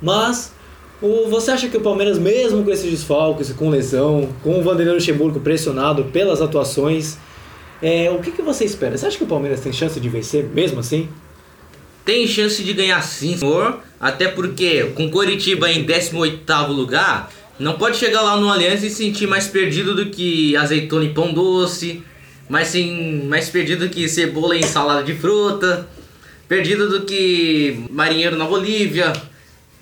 Mas 0.02 0.54
o, 1.02 1.30
você 1.30 1.52
acha 1.52 1.70
que 1.70 1.78
o 1.78 1.82
Palmeiras, 1.82 2.20
mesmo 2.20 2.62
com 2.62 2.70
esses 2.70 2.92
desfalques, 2.92 3.52
com 3.54 3.70
lesão, 3.70 4.28
com 4.44 4.60
o 4.60 4.62
Vanderlei 4.62 4.96
Luxemburgo 4.96 5.40
pressionado 5.40 6.04
pelas 6.06 6.42
atuações, 6.42 7.18
é, 7.82 8.12
o 8.12 8.20
que, 8.20 8.32
que 8.32 8.42
você 8.42 8.66
espera? 8.66 8.98
Você 8.98 9.06
acha 9.06 9.18
que 9.18 9.24
o 9.24 9.28
Palmeiras 9.28 9.62
tem 9.62 9.72
chance 9.72 9.98
de 9.98 10.10
vencer 10.10 10.44
mesmo 10.44 10.82
assim? 10.82 11.08
Tem 12.04 12.28
chance 12.28 12.62
de 12.62 12.74
ganhar 12.74 13.02
sim, 13.02 13.38
senhor. 13.38 13.80
Até 13.98 14.28
porque 14.28 14.84
com 14.94 15.10
Coritiba 15.10 15.72
em 15.72 15.86
18º 15.86 16.68
lugar, 16.68 17.32
não 17.58 17.78
pode 17.78 17.96
chegar 17.96 18.22
lá 18.22 18.36
no 18.36 18.52
Aliança 18.52 18.86
e 18.86 18.90
se 18.90 18.98
sentir 18.98 19.26
mais 19.26 19.48
perdido 19.48 19.96
do 19.96 20.08
que 20.08 20.58
azeitona 20.58 21.06
e 21.06 21.14
pão 21.14 21.34
doce, 21.34 22.04
mais, 22.50 22.68
sem, 22.68 23.24
mais 23.26 23.50
perdido 23.50 23.90
que 23.90 24.08
cebola 24.08 24.56
e 24.56 24.64
salada 24.64 25.04
de 25.04 25.16
fruta, 25.16 25.88
perdido 26.48 26.90
do 26.90 27.06
que 27.06 27.86
marinheiro 27.90 28.36
na 28.36 28.46
Bolívia, 28.46 29.12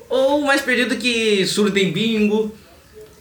ou 0.10 0.41
mais 0.41 0.62
perdido 0.62 0.95
que 0.95 1.45
surdo 1.45 1.78
em 1.78 1.91
bingo, 1.91 2.56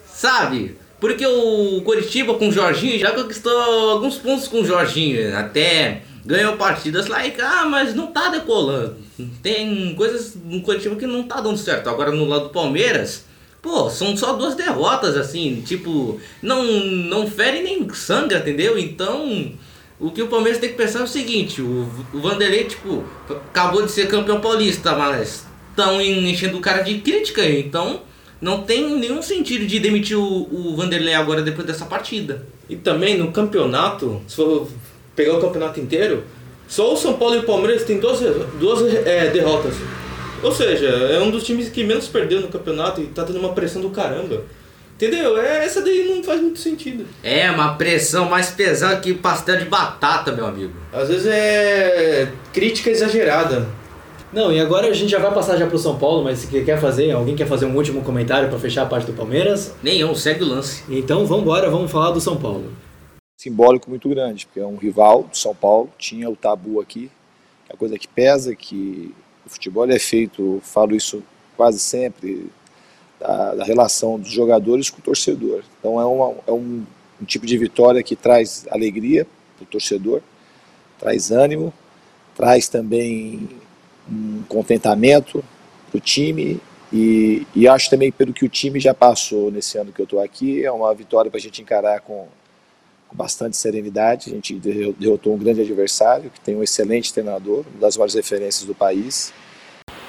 sabe? 0.06 0.76
Porque 1.00 1.26
o 1.26 1.82
Coritiba 1.82 2.34
com 2.34 2.48
o 2.48 2.52
Jorginho 2.52 2.98
já 2.98 3.10
conquistou 3.10 3.52
alguns 3.90 4.18
pontos 4.18 4.46
com 4.46 4.60
o 4.60 4.64
Jorginho, 4.64 5.36
até 5.36 6.02
ganhou 6.24 6.56
partidas 6.56 7.08
lá 7.08 7.26
e 7.26 7.34
ah, 7.40 7.66
mas 7.66 7.94
não 7.94 8.08
tá 8.08 8.28
decolando. 8.28 8.96
Tem 9.42 9.94
coisas 9.96 10.36
no 10.44 10.62
Coritiba 10.62 10.94
que 10.94 11.06
não 11.06 11.24
tá 11.24 11.40
dando 11.40 11.58
certo. 11.58 11.88
Agora 11.88 12.12
no 12.12 12.24
lado 12.24 12.44
do 12.44 12.50
Palmeiras, 12.50 13.24
pô, 13.62 13.88
são 13.88 14.16
só 14.16 14.32
duas 14.32 14.56
derrotas 14.56 15.16
assim, 15.16 15.62
tipo, 15.64 16.20
não 16.42 16.64
não 16.64 17.30
fere 17.30 17.62
nem 17.62 17.88
sangra, 17.94 18.40
entendeu? 18.40 18.76
Então, 18.76 19.52
o 20.00 20.10
que 20.10 20.20
o 20.20 20.26
Palmeiras 20.26 20.60
tem 20.60 20.70
que 20.70 20.76
pensar 20.76 20.98
é 20.98 21.04
o 21.04 21.06
seguinte, 21.06 21.62
o, 21.62 21.88
o 22.12 22.20
Vanderlei, 22.20 22.64
tipo, 22.64 23.04
acabou 23.30 23.82
de 23.82 23.92
ser 23.92 24.08
campeão 24.08 24.40
paulista, 24.40 24.96
mas 24.96 25.46
estão 25.70 26.00
enchendo 26.00 26.58
o 26.58 26.60
cara 26.60 26.82
de 26.82 26.98
crítica, 26.98 27.48
então 27.48 28.02
não 28.40 28.62
tem 28.62 28.98
nenhum 28.98 29.22
sentido 29.22 29.64
de 29.64 29.78
demitir 29.78 30.18
o, 30.18 30.22
o 30.22 30.76
Vanderlei 30.76 31.14
agora 31.14 31.40
depois 31.42 31.64
dessa 31.64 31.86
partida. 31.86 32.44
E 32.68 32.74
também 32.74 33.16
no 33.16 33.30
campeonato, 33.30 34.20
se 34.26 34.34
for 34.34 34.66
pegar 35.14 35.34
o 35.36 35.40
campeonato 35.40 35.78
inteiro, 35.78 36.24
só 36.66 36.92
o 36.92 36.96
São 36.96 37.14
Paulo 37.14 37.36
e 37.36 37.38
o 37.38 37.42
Palmeiras 37.44 37.84
têm 37.84 38.00
duas, 38.00 38.18
duas 38.58 38.92
é, 39.06 39.30
derrotas. 39.30 39.74
Ou 40.42 40.52
seja, 40.52 40.86
é 40.86 41.20
um 41.20 41.30
dos 41.30 41.44
times 41.44 41.68
que 41.68 41.84
menos 41.84 42.08
perdeu 42.08 42.40
no 42.40 42.48
campeonato 42.48 43.00
e 43.00 43.06
tá 43.06 43.24
tendo 43.24 43.38
uma 43.38 43.52
pressão 43.52 43.80
do 43.80 43.90
caramba. 43.90 44.42
Entendeu? 44.94 45.36
É, 45.40 45.64
essa 45.64 45.82
daí 45.82 46.04
não 46.08 46.22
faz 46.22 46.40
muito 46.40 46.58
sentido. 46.58 47.06
É 47.22 47.50
uma 47.50 47.74
pressão 47.74 48.28
mais 48.28 48.50
pesada 48.50 49.00
que 49.00 49.14
pastel 49.14 49.56
de 49.56 49.64
batata, 49.64 50.30
meu 50.30 50.46
amigo. 50.46 50.72
Às 50.92 51.08
vezes 51.08 51.26
é 51.26 52.30
crítica 52.52 52.90
exagerada. 52.90 53.66
Não, 54.32 54.52
e 54.52 54.58
agora 54.60 54.86
a 54.88 54.92
gente 54.92 55.10
já 55.10 55.18
vai 55.18 55.32
passar 55.34 55.56
já 55.56 55.66
pro 55.66 55.78
São 55.78 55.98
Paulo, 55.98 56.24
mas 56.24 56.38
se 56.38 56.46
quer 56.46 56.80
fazer, 56.80 57.10
alguém 57.10 57.36
quer 57.36 57.46
fazer 57.46 57.66
um 57.66 57.76
último 57.76 58.02
comentário 58.02 58.48
para 58.48 58.58
fechar 58.58 58.82
a 58.82 58.86
parte 58.86 59.06
do 59.06 59.12
Palmeiras? 59.12 59.74
Nenhum, 59.82 60.14
segue 60.14 60.42
o 60.42 60.46
lance. 60.46 60.84
Então 60.88 61.26
vamos 61.26 61.42
embora, 61.42 61.68
vamos 61.68 61.90
falar 61.90 62.12
do 62.12 62.20
São 62.20 62.36
Paulo. 62.36 62.72
simbólico 63.36 63.90
muito 63.90 64.08
grande, 64.08 64.46
porque 64.46 64.60
é 64.60 64.66
um 64.66 64.76
rival 64.76 65.24
do 65.24 65.36
São 65.36 65.54
Paulo, 65.54 65.90
tinha 65.98 66.30
o 66.30 66.36
tabu 66.36 66.80
aqui, 66.80 67.10
que 67.66 67.72
é 67.72 67.74
a 67.74 67.76
coisa 67.76 67.98
que 67.98 68.08
pesa, 68.08 68.54
que 68.54 69.12
o 69.46 69.50
futebol 69.50 69.88
é 69.90 69.98
feito, 69.98 70.60
falo 70.62 70.94
isso 70.94 71.22
quase 71.56 71.78
sempre, 71.78 72.50
da, 73.18 73.54
da 73.54 73.64
relação 73.64 74.18
dos 74.18 74.30
jogadores 74.30 74.90
com 74.90 74.98
o 74.98 75.02
torcedor. 75.02 75.62
Então 75.78 76.00
é, 76.00 76.04
uma, 76.04 76.34
é 76.46 76.52
um, 76.52 76.84
um 77.20 77.24
tipo 77.24 77.46
de 77.46 77.56
vitória 77.56 78.02
que 78.02 78.16
traz 78.16 78.66
alegria 78.70 79.26
para 79.56 79.64
o 79.64 79.66
torcedor, 79.66 80.20
traz 80.98 81.30
ânimo, 81.30 81.72
traz 82.34 82.68
também 82.68 83.48
um 84.10 84.42
contentamento 84.48 85.44
para 85.90 85.98
o 85.98 86.00
time 86.00 86.60
e, 86.92 87.46
e 87.54 87.68
acho 87.68 87.88
também 87.88 88.10
pelo 88.10 88.32
que 88.32 88.44
o 88.44 88.48
time 88.48 88.78
já 88.78 88.92
passou 88.92 89.50
nesse 89.50 89.78
ano 89.78 89.92
que 89.92 90.00
eu 90.00 90.04
estou 90.04 90.20
aqui, 90.20 90.64
é 90.64 90.70
uma 90.70 90.92
vitória 90.94 91.30
para 91.30 91.38
a 91.38 91.42
gente 91.42 91.62
encarar 91.62 92.00
com 92.00 92.26
com 93.12 93.16
bastante 93.16 93.56
serenidade. 93.56 94.30
A 94.30 94.34
gente 94.34 94.54
derro- 94.54 94.94
derrotou 94.98 95.34
um 95.34 95.38
grande 95.38 95.60
adversário, 95.60 96.30
que 96.30 96.40
tem 96.40 96.56
um 96.56 96.62
excelente 96.62 97.12
treinador, 97.12 97.64
uma 97.72 97.80
das 97.80 97.96
maiores 97.96 98.14
referências 98.14 98.64
do 98.64 98.74
país. 98.74 99.32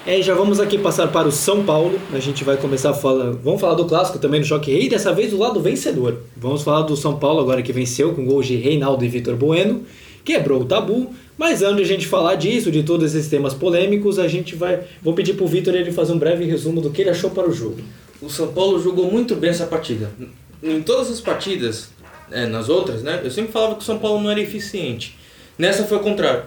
É, 0.06 0.18
e 0.18 0.22
já 0.22 0.34
vamos 0.34 0.60
aqui 0.60 0.76
passar 0.76 1.08
para 1.08 1.28
o 1.28 1.32
São 1.32 1.64
Paulo. 1.64 1.98
A 2.12 2.18
gente 2.18 2.44
vai 2.44 2.56
começar 2.56 2.90
a 2.90 2.94
falar. 2.94 3.30
Vamos 3.32 3.60
falar 3.60 3.74
do 3.74 3.86
clássico 3.86 4.18
também 4.18 4.40
do 4.40 4.46
Choque 4.46 4.70
Rei, 4.70 4.88
dessa 4.88 5.12
vez 5.12 5.30
do 5.30 5.38
lado 5.38 5.60
vencedor. 5.60 6.20
Vamos 6.36 6.62
falar 6.62 6.82
do 6.82 6.96
São 6.96 7.18
Paulo 7.18 7.40
agora 7.40 7.62
que 7.62 7.72
venceu 7.72 8.12
com 8.14 8.24
gols 8.24 8.46
de 8.46 8.56
Reinaldo 8.56 9.02
e 9.04 9.08
Vitor 9.08 9.34
Bueno, 9.36 9.82
quebrou 10.24 10.60
o 10.62 10.64
tabu. 10.64 11.10
Mas 11.38 11.62
antes 11.62 11.78
de 11.78 11.82
a 11.82 11.86
gente 11.86 12.06
falar 12.06 12.34
disso, 12.36 12.70
de 12.70 12.82
todos 12.82 13.14
esses 13.14 13.28
temas 13.30 13.54
polêmicos, 13.54 14.18
a 14.18 14.28
gente 14.28 14.54
vai. 14.54 14.82
Vou 15.02 15.14
pedir 15.14 15.34
pro 15.34 15.46
Vitor 15.46 15.74
ele 15.74 15.90
fazer 15.90 16.12
um 16.12 16.18
breve 16.18 16.44
resumo 16.44 16.80
do 16.82 16.90
que 16.90 17.00
ele 17.00 17.10
achou 17.10 17.30
para 17.30 17.48
o 17.48 17.52
jogo. 17.52 17.78
O 18.20 18.28
São 18.28 18.48
Paulo 18.48 18.80
jogou 18.80 19.10
muito 19.10 19.34
bem 19.34 19.50
essa 19.50 19.66
partida. 19.66 20.10
Em 20.62 20.82
todas 20.82 21.10
as 21.10 21.20
partidas, 21.20 21.88
é, 22.34 22.46
nas 22.46 22.68
outras, 22.68 23.02
né? 23.02 23.20
Eu 23.24 23.30
sempre 23.30 23.52
falava 23.52 23.74
que 23.76 23.80
o 23.80 23.84
São 23.84 23.98
Paulo 23.98 24.20
não 24.22 24.30
era 24.30 24.40
eficiente. 24.40 25.16
Nessa 25.58 25.84
foi 25.84 25.98
o 25.98 26.00
contrário. 26.00 26.42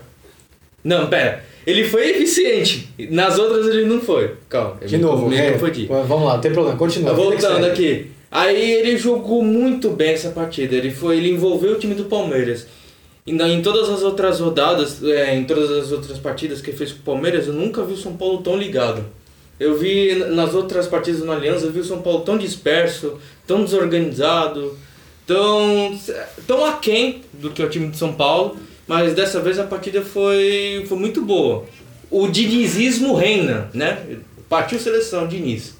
Não, 0.83 1.07
pera. 1.07 1.43
Ele 1.65 1.83
foi 1.83 2.11
eficiente. 2.11 2.89
Nas 3.09 3.37
outras 3.39 3.67
ele 3.67 3.85
não 3.85 3.99
foi. 3.99 4.35
Calma. 4.47 4.77
De 4.85 4.97
novo, 4.97 5.33
é, 5.33 5.51
vamos 6.03 6.25
lá, 6.27 6.33
não 6.35 6.41
tem 6.41 6.51
problema, 6.53 6.77
continua. 6.77 7.13
Voltando 7.13 7.65
aqui. 7.65 8.11
Aí 8.31 8.71
ele 8.73 8.97
jogou 8.97 9.41
muito 9.41 9.89
bem 9.89 10.11
essa 10.11 10.29
partida. 10.29 10.75
Ele 10.75 10.91
foi, 10.91 11.17
ele 11.17 11.31
envolveu 11.31 11.73
o 11.73 11.79
time 11.79 11.95
do 11.95 12.05
Palmeiras. 12.05 12.67
E 13.25 13.33
na- 13.33 13.47
em 13.49 13.61
todas 13.61 13.89
as 13.89 14.01
outras 14.03 14.39
rodadas, 14.39 15.03
é, 15.03 15.35
em 15.35 15.43
todas 15.45 15.69
as 15.71 15.91
outras 15.91 16.17
partidas 16.19 16.61
que 16.61 16.69
ele 16.69 16.77
fez 16.77 16.91
com 16.93 16.99
o 16.99 17.03
Palmeiras, 17.03 17.47
eu 17.47 17.53
nunca 17.53 17.83
vi 17.83 17.93
o 17.93 17.97
São 17.97 18.15
Paulo 18.15 18.37
tão 18.39 18.55
ligado. 18.57 19.03
Eu 19.59 19.77
vi 19.77 20.13
nas 20.15 20.53
outras 20.53 20.87
partidas 20.87 21.21
no 21.21 21.31
Aliança, 21.31 21.65
eu 21.65 21.71
vi 21.71 21.79
o 21.79 21.83
São 21.83 22.01
Paulo 22.01 22.21
tão 22.21 22.37
disperso, 22.37 23.17
tão 23.45 23.63
desorganizado, 23.65 24.77
tão, 25.27 25.99
tão 26.47 26.65
aquém 26.65 27.21
do 27.33 27.51
que 27.51 27.61
o 27.61 27.69
time 27.69 27.89
de 27.89 27.97
São 27.97 28.13
Paulo. 28.13 28.57
Mas 28.87 29.13
dessa 29.13 29.41
vez 29.41 29.59
a 29.59 29.65
partida 29.65 30.01
foi, 30.01 30.85
foi 30.87 30.97
muito 30.97 31.21
boa. 31.21 31.65
O 32.09 32.27
dinizismo 32.29 33.13
reina, 33.13 33.69
né? 33.73 34.01
Partiu 34.47 34.79
seleção, 34.79 35.27
Diniz. 35.27 35.75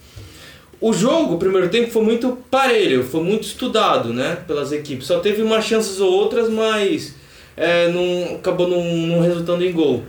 O 0.80 0.94
jogo, 0.94 1.36
o 1.36 1.38
primeiro 1.40 1.70
tempo, 1.70 1.90
foi 1.90 2.04
muito 2.04 2.38
parelho, 2.52 3.04
foi 3.04 3.24
muito 3.24 3.44
estudado, 3.44 4.14
né, 4.14 4.38
pelas 4.46 4.72
equipes. 4.72 5.08
Só 5.08 5.20
teve 5.20 5.42
umas 5.42 5.66
chances 5.66 6.00
ou 6.00 6.12
outras, 6.12 6.50
mas 6.50 7.16
é, 7.56 7.90
não, 7.92 8.36
acabou 8.36 8.68
não, 8.68 8.84
não 8.84 9.22
resultando 9.22 9.66
em 9.66 9.72
gol. 9.72 10.04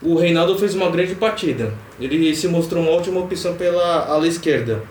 O 0.00 0.14
Reinaldo 0.14 0.58
fez 0.58 0.74
uma 0.74 0.88
grande 0.88 1.14
partida. 1.14 1.74
Ele 2.00 2.34
se 2.34 2.48
mostrou 2.48 2.82
uma 2.82 2.92
ótima 2.92 3.20
opção 3.20 3.54
pela 3.54 4.06
ala 4.06 4.26
esquerda. 4.26 4.82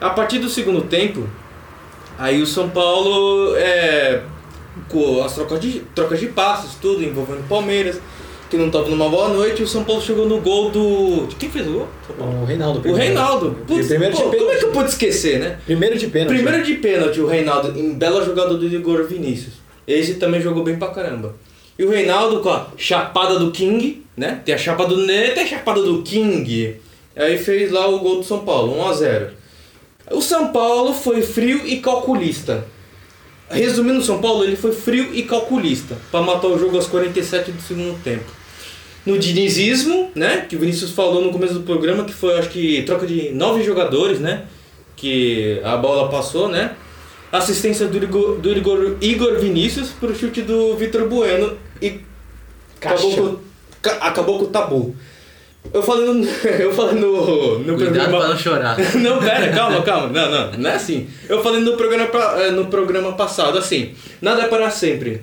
A 0.00 0.10
partir 0.10 0.38
do 0.40 0.48
segundo 0.48 0.82
tempo, 0.82 1.28
aí 2.18 2.42
o 2.42 2.46
São 2.46 2.68
Paulo, 2.70 3.54
é, 3.56 4.20
com 4.88 5.22
as 5.22 5.34
trocas 5.34 5.60
de, 5.60 5.80
trocas 5.94 6.20
de 6.20 6.26
passos, 6.28 6.76
tudo, 6.80 7.02
envolvendo 7.02 7.40
o 7.40 7.48
Palmeiras, 7.48 8.00
que 8.50 8.56
não 8.56 8.66
estava 8.66 8.88
numa 8.88 9.08
boa 9.08 9.28
noite, 9.28 9.60
e 9.60 9.64
o 9.64 9.68
São 9.68 9.82
Paulo 9.82 10.02
chegou 10.02 10.26
no 10.28 10.40
gol 10.40 10.70
do... 10.70 11.26
De 11.26 11.36
quem 11.36 11.50
fez 11.50 11.66
o 11.66 11.72
gol? 11.72 11.88
O 12.18 12.44
Reinaldo. 12.44 12.86
O. 12.86 12.94
Reinaldo. 12.94 13.56
Putz, 13.66 13.88
primeiro 13.88 14.14
de 14.14 14.22
pô, 14.22 14.28
pênalti. 14.28 14.38
como 14.38 14.52
é 14.52 14.58
que 14.58 14.64
eu 14.64 14.70
pude 14.72 14.88
esquecer, 14.90 15.40
né? 15.40 15.58
Primeiro 15.64 15.96
de 15.96 16.06
pênalti. 16.08 16.34
Primeiro 16.34 16.62
de 16.62 16.74
pênalti, 16.74 17.20
o 17.20 17.26
Reinaldo, 17.26 17.78
em 17.78 17.94
bela 17.94 18.24
jogada 18.24 18.54
do 18.54 18.66
Igor 18.66 19.04
Vinícius. 19.04 19.54
Esse 19.86 20.14
também 20.14 20.40
jogou 20.40 20.62
bem 20.62 20.76
pra 20.76 20.88
caramba. 20.88 21.34
E 21.78 21.84
o 21.84 21.90
Reinaldo 21.90 22.40
com 22.40 22.50
a 22.50 22.66
chapada 22.76 23.38
do 23.38 23.50
King, 23.50 24.04
né? 24.16 24.40
Tem 24.44 24.54
a 24.54 24.58
chapa 24.58 24.84
do 24.84 24.98
Ney, 24.98 25.30
tem 25.30 25.44
a 25.44 25.46
chapada 25.46 25.82
do 25.82 26.02
King. 26.02 26.76
Aí 27.16 27.38
fez 27.38 27.72
lá 27.72 27.88
o 27.88 27.98
gol 27.98 28.16
do 28.16 28.24
São 28.24 28.40
Paulo, 28.40 28.78
1 28.78 28.86
a 28.86 28.92
0 28.92 29.41
O 30.10 30.20
São 30.20 30.48
Paulo 30.52 30.92
foi 30.92 31.22
frio 31.22 31.62
e 31.66 31.78
calculista. 31.78 32.64
Resumindo 33.50 33.98
o 34.00 34.02
São 34.02 34.20
Paulo, 34.20 34.44
ele 34.44 34.56
foi 34.56 34.72
frio 34.72 35.10
e 35.12 35.22
calculista 35.22 35.96
pra 36.10 36.22
matar 36.22 36.46
o 36.48 36.58
jogo 36.58 36.76
aos 36.76 36.86
47 36.86 37.52
do 37.52 37.60
segundo 37.62 38.02
tempo. 38.02 38.24
No 39.04 39.18
dinizismo, 39.18 40.10
né? 40.14 40.46
Que 40.48 40.56
o 40.56 40.58
Vinícius 40.58 40.92
falou 40.92 41.22
no 41.22 41.30
começo 41.32 41.54
do 41.54 41.60
programa, 41.60 42.04
que 42.04 42.12
foi 42.14 42.38
acho 42.38 42.48
que 42.48 42.82
troca 42.82 43.06
de 43.06 43.30
nove 43.30 43.62
jogadores, 43.62 44.20
né? 44.20 44.44
Que 44.96 45.60
a 45.64 45.76
bola 45.76 46.08
passou, 46.08 46.48
né? 46.48 46.76
Assistência 47.30 47.86
do 47.88 47.96
Igor, 48.02 48.36
do 48.38 48.52
Igor, 48.56 48.96
Igor 49.00 49.38
Vinícius 49.38 49.88
pro 49.90 50.14
chute 50.14 50.42
do 50.42 50.76
Vitor 50.76 51.08
Bueno 51.08 51.56
e 51.80 52.00
acabou 52.80 53.10
com, 53.16 53.36
ca- 53.82 53.98
acabou 54.00 54.38
com 54.38 54.44
o 54.44 54.48
tabu. 54.48 54.96
Eu 55.72 55.82
falei 55.82 56.06
no, 56.06 56.24
eu 56.48 56.72
falei 56.72 56.94
no, 57.00 57.58
no 57.58 57.74
Cuidado 57.76 57.92
programa. 57.92 58.18
pra 58.18 58.28
não 58.28 58.38
chorar. 58.38 58.76
Não, 58.96 59.18
pera, 59.18 59.52
calma, 59.52 59.82
calma. 59.82 60.08
Não, 60.08 60.30
não, 60.30 60.52
não 60.58 60.70
é 60.70 60.74
assim. 60.74 61.08
Eu 61.28 61.42
falei 61.42 61.60
no 61.60 61.76
programa, 61.76 62.08
eh, 62.38 62.50
no 62.50 62.66
programa 62.66 63.12
passado, 63.12 63.56
assim, 63.58 63.94
nada 64.20 64.42
é 64.42 64.48
para 64.48 64.70
sempre. 64.70 65.22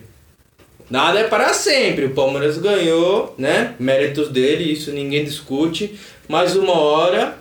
Nada 0.89 1.19
é 1.19 1.23
para 1.25 1.54
sempre. 1.54 2.06
O 2.06 2.12
Palmeiras 2.12 2.58
ganhou, 2.58 3.36
né? 3.38 3.75
Méritos 3.80 4.30
dele, 4.30 4.71
isso 4.71 4.91
ninguém 4.91 5.23
discute. 5.23 5.99
Mas 6.28 6.56
uma 6.56 6.80
hora 6.80 7.38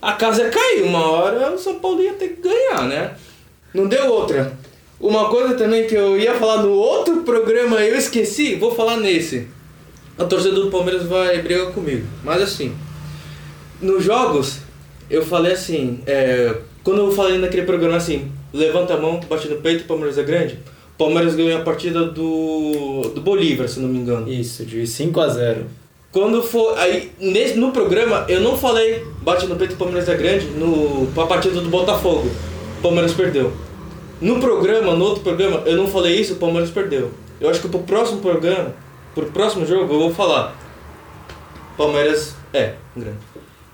a 0.00 0.12
casa 0.12 0.42
ia 0.42 0.50
cair. 0.50 0.82
Uma 0.82 1.10
hora 1.10 1.52
o 1.52 1.58
São 1.58 1.80
Paulo 1.80 2.02
ia 2.02 2.12
ter 2.12 2.28
que 2.28 2.42
ganhar, 2.42 2.82
né? 2.84 3.12
Não 3.74 3.86
deu 3.88 4.06
outra. 4.06 4.52
Uma 5.00 5.28
coisa 5.28 5.54
também 5.54 5.86
que 5.88 5.94
eu 5.94 6.16
ia 6.16 6.34
falar 6.34 6.62
no 6.62 6.70
outro 6.70 7.22
programa 7.22 7.80
eu 7.80 7.96
esqueci, 7.96 8.54
vou 8.54 8.72
falar 8.72 8.98
nesse. 8.98 9.48
A 10.18 10.24
torcida 10.24 10.54
do 10.54 10.70
Palmeiras 10.70 11.04
vai 11.04 11.40
brigar 11.40 11.72
comigo. 11.72 12.06
Mas 12.22 12.42
assim, 12.42 12.74
nos 13.80 14.04
jogos, 14.04 14.58
eu 15.10 15.24
falei 15.24 15.52
assim, 15.52 16.00
é, 16.06 16.54
quando 16.82 16.98
eu 16.98 17.12
falei 17.12 17.38
naquele 17.38 17.62
programa 17.62 17.96
assim, 17.96 18.30
levanta 18.52 18.94
a 18.94 18.96
mão, 18.96 19.20
bate 19.28 19.48
no 19.48 19.56
peito, 19.56 19.84
Palmeiras 19.84 20.18
é 20.18 20.22
grande. 20.22 20.58
Palmeiras 20.98 21.34
ganhou 21.34 21.58
a 21.58 21.64
partida 21.64 22.04
do, 22.04 23.10
do 23.14 23.20
Bolívar, 23.20 23.68
se 23.68 23.80
não 23.80 23.88
me 23.88 23.98
engano. 23.98 24.30
Isso, 24.30 24.64
de 24.64 24.86
5 24.86 25.20
a 25.20 25.28
0 25.28 25.66
Quando 26.12 26.42
for. 26.42 26.78
Aí, 26.78 27.10
nesse, 27.18 27.58
no 27.58 27.72
programa, 27.72 28.24
eu 28.28 28.40
não 28.40 28.56
falei 28.56 29.04
bate 29.22 29.46
no 29.46 29.56
peito, 29.56 29.76
Palmeiras 29.76 30.08
é 30.08 30.14
grande, 30.14 30.46
no, 30.46 31.06
pra 31.14 31.26
partida 31.26 31.60
do 31.60 31.68
Botafogo. 31.68 32.30
Palmeiras 32.82 33.12
perdeu. 33.12 33.52
No 34.20 34.38
programa, 34.38 34.94
no 34.94 35.04
outro 35.04 35.22
programa, 35.22 35.62
eu 35.66 35.76
não 35.76 35.88
falei 35.88 36.20
isso, 36.20 36.34
o 36.34 36.36
Palmeiras 36.36 36.70
perdeu. 36.70 37.10
Eu 37.40 37.50
acho 37.50 37.60
que 37.60 37.68
pro 37.68 37.80
próximo 37.80 38.20
programa, 38.20 38.74
pro 39.14 39.26
próximo 39.26 39.66
jogo, 39.66 39.92
eu 39.92 39.98
vou 39.98 40.14
falar. 40.14 40.56
Palmeiras 41.76 42.34
é 42.52 42.74
grande. 42.96 43.18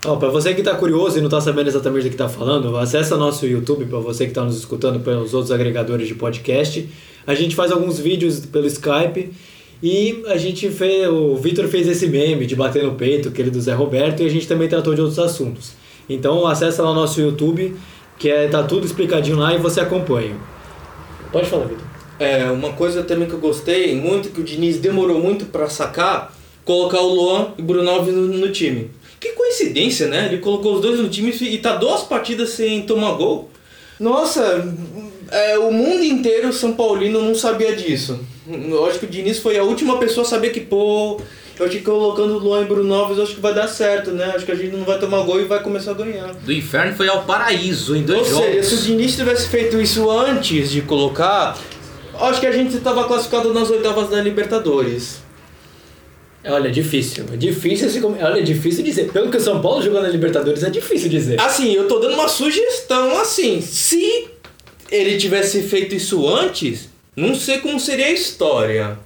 Ó, 0.05 0.15
pra 0.15 0.29
você 0.29 0.53
que 0.53 0.63
tá 0.63 0.75
curioso 0.75 1.17
e 1.17 1.21
não 1.21 1.29
tá 1.29 1.41
sabendo 1.41 1.67
exatamente 1.67 2.03
do 2.03 2.09
que 2.09 2.15
tá 2.15 2.29
falando, 2.29 2.77
acessa 2.77 3.17
nosso 3.17 3.45
YouTube 3.45 3.85
pra 3.85 3.99
você 3.99 4.25
que 4.27 4.31
tá 4.31 4.43
nos 4.43 4.57
escutando 4.57 5.01
pelos 5.01 5.33
outros 5.33 5.51
agregadores 5.51 6.07
de 6.07 6.15
podcast. 6.15 6.89
A 7.27 7.35
gente 7.35 7.53
faz 7.53 7.69
alguns 7.71 7.99
vídeos 7.99 8.39
pelo 8.45 8.65
Skype 8.65 9.33
e 9.83 10.23
a 10.27 10.37
gente 10.37 10.69
fez, 10.69 11.07
o 11.09 11.35
Vitor 11.35 11.67
fez 11.67 11.85
esse 11.85 12.07
meme 12.07 12.45
de 12.45 12.55
bater 12.55 12.83
no 12.83 12.95
peito, 12.95 13.27
aquele 13.27 13.49
do 13.49 13.59
Zé 13.59 13.73
Roberto, 13.73 14.23
e 14.23 14.25
a 14.25 14.29
gente 14.29 14.47
também 14.47 14.69
tratou 14.69 14.95
de 14.95 15.01
outros 15.01 15.19
assuntos. 15.19 15.73
Então 16.07 16.47
acessa 16.47 16.81
lá 16.81 16.93
nosso 16.93 17.19
YouTube, 17.19 17.75
que 18.17 18.29
é, 18.29 18.47
tá 18.47 18.63
tudo 18.63 18.85
explicadinho 18.85 19.37
lá 19.37 19.53
e 19.53 19.57
você 19.57 19.81
acompanha. 19.81 20.35
Pode 21.29 21.49
falar, 21.49 21.65
Vitor. 21.65 21.98
É, 22.19 22.45
uma 22.51 22.73
coisa 22.73 23.03
também 23.03 23.27
que 23.27 23.33
eu 23.33 23.39
gostei 23.39 23.95
muito, 23.95 24.29
que 24.29 24.41
o 24.41 24.43
Diniz 24.43 24.77
demorou 24.77 25.19
muito 25.19 25.45
pra 25.45 25.69
sacar, 25.69 26.35
colocar 26.65 26.99
o 26.99 27.13
Luan 27.13 27.53
e 27.57 27.61
o 27.61 27.65
Bruno 27.65 27.89
Alves 27.89 28.13
no, 28.13 28.27
no 28.27 28.51
time. 28.51 28.91
Que 29.19 29.31
coincidência, 29.33 30.07
né? 30.07 30.25
Ele 30.25 30.37
colocou 30.39 30.75
os 30.75 30.81
dois 30.81 30.99
no 30.99 31.09
time 31.09 31.31
e 31.41 31.57
tá 31.57 31.75
duas 31.75 32.03
partidas 32.03 32.49
sem 32.49 32.81
tomar 32.83 33.13
gol. 33.13 33.49
Nossa, 33.99 34.65
é, 35.31 35.57
o 35.57 35.71
mundo 35.71 36.03
inteiro 36.03 36.53
São 36.53 36.73
Paulino 36.73 37.21
não 37.21 37.35
sabia 37.35 37.75
disso. 37.75 38.19
Eu 38.47 38.85
acho 38.85 38.99
que 38.99 39.05
o 39.05 39.09
Diniz 39.09 39.39
foi 39.39 39.57
a 39.57 39.63
última 39.63 39.97
pessoa 39.97 40.25
a 40.25 40.29
saber 40.29 40.49
que, 40.51 40.61
pô, 40.61 41.19
eu 41.59 41.65
acho 41.65 41.77
que 41.77 41.83
colocando 41.83 42.35
o 42.35 42.39
Luan 42.39 42.61
e 42.61 42.63
o 42.63 42.67
Bruno 42.67 42.93
Alves, 42.93 43.17
eu 43.17 43.23
acho 43.23 43.35
que 43.35 43.41
vai 43.41 43.53
dar 43.53 43.67
certo, 43.67 44.11
né? 44.11 44.31
Acho 44.33 44.45
que 44.45 44.51
a 44.51 44.55
gente 44.55 44.75
não 44.75 44.85
vai 44.85 44.97
tomar 44.97 45.21
gol 45.23 45.41
e 45.41 45.43
vai 45.43 45.61
começar 45.61 45.91
a 45.91 45.95
ganhar. 45.95 46.33
Do 46.33 46.53
inferno 46.53 46.95
foi 46.95 47.09
ao 47.09 47.23
paraíso 47.23 47.95
em 47.95 48.03
dois 48.03 48.31
Ou 48.31 48.41
jogos. 48.41 48.45
seja, 48.45 48.63
se 48.63 48.75
o 48.75 48.77
Diniz 48.77 49.15
tivesse 49.15 49.49
feito 49.49 49.79
isso 49.81 50.09
antes 50.09 50.71
de 50.71 50.81
colocar, 50.81 51.57
acho 52.25 52.39
que 52.39 52.47
a 52.47 52.51
gente 52.51 52.75
estava 52.75 53.03
classificado 53.05 53.53
nas 53.53 53.69
oitavas 53.69 54.09
da 54.09 54.21
Libertadores. 54.21 55.19
Olha, 56.45 56.71
difícil. 56.71 57.25
É 57.33 57.37
difícil 57.37 58.01
com- 58.01 58.13
Olha, 58.23 58.39
é 58.39 58.41
difícil 58.41 58.83
dizer. 58.83 59.11
Pelo 59.11 59.29
que 59.29 59.37
o 59.37 59.41
São 59.41 59.61
Paulo 59.61 59.81
jogou 59.81 60.01
na 60.01 60.07
Libertadores, 60.07 60.63
é 60.63 60.69
difícil 60.69 61.09
dizer. 61.09 61.39
Assim, 61.39 61.73
eu 61.73 61.87
tô 61.87 61.99
dando 61.99 62.13
uma 62.13 62.29
sugestão 62.29 63.19
assim, 63.19 63.59
se 63.61 64.27
ele 64.89 65.17
tivesse 65.17 65.61
feito 65.63 65.93
isso 65.95 66.27
antes, 66.27 66.89
não 67.15 67.35
sei 67.35 67.57
como 67.59 67.79
seria 67.79 68.05
a 68.07 68.11
história. 68.11 68.97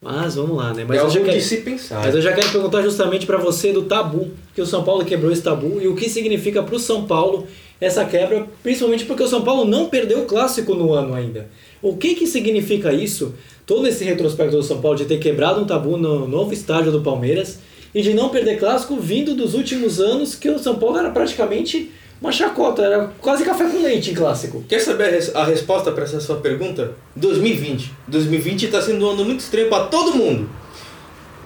Mas 0.00 0.34
vamos 0.36 0.56
lá, 0.56 0.72
né? 0.72 0.84
Mas 0.86 0.98
é 0.98 1.00
eu 1.00 1.10
já 1.10 1.20
quero- 1.20 1.32
de 1.38 1.42
se 1.42 1.56
pensar. 1.58 2.00
Mas 2.04 2.14
eu 2.14 2.20
já 2.22 2.32
quero 2.32 2.50
perguntar 2.50 2.82
justamente 2.82 3.26
para 3.26 3.38
você 3.38 3.72
do 3.72 3.82
tabu, 3.84 4.30
que 4.54 4.60
o 4.60 4.66
São 4.66 4.84
Paulo 4.84 5.04
quebrou 5.04 5.32
esse 5.32 5.42
tabu 5.42 5.80
e 5.80 5.88
o 5.88 5.96
que 5.96 6.08
significa 6.08 6.62
para 6.62 6.74
o 6.76 6.78
São 6.78 7.04
Paulo 7.06 7.46
essa 7.80 8.04
quebra, 8.04 8.46
principalmente 8.62 9.04
porque 9.04 9.22
o 9.22 9.28
São 9.28 9.42
Paulo 9.42 9.64
não 9.64 9.88
perdeu 9.88 10.20
o 10.20 10.24
clássico 10.26 10.74
no 10.74 10.92
ano 10.92 11.14
ainda. 11.14 11.48
O 11.82 11.96
que 11.96 12.14
que 12.14 12.26
significa 12.26 12.92
isso? 12.92 13.34
Todo 13.66 13.86
esse 13.86 14.04
retrospecto 14.04 14.56
do 14.56 14.62
São 14.62 14.80
Paulo 14.80 14.96
de 14.96 15.04
ter 15.04 15.18
quebrado 15.18 15.60
um 15.60 15.66
tabu 15.66 15.96
no 15.96 16.26
novo 16.28 16.52
estádio 16.52 16.92
do 16.92 17.00
Palmeiras 17.02 17.58
e 17.94 18.00
de 18.02 18.14
não 18.14 18.28
perder 18.28 18.58
clássico 18.58 18.96
vindo 18.96 19.34
dos 19.34 19.54
últimos 19.54 20.00
anos 20.00 20.34
que 20.34 20.48
o 20.48 20.58
São 20.58 20.76
Paulo 20.76 20.98
era 20.98 21.10
praticamente 21.10 21.90
uma 22.20 22.32
chacota, 22.32 22.82
era 22.82 23.12
quase 23.20 23.44
café 23.44 23.64
com 23.68 23.82
leite 23.82 24.10
em 24.12 24.14
clássico. 24.14 24.64
Quer 24.68 24.78
saber 24.80 25.04
a, 25.04 25.10
res- 25.10 25.34
a 25.36 25.44
resposta 25.44 25.92
para 25.92 26.04
essa 26.04 26.20
sua 26.20 26.36
pergunta? 26.36 26.92
2020. 27.16 27.90
2020 28.08 28.68
tá 28.68 28.80
sendo 28.80 29.06
um 29.06 29.10
ano 29.10 29.24
muito 29.24 29.40
estranho 29.40 29.68
para 29.68 29.84
todo 29.86 30.14
mundo. 30.16 30.48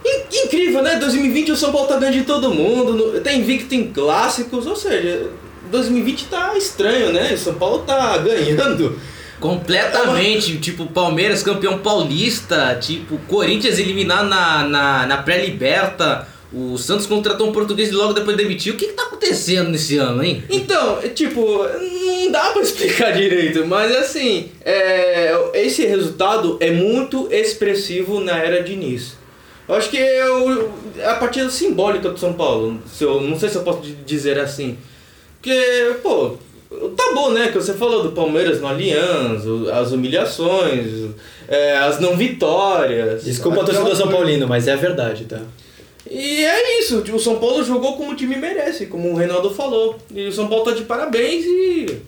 In- 0.04 0.44
incrível, 0.46 0.82
né? 0.82 0.96
2020 0.96 1.52
o 1.52 1.56
São 1.56 1.72
Paulo 1.72 1.88
tá 1.88 1.96
ganhando 1.98 2.18
de 2.18 2.24
todo 2.24 2.54
mundo, 2.54 2.92
no- 2.94 3.20
tá 3.20 3.32
invicto 3.32 3.74
em 3.74 3.90
clássicos, 3.92 4.66
ou 4.66 4.76
seja, 4.76 5.28
2020 5.70 6.26
tá 6.26 6.56
estranho, 6.56 7.12
né? 7.12 7.32
O 7.32 7.38
São 7.38 7.54
Paulo 7.54 7.80
tá 7.80 8.18
ganhando. 8.24 8.98
Completamente, 9.40 10.58
tipo, 10.58 10.86
Palmeiras 10.86 11.42
campeão 11.42 11.78
paulista, 11.78 12.76
tipo, 12.80 13.18
Corinthians 13.28 13.78
eliminado 13.78 14.28
na, 14.28 14.64
na, 14.66 15.06
na 15.06 15.16
pré-liberta, 15.18 16.26
o 16.52 16.76
Santos 16.78 17.06
contratou 17.06 17.48
um 17.48 17.52
português 17.52 17.90
e 17.90 17.92
logo 17.92 18.12
depois 18.14 18.36
demitiu. 18.36 18.74
O 18.74 18.76
que, 18.76 18.86
que 18.86 18.92
tá 18.94 19.04
acontecendo 19.04 19.70
nesse 19.70 19.96
ano, 19.98 20.24
hein? 20.24 20.42
Então, 20.50 20.98
tipo, 21.14 21.40
não 21.62 22.30
dá 22.32 22.50
pra 22.50 22.62
explicar 22.62 23.12
direito, 23.12 23.66
mas 23.66 23.94
assim, 23.94 24.48
é, 24.64 25.32
esse 25.54 25.84
resultado 25.86 26.56
é 26.60 26.70
muito 26.70 27.28
expressivo 27.30 28.20
na 28.20 28.38
era 28.38 28.62
Diniz. 28.62 29.16
Eu 29.68 29.74
acho 29.74 29.90
que 29.90 29.98
é, 29.98 30.20
é 30.98 31.06
a 31.06 31.14
partida 31.16 31.50
simbólica 31.50 32.08
do 32.08 32.18
São 32.18 32.32
Paulo, 32.32 32.80
se 32.90 33.04
eu, 33.04 33.20
não 33.20 33.38
sei 33.38 33.50
se 33.50 33.56
eu 33.56 33.62
posso 33.62 33.82
di- 33.82 33.96
dizer 34.06 34.38
assim. 34.38 34.78
Porque, 35.40 35.96
pô, 36.02 36.36
tá 36.96 37.12
bom, 37.14 37.30
né, 37.30 37.48
que 37.48 37.54
você 37.54 37.74
falou 37.74 38.02
do 38.02 38.12
Palmeiras 38.12 38.60
no 38.60 38.66
Allianz, 38.66 39.42
as 39.72 39.92
humilhações, 39.92 41.10
é, 41.48 41.76
as 41.78 42.00
não 42.00 42.16
vitórias. 42.16 43.24
Desculpa 43.24 43.60
a 43.60 43.62
aquela 43.62 43.84
torcedor 43.84 43.96
São. 43.96 44.12
Paulino, 44.12 44.46
mas 44.48 44.68
é 44.68 44.72
a 44.72 44.76
verdade, 44.76 45.24
tá? 45.24 45.40
E 46.10 46.44
é 46.44 46.80
isso, 46.80 47.04
o 47.12 47.18
São 47.18 47.38
Paulo 47.38 47.62
jogou 47.62 47.96
como 47.96 48.12
o 48.12 48.14
time 48.16 48.36
merece, 48.36 48.86
como 48.86 49.10
o 49.10 49.14
Reinaldo 49.14 49.50
falou. 49.50 49.96
E 50.14 50.26
o 50.26 50.32
São 50.32 50.48
Paulo 50.48 50.64
tá 50.64 50.72
de 50.72 50.82
parabéns 50.82 51.44
e 51.44 52.00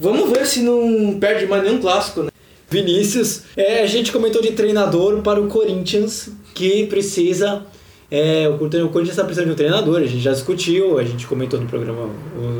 vamos 0.00 0.30
ver 0.30 0.46
se 0.46 0.60
não 0.60 1.18
perde 1.20 1.46
mais 1.46 1.62
nenhum 1.62 1.80
clássico, 1.80 2.22
né? 2.22 2.30
Vinícius, 2.68 3.42
é, 3.56 3.82
a 3.82 3.86
gente 3.86 4.10
comentou 4.10 4.42
de 4.42 4.52
treinador 4.52 5.22
para 5.22 5.40
o 5.40 5.48
Corinthians, 5.48 6.30
que 6.54 6.86
precisa. 6.86 7.64
É, 8.10 8.48
o 8.48 8.58
Corinthians 8.58 9.10
está 9.10 9.24
precisando 9.24 9.46
de 9.46 9.52
um 9.52 9.56
treinador, 9.56 10.00
a 10.00 10.06
gente 10.06 10.20
já 10.20 10.32
discutiu, 10.32 10.98
a 10.98 11.04
gente 11.04 11.26
comentou 11.26 11.60
no 11.60 11.66
programa 11.66 12.08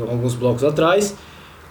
alguns 0.09 0.33
blocos 0.33 0.63
atrás. 0.63 1.15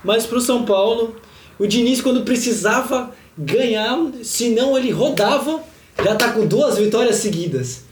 Mas 0.02 0.24
para 0.24 0.38
o 0.38 0.40
São 0.40 0.64
Paulo, 0.64 1.16
o 1.58 1.66
Diniz, 1.66 2.00
quando 2.00 2.22
precisava 2.22 3.10
ganhar, 3.36 3.98
se 4.22 4.50
não 4.50 4.78
ele 4.78 4.90
rodava, 4.90 5.60
já 6.02 6.12
está 6.12 6.32
com 6.32 6.46
duas 6.46 6.78
vitórias 6.78 7.16
seguidas. 7.16 7.84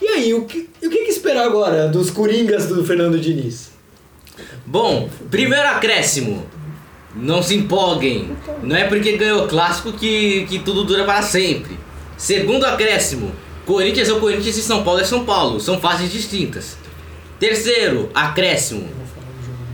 E 0.00 0.08
aí, 0.08 0.34
o 0.34 0.44
que, 0.44 0.68
o 0.82 0.88
que 0.88 1.04
que 1.04 1.10
esperar 1.10 1.44
agora 1.44 1.88
dos 1.88 2.10
Coringas 2.10 2.66
do 2.66 2.84
Fernando 2.84 3.18
Diniz? 3.18 3.70
Bom, 4.66 5.08
primeiro 5.30 5.68
acréscimo. 5.68 6.46
Não 7.14 7.42
se 7.42 7.54
empolguem. 7.56 8.30
Não 8.62 8.76
é 8.76 8.84
porque 8.84 9.16
ganhou 9.16 9.44
o 9.44 9.48
clássico 9.48 9.92
que, 9.92 10.46
que 10.46 10.60
tudo 10.60 10.84
dura 10.84 11.04
para 11.04 11.22
sempre. 11.22 11.78
Segundo 12.16 12.64
acréscimo. 12.64 13.32
Corinthians 13.66 14.08
é 14.08 14.12
o 14.12 14.20
Corinthians 14.20 14.56
e 14.56 14.62
São 14.62 14.82
Paulo 14.82 15.00
é 15.00 15.04
São 15.04 15.24
Paulo. 15.24 15.60
São 15.60 15.78
fases 15.78 16.10
distintas. 16.10 16.76
Terceiro 17.38 18.10
acréscimo. 18.14 18.88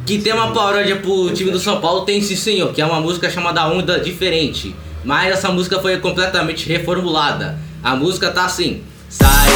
Que 0.05 0.19
tem 0.19 0.33
uma 0.33 0.53
paródia 0.53 0.97
pro 0.97 1.33
time 1.33 1.51
do 1.51 1.59
São 1.59 1.81
Paulo, 1.81 2.05
tem 2.05 2.23
sim 2.23 2.37
senhor, 2.37 2.73
que 2.73 2.81
é 2.81 2.87
uma 2.87 3.01
música 3.01 3.29
chamada 3.29 3.67
Onda 3.67 3.99
Diferente. 3.99 4.75
Mas 5.05 5.33
essa 5.33 5.51
música 5.51 5.81
foi 5.81 5.99
completamente 5.99 6.69
reformulada. 6.69 7.59
A 7.83 7.97
música 7.97 8.31
tá 8.31 8.45
assim: 8.45 8.83
Sai, 9.09 9.49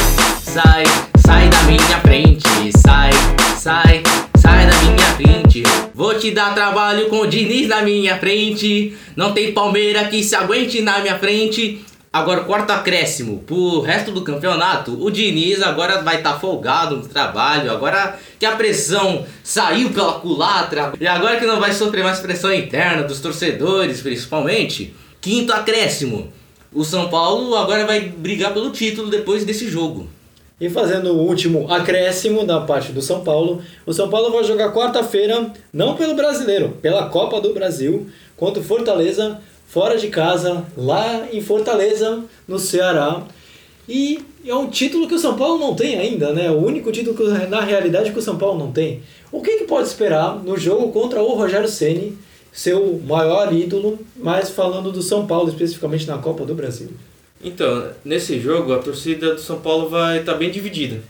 sai, 0.42 0.84
sai 1.24 1.48
da 1.48 1.62
minha 1.62 2.00
frente, 2.00 2.48
sai, 2.78 3.10
sai, 3.56 4.02
sai 4.36 4.66
da 4.66 4.76
minha 4.82 5.06
frente. 5.16 5.62
Vou 5.94 6.14
te 6.14 6.30
dar 6.30 6.54
trabalho 6.54 7.08
com 7.08 7.20
o 7.20 7.26
Diniz 7.26 7.68
na 7.68 7.82
minha 7.82 8.18
frente. 8.18 8.96
Não 9.14 9.32
tem 9.32 9.52
Palmeira 9.52 10.04
que 10.04 10.22
se 10.22 10.34
aguente 10.34 10.80
na 10.80 10.98
minha 11.00 11.18
frente. 11.18 11.84
Agora, 12.12 12.42
quarto 12.42 12.72
acréscimo, 12.72 13.38
pro 13.46 13.82
resto 13.82 14.10
do 14.10 14.22
campeonato, 14.22 15.00
o 15.00 15.12
Diniz 15.12 15.62
agora 15.62 16.02
vai 16.02 16.16
estar 16.16 16.40
folgado 16.40 16.96
no 16.96 17.06
trabalho, 17.06 17.70
agora 17.70 18.18
que 18.36 18.44
a 18.44 18.56
pressão 18.56 19.24
saiu 19.44 19.90
pela 19.90 20.14
culatra, 20.14 20.92
e 21.00 21.06
agora 21.06 21.38
que 21.38 21.46
não 21.46 21.60
vai 21.60 21.72
sofrer 21.72 22.02
mais 22.02 22.18
pressão 22.18 22.52
interna 22.52 23.04
dos 23.04 23.20
torcedores, 23.20 24.00
principalmente. 24.00 24.92
Quinto 25.20 25.52
acréscimo, 25.52 26.32
o 26.74 26.82
São 26.82 27.08
Paulo 27.08 27.54
agora 27.54 27.86
vai 27.86 28.00
brigar 28.00 28.52
pelo 28.52 28.72
título 28.72 29.08
depois 29.08 29.44
desse 29.44 29.68
jogo. 29.68 30.08
E 30.60 30.68
fazendo 30.68 31.12
o 31.12 31.22
último 31.22 31.72
acréscimo 31.72 32.44
da 32.44 32.60
parte 32.62 32.90
do 32.90 33.00
São 33.00 33.22
Paulo, 33.22 33.62
o 33.86 33.92
São 33.92 34.10
Paulo 34.10 34.32
vai 34.32 34.42
jogar 34.42 34.72
quarta-feira, 34.72 35.52
não 35.72 35.94
pelo 35.94 36.16
brasileiro, 36.16 36.70
pela 36.82 37.08
Copa 37.08 37.40
do 37.40 37.54
Brasil, 37.54 38.08
contra 38.36 38.60
o 38.60 38.64
Fortaleza, 38.64 39.40
fora 39.70 39.96
de 39.96 40.08
casa, 40.08 40.64
lá 40.76 41.28
em 41.32 41.40
Fortaleza, 41.40 42.24
no 42.46 42.58
Ceará. 42.58 43.22
E 43.88 44.22
é 44.44 44.54
um 44.54 44.68
título 44.68 45.06
que 45.06 45.14
o 45.14 45.18
São 45.18 45.36
Paulo 45.36 45.58
não 45.58 45.74
tem 45.74 45.96
ainda, 45.96 46.32
né? 46.32 46.50
O 46.50 46.58
único 46.58 46.90
título 46.90 47.16
que, 47.16 47.46
na 47.46 47.60
realidade 47.60 48.12
que 48.12 48.18
o 48.18 48.22
São 48.22 48.36
Paulo 48.36 48.58
não 48.58 48.72
tem. 48.72 49.00
O 49.30 49.40
que, 49.40 49.58
que 49.58 49.64
pode 49.64 49.86
esperar 49.86 50.42
no 50.42 50.58
jogo 50.58 50.90
contra 50.90 51.22
o 51.22 51.34
Rogério 51.34 51.68
Ceni, 51.68 52.18
seu 52.52 53.00
maior 53.06 53.52
ídolo, 53.52 53.98
mas 54.16 54.50
falando 54.50 54.90
do 54.90 55.02
São 55.02 55.24
Paulo 55.24 55.48
especificamente 55.48 56.06
na 56.06 56.18
Copa 56.18 56.44
do 56.44 56.54
Brasil? 56.54 56.90
Então, 57.42 57.90
nesse 58.04 58.40
jogo, 58.40 58.72
a 58.72 58.78
torcida 58.78 59.34
do 59.34 59.40
São 59.40 59.60
Paulo 59.60 59.88
vai 59.88 60.18
estar 60.18 60.34
bem 60.34 60.50
dividida. 60.50 61.00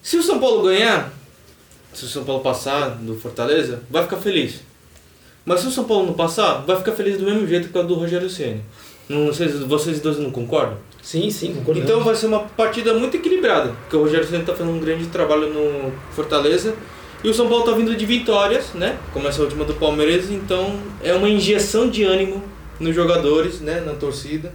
Se 0.00 0.16
o 0.16 0.22
São 0.22 0.38
Paulo 0.38 0.62
ganhar, 0.62 1.12
se 1.92 2.04
o 2.04 2.08
São 2.08 2.24
Paulo 2.24 2.42
passar 2.42 2.90
do 2.90 3.16
Fortaleza, 3.16 3.82
vai 3.90 4.04
ficar 4.04 4.18
feliz. 4.18 4.65
Mas 5.46 5.60
se 5.60 5.68
o 5.68 5.70
São 5.70 5.84
Paulo 5.84 6.06
não 6.06 6.12
passar, 6.12 6.64
vai 6.66 6.76
ficar 6.76 6.90
feliz 6.90 7.16
do 7.18 7.24
mesmo 7.24 7.46
jeito 7.46 7.68
que 7.68 7.78
a 7.78 7.82
do 7.82 7.94
Rogério 7.94 8.28
Ceni. 8.28 8.60
Não 9.08 9.32
sei 9.32 9.48
se 9.48 9.58
vocês 9.58 10.00
dois 10.00 10.18
não 10.18 10.32
concordam? 10.32 10.76
Sim, 11.00 11.30
sim, 11.30 11.54
concordo. 11.54 11.80
Então 11.80 12.02
vai 12.02 12.16
ser 12.16 12.26
uma 12.26 12.40
partida 12.40 12.92
muito 12.92 13.16
equilibrada, 13.16 13.68
porque 13.68 13.96
o 13.96 14.00
Rogério 14.00 14.26
Ceni 14.26 14.40
está 14.40 14.52
fazendo 14.52 14.74
um 14.74 14.80
grande 14.80 15.06
trabalho 15.06 15.54
no 15.54 15.92
Fortaleza 16.10 16.74
e 17.22 17.28
o 17.28 17.32
São 17.32 17.48
Paulo 17.48 17.64
está 17.64 17.76
vindo 17.76 17.94
de 17.94 18.04
vitórias, 18.04 18.74
né? 18.74 18.98
Como 19.12 19.28
essa 19.28 19.40
última 19.40 19.64
do 19.64 19.74
Palmeiras, 19.74 20.28
então 20.32 20.80
é 21.00 21.14
uma 21.14 21.28
injeção 21.28 21.88
de 21.88 22.02
ânimo 22.02 22.42
nos 22.80 22.92
jogadores, 22.92 23.60
né? 23.60 23.80
Na 23.80 23.92
torcida. 23.92 24.52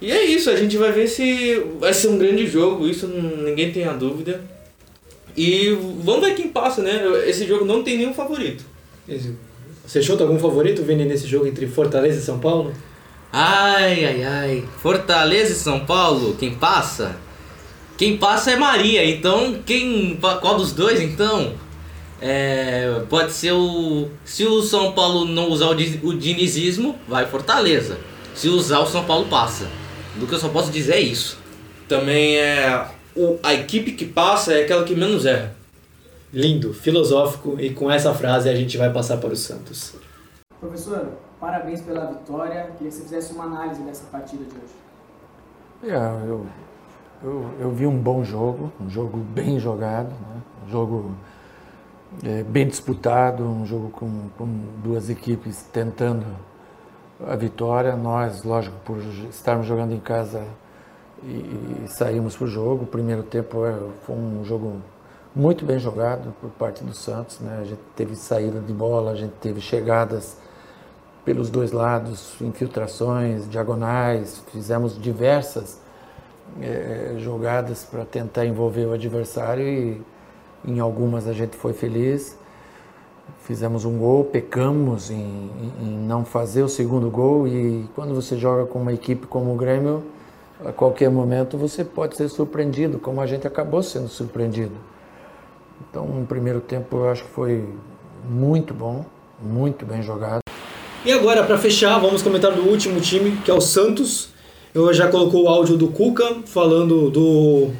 E 0.00 0.10
é 0.10 0.24
isso, 0.24 0.48
a 0.48 0.56
gente 0.56 0.78
vai 0.78 0.92
ver 0.92 1.06
se 1.06 1.62
vai 1.78 1.92
ser 1.92 2.08
um 2.08 2.16
grande 2.16 2.46
jogo, 2.46 2.88
isso 2.88 3.06
ninguém 3.06 3.70
tem 3.70 3.84
a 3.84 3.92
dúvida. 3.92 4.42
E 5.36 5.76
vamos 6.02 6.26
ver 6.26 6.34
quem 6.34 6.48
passa, 6.48 6.80
né? 6.80 7.02
Esse 7.26 7.46
jogo 7.46 7.66
não 7.66 7.82
tem 7.82 7.98
nenhum 7.98 8.14
favorito. 8.14 8.64
Você 9.90 10.00
chuta 10.00 10.22
algum 10.22 10.38
favorito, 10.38 10.84
Vini, 10.84 11.04
nesse 11.04 11.26
jogo 11.26 11.48
entre 11.48 11.66
Fortaleza 11.66 12.20
e 12.20 12.22
São 12.22 12.38
Paulo? 12.38 12.72
Ai, 13.32 14.04
ai, 14.04 14.22
ai. 14.24 14.64
Fortaleza 14.80 15.50
e 15.50 15.56
São 15.56 15.80
Paulo, 15.80 16.36
quem 16.38 16.54
passa? 16.54 17.16
Quem 17.98 18.16
passa 18.16 18.52
é 18.52 18.56
Maria, 18.56 19.04
então 19.04 19.56
quem. 19.66 20.16
Qual 20.40 20.54
dos 20.56 20.70
dois 20.72 21.00
então? 21.00 21.54
É, 22.22 23.02
pode 23.08 23.32
ser 23.32 23.50
o. 23.50 24.08
Se 24.24 24.44
o 24.46 24.62
São 24.62 24.92
Paulo 24.92 25.24
não 25.24 25.48
usar 25.50 25.66
o, 25.66 25.70
o 25.72 26.14
dinizismo, 26.14 26.96
vai 27.08 27.26
Fortaleza. 27.26 27.98
Se 28.32 28.48
usar, 28.48 28.78
o 28.78 28.86
São 28.86 29.02
Paulo 29.04 29.26
passa. 29.26 29.66
Do 30.14 30.24
que 30.24 30.32
eu 30.36 30.38
só 30.38 30.50
posso 30.50 30.70
dizer 30.70 30.92
é 30.94 31.00
isso. 31.00 31.36
Também 31.88 32.36
é. 32.36 32.86
o- 33.16 33.40
a 33.42 33.52
equipe 33.54 33.90
que 33.90 34.04
passa 34.04 34.52
é 34.54 34.62
aquela 34.62 34.84
que 34.84 34.94
menos 34.94 35.26
erra. 35.26 35.56
Lindo, 36.32 36.72
filosófico, 36.72 37.58
e 37.58 37.74
com 37.74 37.90
essa 37.90 38.14
frase 38.14 38.48
a 38.48 38.54
gente 38.54 38.78
vai 38.78 38.92
passar 38.92 39.16
para 39.16 39.30
o 39.30 39.36
Santos. 39.36 39.96
Professor, 40.60 41.08
parabéns 41.40 41.80
pela 41.80 42.06
vitória. 42.06 42.70
Queria 42.78 42.88
que 42.88 42.90
você 42.90 43.02
fizesse 43.02 43.32
uma 43.32 43.44
análise 43.44 43.82
dessa 43.82 44.04
partida 44.12 44.44
de 44.44 44.50
hoje. 44.50 45.92
É, 45.92 46.28
eu, 46.28 46.46
eu, 47.22 47.50
eu 47.58 47.70
vi 47.72 47.84
um 47.84 47.98
bom 47.98 48.22
jogo, 48.22 48.72
um 48.80 48.88
jogo 48.88 49.18
bem 49.18 49.58
jogado, 49.58 50.10
né? 50.10 50.42
um 50.66 50.70
jogo 50.70 51.10
é, 52.22 52.44
bem 52.44 52.68
disputado, 52.68 53.42
um 53.42 53.66
jogo 53.66 53.90
com, 53.90 54.28
com 54.38 54.46
duas 54.84 55.10
equipes 55.10 55.62
tentando 55.72 56.24
a 57.26 57.34
vitória. 57.34 57.96
Nós, 57.96 58.44
lógico, 58.44 58.76
por 58.84 58.98
estarmos 59.30 59.66
jogando 59.66 59.92
em 59.94 60.00
casa 60.00 60.46
e, 61.24 61.84
e 61.84 61.88
saímos 61.88 62.36
para 62.36 62.44
o 62.44 62.48
jogo. 62.48 62.84
O 62.84 62.86
primeiro 62.86 63.24
tempo 63.24 63.64
é, 63.66 63.74
foi 64.04 64.14
um 64.14 64.44
jogo 64.44 64.80
muito 65.34 65.64
bem 65.64 65.78
jogado 65.78 66.34
por 66.40 66.50
parte 66.50 66.82
do 66.84 66.92
Santos. 66.94 67.40
Né? 67.40 67.58
A 67.60 67.64
gente 67.64 67.80
teve 67.96 68.14
saída 68.16 68.60
de 68.60 68.72
bola, 68.72 69.12
a 69.12 69.16
gente 69.16 69.32
teve 69.40 69.60
chegadas 69.60 70.36
pelos 71.24 71.50
dois 71.50 71.70
lados, 71.72 72.34
infiltrações, 72.40 73.48
diagonais, 73.48 74.42
fizemos 74.50 75.00
diversas 75.00 75.78
eh, 76.60 77.14
jogadas 77.18 77.84
para 77.84 78.04
tentar 78.04 78.46
envolver 78.46 78.86
o 78.86 78.92
adversário 78.92 79.66
e 79.66 80.02
em 80.64 80.80
algumas 80.80 81.26
a 81.28 81.32
gente 81.32 81.56
foi 81.56 81.72
feliz. 81.72 82.36
Fizemos 83.42 83.84
um 83.84 83.98
gol, 83.98 84.24
pecamos 84.24 85.10
em, 85.10 85.14
em- 85.16 85.72
em 85.84 85.98
não 86.06 86.24
fazer 86.24 86.62
o 86.62 86.68
segundo 86.68 87.10
gol 87.10 87.46
e 87.46 87.88
quando 87.94 88.14
você 88.14 88.36
joga 88.36 88.66
com 88.66 88.80
uma 88.80 88.92
equipe 88.92 89.26
como 89.26 89.52
o 89.52 89.56
Grêmio, 89.56 90.02
a 90.64 90.72
qualquer 90.72 91.10
momento 91.10 91.56
você 91.56 91.84
pode 91.84 92.16
ser 92.16 92.28
surpreendido, 92.28 92.98
como 92.98 93.20
a 93.20 93.26
gente 93.26 93.46
acabou 93.46 93.82
sendo 93.82 94.08
surpreendido. 94.08 94.74
Então, 95.88 96.06
no 96.06 96.26
primeiro 96.26 96.60
tempo 96.60 96.96
eu 96.98 97.08
acho 97.10 97.24
que 97.24 97.30
foi 97.30 97.64
muito 98.28 98.74
bom, 98.74 99.04
muito 99.42 99.86
bem 99.86 100.02
jogado. 100.02 100.40
E 101.04 101.12
agora, 101.12 101.42
para 101.42 101.56
fechar, 101.56 101.98
vamos 101.98 102.22
comentar 102.22 102.52
do 102.52 102.62
último 102.62 103.00
time, 103.00 103.38
que 103.44 103.50
é 103.50 103.54
o 103.54 103.60
Santos. 103.60 104.28
Eu 104.74 104.92
já 104.92 105.08
colocou 105.08 105.44
o 105.44 105.48
áudio 105.48 105.76
do 105.76 105.88
Cuca 105.88 106.36
falando 106.44 107.10
do, 107.10 107.70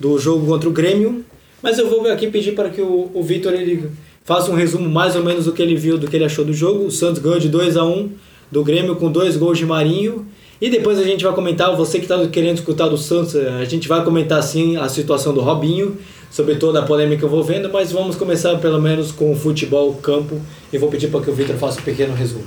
do 0.00 0.18
jogo 0.18 0.46
contra 0.46 0.68
o 0.68 0.72
Grêmio, 0.72 1.24
mas 1.62 1.78
eu 1.78 1.88
vou 1.88 2.10
aqui 2.10 2.28
pedir 2.28 2.54
para 2.54 2.70
que 2.70 2.80
o, 2.80 3.10
o 3.12 3.22
Vitor 3.22 3.52
ele 3.52 3.90
faça 4.24 4.50
um 4.50 4.54
resumo 4.54 4.88
mais 4.88 5.14
ou 5.14 5.22
menos 5.22 5.44
do 5.44 5.52
que 5.52 5.62
ele 5.62 5.76
viu, 5.76 5.98
do 5.98 6.08
que 6.08 6.16
ele 6.16 6.24
achou 6.24 6.44
do 6.44 6.52
jogo. 6.52 6.86
O 6.86 6.90
Santos 6.90 7.20
ganhou 7.20 7.38
de 7.38 7.48
2 7.48 7.76
a 7.76 7.84
1 7.84 8.10
do 8.50 8.64
Grêmio 8.64 8.96
com 8.96 9.12
dois 9.12 9.36
gols 9.36 9.58
de 9.58 9.66
Marinho. 9.66 10.26
E 10.60 10.70
depois 10.70 10.98
a 10.98 11.04
gente 11.04 11.22
vai 11.22 11.34
comentar, 11.34 11.76
você 11.76 11.98
que 11.98 12.04
está 12.04 12.26
querendo 12.28 12.56
escutar 12.56 12.88
do 12.88 12.96
Santos, 12.96 13.36
a 13.36 13.64
gente 13.64 13.86
vai 13.86 14.02
comentar 14.02 14.42
sim 14.42 14.76
a 14.76 14.88
situação 14.88 15.34
do 15.34 15.40
Robinho, 15.40 15.98
sobre 16.34 16.56
toda 16.56 16.80
a 16.80 16.82
polêmica 16.82 17.24
envolvendo, 17.24 17.70
mas 17.72 17.92
vamos 17.92 18.16
começar 18.16 18.58
pelo 18.58 18.82
menos 18.82 19.12
com 19.12 19.30
o 19.30 19.36
futebol 19.36 19.94
campo 19.94 20.40
e 20.72 20.76
vou 20.76 20.90
pedir 20.90 21.06
para 21.06 21.20
que 21.20 21.30
o 21.30 21.32
Vitor 21.32 21.54
faça 21.54 21.78
um 21.78 21.84
pequeno 21.84 22.12
resumo. 22.12 22.44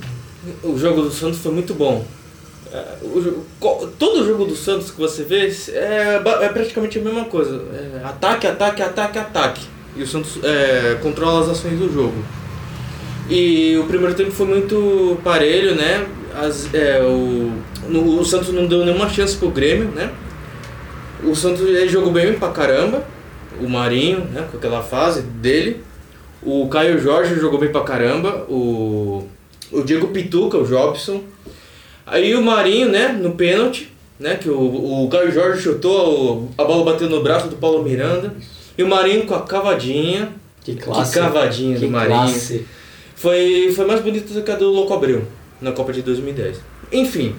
O 0.62 0.76
jogo 0.76 1.00
do 1.00 1.10
Santos 1.10 1.38
foi 1.38 1.52
muito 1.52 1.72
bom. 1.72 2.04
É, 2.70 2.84
o, 3.02 3.86
todo 3.98 4.26
jogo 4.26 4.44
do 4.44 4.54
Santos 4.54 4.90
que 4.90 5.00
você 5.00 5.22
vê 5.22 5.50
é, 5.70 6.20
é 6.42 6.48
praticamente 6.50 6.98
a 6.98 7.02
mesma 7.02 7.24
coisa. 7.24 7.62
É, 7.72 8.04
ataque, 8.04 8.46
ataque, 8.46 8.82
ataque, 8.82 9.18
ataque. 9.18 9.62
E 9.96 10.02
o 10.02 10.06
Santos 10.06 10.38
é, 10.44 10.98
controla 11.02 11.40
as 11.40 11.48
ações 11.48 11.78
do 11.78 11.90
jogo. 11.90 12.22
E 13.30 13.74
o 13.78 13.84
primeiro 13.84 14.14
tempo 14.14 14.32
foi 14.32 14.48
muito 14.48 15.18
parelho, 15.24 15.74
né? 15.74 16.06
As, 16.38 16.68
é, 16.74 17.00
o, 17.00 17.50
no, 17.88 18.20
o 18.20 18.24
Santos 18.26 18.50
não 18.50 18.66
deu 18.66 18.84
nenhuma 18.84 19.08
chance 19.08 19.34
pro 19.34 19.48
Grêmio, 19.48 19.88
né? 19.88 20.10
O 21.24 21.34
Santos 21.34 21.66
jogou 21.90 22.12
bem 22.12 22.34
pra 22.34 22.50
caramba. 22.50 23.16
O 23.60 23.68
Marinho, 23.68 24.20
né? 24.20 24.46
Com 24.50 24.56
aquela 24.56 24.82
fase 24.82 25.22
dele. 25.22 25.82
O 26.42 26.68
Caio 26.68 26.98
Jorge 26.98 27.34
jogou 27.36 27.58
bem 27.58 27.70
pra 27.70 27.82
caramba. 27.82 28.46
O, 28.48 29.26
o 29.72 29.82
Diego 29.82 30.08
Pituca, 30.08 30.56
o 30.56 30.64
Jobson. 30.64 31.22
Aí 32.06 32.34
o 32.34 32.42
Marinho, 32.42 32.88
né? 32.88 33.08
No 33.08 33.32
pênalti. 33.32 33.92
Né, 34.18 34.34
que 34.34 34.50
o, 34.50 35.04
o 35.04 35.08
Caio 35.08 35.30
Jorge 35.30 35.62
chutou, 35.62 36.50
a 36.58 36.64
bola 36.64 36.84
bateu 36.84 37.08
no 37.08 37.22
braço 37.22 37.46
do 37.46 37.54
Paulo 37.54 37.84
Miranda. 37.84 38.34
E 38.76 38.82
o 38.82 38.88
Marinho 38.88 39.26
com 39.26 39.34
a 39.34 39.42
cavadinha. 39.42 40.32
Que 40.64 40.74
classe. 40.74 41.12
Que 41.12 41.20
cavadinha 41.20 41.78
que 41.78 41.86
do 41.86 41.92
Marinho. 41.92 42.18
Classe. 42.18 42.66
Foi, 43.14 43.72
foi 43.74 43.86
mais 43.86 44.00
bonito 44.00 44.32
do 44.32 44.42
que 44.42 44.50
a 44.50 44.56
do 44.56 44.70
Louco 44.70 44.92
Abreu 44.92 45.24
na 45.60 45.72
Copa 45.72 45.92
de 45.92 46.02
2010. 46.02 46.60
Enfim. 46.92 47.34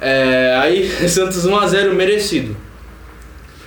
É, 0.00 0.56
aí 0.60 0.88
Santos 1.08 1.46
1x0 1.46 1.92
merecido. 1.94 2.56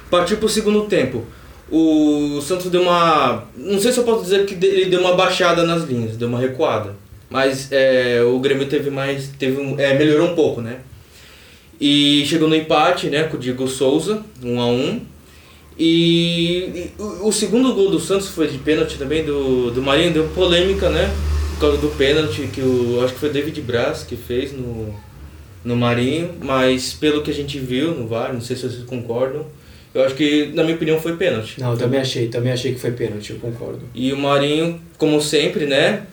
Partiu 0.10 0.38
pro 0.38 0.50
segundo 0.50 0.86
tempo. 0.86 1.26
O 1.72 2.40
Santos 2.42 2.70
deu 2.70 2.82
uma. 2.82 3.46
Não 3.58 3.80
sei 3.80 3.92
se 3.92 3.98
eu 3.98 4.04
posso 4.04 4.24
dizer 4.24 4.46
que 4.46 4.54
ele 4.66 4.86
deu 4.86 5.02
uma 5.02 5.16
baixada 5.16 5.64
nas 5.64 5.84
linhas, 5.84 6.16
deu 6.16 6.28
uma 6.28 6.40
recuada. 6.40 6.96
Mas 7.30 7.72
é, 7.72 8.22
o 8.24 8.40
Grêmio 8.40 8.68
teve 8.68 8.90
mais. 8.90 9.30
Teve 9.40 9.60
um, 9.60 9.80
é, 9.80 9.94
melhorou 9.98 10.32
um 10.32 10.36
pouco, 10.36 10.62
né? 10.62 10.80
E 11.80 12.24
chegou 12.26 12.48
no 12.48 12.56
empate, 12.56 13.08
né, 13.08 13.24
com 13.24 13.36
o 13.36 13.40
Diego 13.40 13.68
Souza, 13.68 14.24
1 14.42 14.62
a 14.62 14.68
1 14.68 15.02
E, 15.78 16.58
e 16.74 16.92
o, 16.98 17.28
o, 17.28 17.34
segundo 17.34 17.74
gol 17.74 17.92
do 17.92 18.00
Santos 18.00 18.30
foi 18.30 18.48
de 18.48 18.58
pênalti 18.60 18.98
também, 18.98 19.26
do, 19.26 19.72
do 19.72 19.82
Marinho, 19.82 20.14
deu 20.14 20.28
polêmica, 20.30 20.90
né? 20.90 21.14
Por 21.56 21.60
causa 21.62 21.78
do 21.78 21.90
pênalti 21.90 22.48
que 22.54 22.62
o. 22.62 23.02
Acho 23.04 23.14
que 23.14 23.20
foi 23.20 23.30
o 23.30 23.34
David 23.34 23.60
Braz 23.62 24.04
que 24.04 24.16
fez 24.16 24.54
no, 24.54 24.96
no 25.64 25.76
Marinho, 25.76 26.36
mas 26.42 26.94
pelo 26.94 27.22
que 27.22 27.32
a 27.32 27.34
gente 27.34 27.60
viu 27.60 27.94
no 27.94 28.08
VAR, 28.08 28.32
não 28.32 28.42
sei 28.42 28.56
se 28.56 28.70
vocês 28.70 28.86
concordam, 28.86 29.46
eu 29.96 30.04
acho 30.04 30.14
que, 30.14 30.48
na 30.48 30.62
minha 30.62 30.76
opinião, 30.76 31.00
foi 31.00 31.16
pênalti. 31.16 31.58
Não, 31.58 31.72
eu 31.72 31.78
também 31.78 32.02
achei, 32.02 32.28
também 32.28 32.52
achei 32.52 32.74
que 32.74 32.80
foi 32.82 32.92
pênalti, 32.92 33.32
eu 33.32 33.40
concordo. 33.40 33.80
E 33.96 34.12
o 34.12 34.18
Marinho, 34.18 34.82
como 34.98 35.22
sempre, 35.22 35.66
né, 35.66 36.06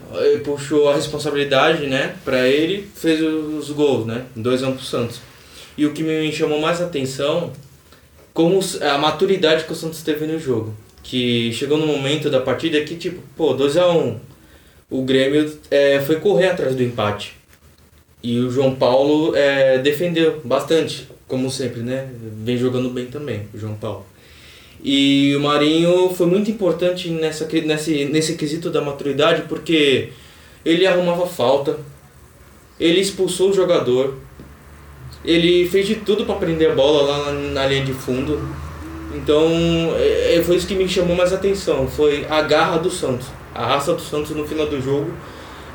puxou 0.45 0.88
a 0.88 0.95
responsabilidade, 0.95 1.88
né, 1.88 2.14
para 2.25 2.47
ele, 2.47 2.88
fez 2.95 3.21
os 3.21 3.71
gols, 3.71 4.07
né, 4.07 4.23
2 4.37 4.62
a 4.62 4.68
1 4.68 4.71
um 4.71 4.77
pro 4.77 4.85
Santos. 4.85 5.21
E 5.77 5.85
o 5.85 5.92
que 5.92 6.05
me 6.05 6.31
chamou 6.31 6.61
mais 6.61 6.81
atenção, 6.81 7.53
como 8.33 8.61
a 8.81 8.99
maturidade 8.99 9.64
que 9.64 9.73
o 9.73 9.77
Santos 9.77 10.01
teve 10.01 10.27
no 10.27 10.38
jogo. 10.38 10.73
Que 11.03 11.53
chegou 11.53 11.77
no 11.77 11.87
momento 11.87 12.31
da 12.31 12.40
partida 12.40 12.81
que, 12.83 12.95
tipo, 12.95 13.21
pô, 13.37 13.53
2 13.53 13.77
a 13.79 13.88
1 13.88 13.99
um, 13.99 14.21
o 14.88 15.03
Grêmio 15.03 15.59
é, 15.73 16.01
foi 16.01 16.21
correr 16.21 16.51
atrás 16.51 16.77
do 16.77 16.85
empate. 16.85 17.37
E 18.23 18.38
o 18.38 18.49
João 18.49 18.77
Paulo 18.77 19.35
é, 19.35 19.79
defendeu 19.79 20.40
bastante 20.45 21.09
como 21.33 21.51
sempre, 21.51 21.81
né? 21.81 22.11
Vem 22.45 22.59
jogando 22.59 22.90
bem 22.90 23.07
também, 23.07 23.49
o 23.55 23.59
João 23.59 23.73
Paulo. 23.73 24.05
E 24.85 25.35
o 25.35 25.40
Marinho 25.40 26.11
foi 26.11 26.27
muito 26.27 26.51
importante 26.51 27.09
nessa, 27.09 27.49
nesse, 27.64 28.05
nesse 28.05 28.35
quesito 28.35 28.68
da 28.68 28.83
maturidade 28.83 29.45
porque 29.49 30.11
ele 30.62 30.87
arrumava 30.87 31.27
falta, 31.27 31.79
ele 32.79 33.01
expulsou 33.01 33.49
o 33.49 33.55
jogador, 33.55 34.18
ele 35.25 35.66
fez 35.71 35.87
de 35.87 35.95
tudo 35.95 36.27
para 36.27 36.35
prender 36.35 36.73
a 36.73 36.75
bola 36.75 37.01
lá 37.01 37.33
na, 37.33 37.66
linha 37.66 37.87
de 37.87 37.95
fundo. 37.95 38.38
Então 39.14 39.49
é, 39.97 40.37
é, 40.37 40.42
foi 40.42 40.57
isso 40.57 40.66
que 40.66 40.75
me 40.75 40.87
chamou 40.87 41.16
mais 41.16 41.33
atenção, 41.33 41.88
foi 41.88 42.27
a 42.29 42.42
garra 42.42 42.77
do 42.77 42.90
Santos, 42.90 43.29
a 43.55 43.64
raça 43.64 43.95
do 43.95 44.03
Santos 44.03 44.33
no 44.33 44.47
final 44.47 44.66
do 44.66 44.79
jogo 44.83 45.11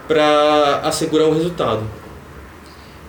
para 0.08 0.82
assegurar 0.84 1.28
o 1.28 1.34
resultado. 1.34 1.84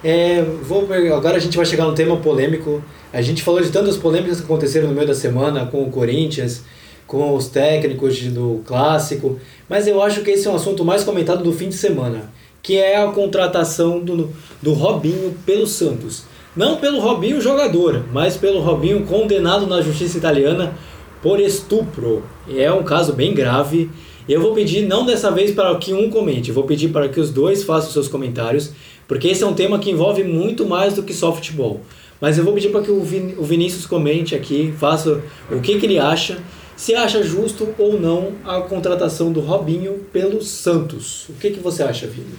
É, 0.03 0.43
vou, 0.63 0.89
agora 1.15 1.37
a 1.37 1.41
gente 1.41 1.57
vai 1.57 1.67
chegar 1.67 1.85
no 1.85 1.95
tema 1.95 2.17
polêmico. 2.17 2.83
A 3.13 3.21
gente 3.21 3.43
falou 3.43 3.61
de 3.61 3.71
tantas 3.71 3.97
polêmicas 3.97 4.39
que 4.39 4.45
aconteceram 4.45 4.89
no 4.89 4.95
meio 4.95 5.07
da 5.07 5.15
semana 5.15 5.67
com 5.67 5.83
o 5.83 5.91
Corinthians, 5.91 6.63
com 7.07 7.35
os 7.35 7.49
técnicos 7.49 8.21
do 8.25 8.61
clássico, 8.67 9.41
mas 9.69 9.87
eu 9.87 10.01
acho 10.03 10.21
que 10.21 10.31
esse 10.31 10.47
é 10.47 10.51
um 10.51 10.57
assunto 10.57 10.85
mais 10.85 11.03
comentado 11.03 11.43
do 11.43 11.53
fim 11.53 11.71
de 11.71 11.75
semana, 11.75 12.31
que 12.63 12.77
é 12.77 13.03
a 13.03 13.09
contratação 13.09 13.99
do, 13.99 14.31
do 14.61 14.73
Robinho 14.75 15.35
pelo 15.47 15.67
Santos. 15.67 16.25
Não 16.55 16.77
pelo 16.77 17.01
Robinho 17.01 17.41
jogador, 17.41 18.05
mas 18.13 18.37
pelo 18.37 18.61
Robinho 18.61 19.07
condenado 19.07 19.67
na 19.67 19.81
justiça 19.81 20.19
italiana 20.19 20.75
por 21.23 21.41
estupro. 21.41 22.25
É 22.55 22.71
um 22.71 22.83
caso 22.83 23.13
bem 23.13 23.33
grave. 23.33 23.91
Eu 24.29 24.43
vou 24.43 24.53
pedir, 24.53 24.87
não 24.87 25.07
dessa 25.07 25.31
vez 25.31 25.53
para 25.53 25.75
que 25.77 25.95
um 25.95 26.11
comente, 26.11 26.53
vou 26.53 26.65
pedir 26.65 26.89
para 26.89 27.09
que 27.09 27.19
os 27.19 27.31
dois 27.31 27.63
façam 27.63 27.91
seus 27.91 28.09
comentários, 28.09 28.73
porque 29.09 29.29
esse 29.29 29.43
é 29.43 29.47
um 29.47 29.55
tema 29.55 29.79
que 29.79 29.91
envolve 29.91 30.23
muito 30.23 30.67
mais 30.67 30.95
do 30.95 31.03
que 31.03 31.15
só 31.15 31.35
futebol. 31.35 31.81
Mas 32.21 32.37
eu 32.37 32.45
vou 32.45 32.53
pedir 32.53 32.69
para 32.69 32.83
que 32.83 32.91
o, 32.91 33.03
Vin 33.03 33.35
o 33.39 33.43
Vinícius 33.43 33.87
comente 33.87 34.35
aqui, 34.35 34.75
faça 34.79 35.23
o 35.51 35.61
que, 35.61 35.81
que 35.81 35.87
ele 35.87 35.99
acha, 35.99 36.39
se 36.77 36.95
acha 36.95 37.23
justo 37.23 37.75
ou 37.79 37.99
não 37.99 38.35
a 38.45 38.61
contratação 38.61 39.33
do 39.33 39.41
Robinho 39.41 39.95
pelo 40.13 40.43
Santos. 40.43 41.29
O 41.31 41.33
que, 41.35 41.51
que 41.51 41.61
você 41.61 41.83
acha, 41.83 42.07
Vini? 42.07 42.35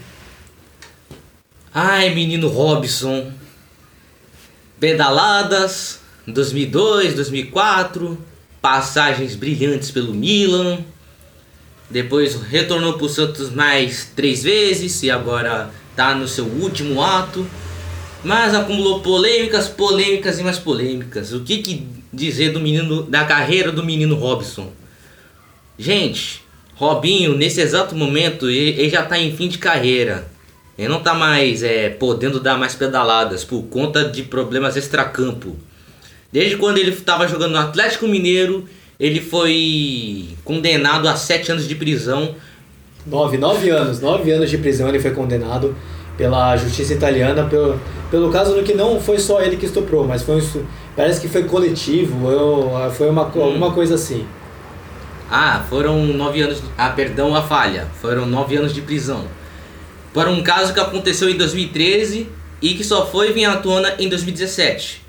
Ai, 1.73 2.13
menino 2.13 2.47
Robson. 2.47 3.31
Pedaladas, 4.79 5.99
2002, 6.27 7.15
2004, 7.15 8.17
passagens 8.61 9.35
brilhantes 9.35 9.91
pelo 9.91 10.13
Milan. 10.13 10.79
Depois 11.89 12.35
retornou 12.35 12.93
para 12.93 13.05
o 13.05 13.09
Santos 13.09 13.49
mais 13.49 14.11
três 14.15 14.43
vezes 14.43 15.01
e 15.03 15.09
agora 15.09 15.71
está 15.99 16.15
no 16.15 16.27
seu 16.29 16.45
último 16.45 17.03
ato, 17.03 17.45
mas 18.23 18.55
acumulou 18.55 19.01
polêmicas, 19.01 19.67
polêmicas 19.67 20.39
e 20.39 20.43
mais 20.43 20.57
polêmicas. 20.57 21.33
O 21.33 21.41
que, 21.41 21.57
que 21.57 21.85
dizer 22.11 22.53
do 22.53 22.59
menino, 22.61 23.03
da 23.03 23.25
carreira 23.25 23.69
do 23.69 23.83
menino 23.83 24.15
Robson? 24.15 24.71
Gente, 25.77 26.41
Robinho, 26.75 27.35
nesse 27.35 27.59
exato 27.59 27.95
momento, 27.95 28.49
ele, 28.49 28.79
ele 28.79 28.89
já 28.89 29.03
está 29.03 29.19
em 29.19 29.35
fim 29.35 29.49
de 29.49 29.57
carreira. 29.57 30.29
Ele 30.77 30.87
não 30.87 30.99
está 30.99 31.13
mais 31.13 31.61
é, 31.61 31.89
podendo 31.89 32.39
dar 32.39 32.57
mais 32.57 32.73
pedaladas 32.73 33.43
por 33.43 33.63
conta 33.63 34.05
de 34.05 34.23
problemas 34.23 34.77
extracampo. 34.77 35.57
Desde 36.31 36.55
quando 36.55 36.77
ele 36.77 36.91
estava 36.91 37.27
jogando 37.27 37.51
no 37.51 37.57
Atlético 37.57 38.07
Mineiro, 38.07 38.65
ele 38.97 39.19
foi 39.19 40.29
condenado 40.45 41.09
a 41.09 41.17
sete 41.17 41.51
anos 41.51 41.67
de 41.67 41.75
prisão 41.75 42.35
Nove, 43.09 43.37
nove 43.37 43.69
anos, 43.69 43.99
nove 43.99 44.31
anos 44.31 44.49
de 44.49 44.57
prisão 44.57 44.87
ele 44.87 44.99
foi 44.99 45.11
condenado 45.11 45.75
pela 46.15 46.55
justiça 46.57 46.93
italiana 46.93 47.45
pelo, 47.45 47.79
pelo 48.11 48.29
caso 48.29 48.53
do 48.53 48.61
que 48.61 48.73
não 48.73 48.99
foi 48.99 49.17
só 49.17 49.41
ele 49.41 49.57
que 49.57 49.65
estuprou, 49.65 50.05
mas 50.05 50.21
foi 50.21 50.41
parece 50.95 51.21
que 51.21 51.27
foi 51.27 51.43
coletivo, 51.43 52.27
ou, 52.27 52.91
foi 52.91 53.09
uma, 53.09 53.23
hum. 53.23 53.41
alguma 53.41 53.71
coisa 53.71 53.95
assim. 53.95 54.27
Ah, 55.31 55.63
foram 55.69 56.05
nove 56.07 56.41
anos. 56.41 56.61
Ah, 56.77 56.89
perdão 56.89 57.35
a 57.35 57.41
falha. 57.41 57.87
Foram 58.01 58.25
nove 58.25 58.57
anos 58.57 58.73
de 58.73 58.81
prisão. 58.81 59.25
Para 60.11 60.29
um 60.29 60.41
caso 60.41 60.73
que 60.73 60.79
aconteceu 60.79 61.29
em 61.29 61.37
2013 61.37 62.27
e 62.61 62.73
que 62.73 62.83
só 62.83 63.05
foi 63.05 63.31
vir 63.31 63.45
à 63.45 63.57
tona 63.57 63.93
em 63.99 64.09
2017. 64.09 65.03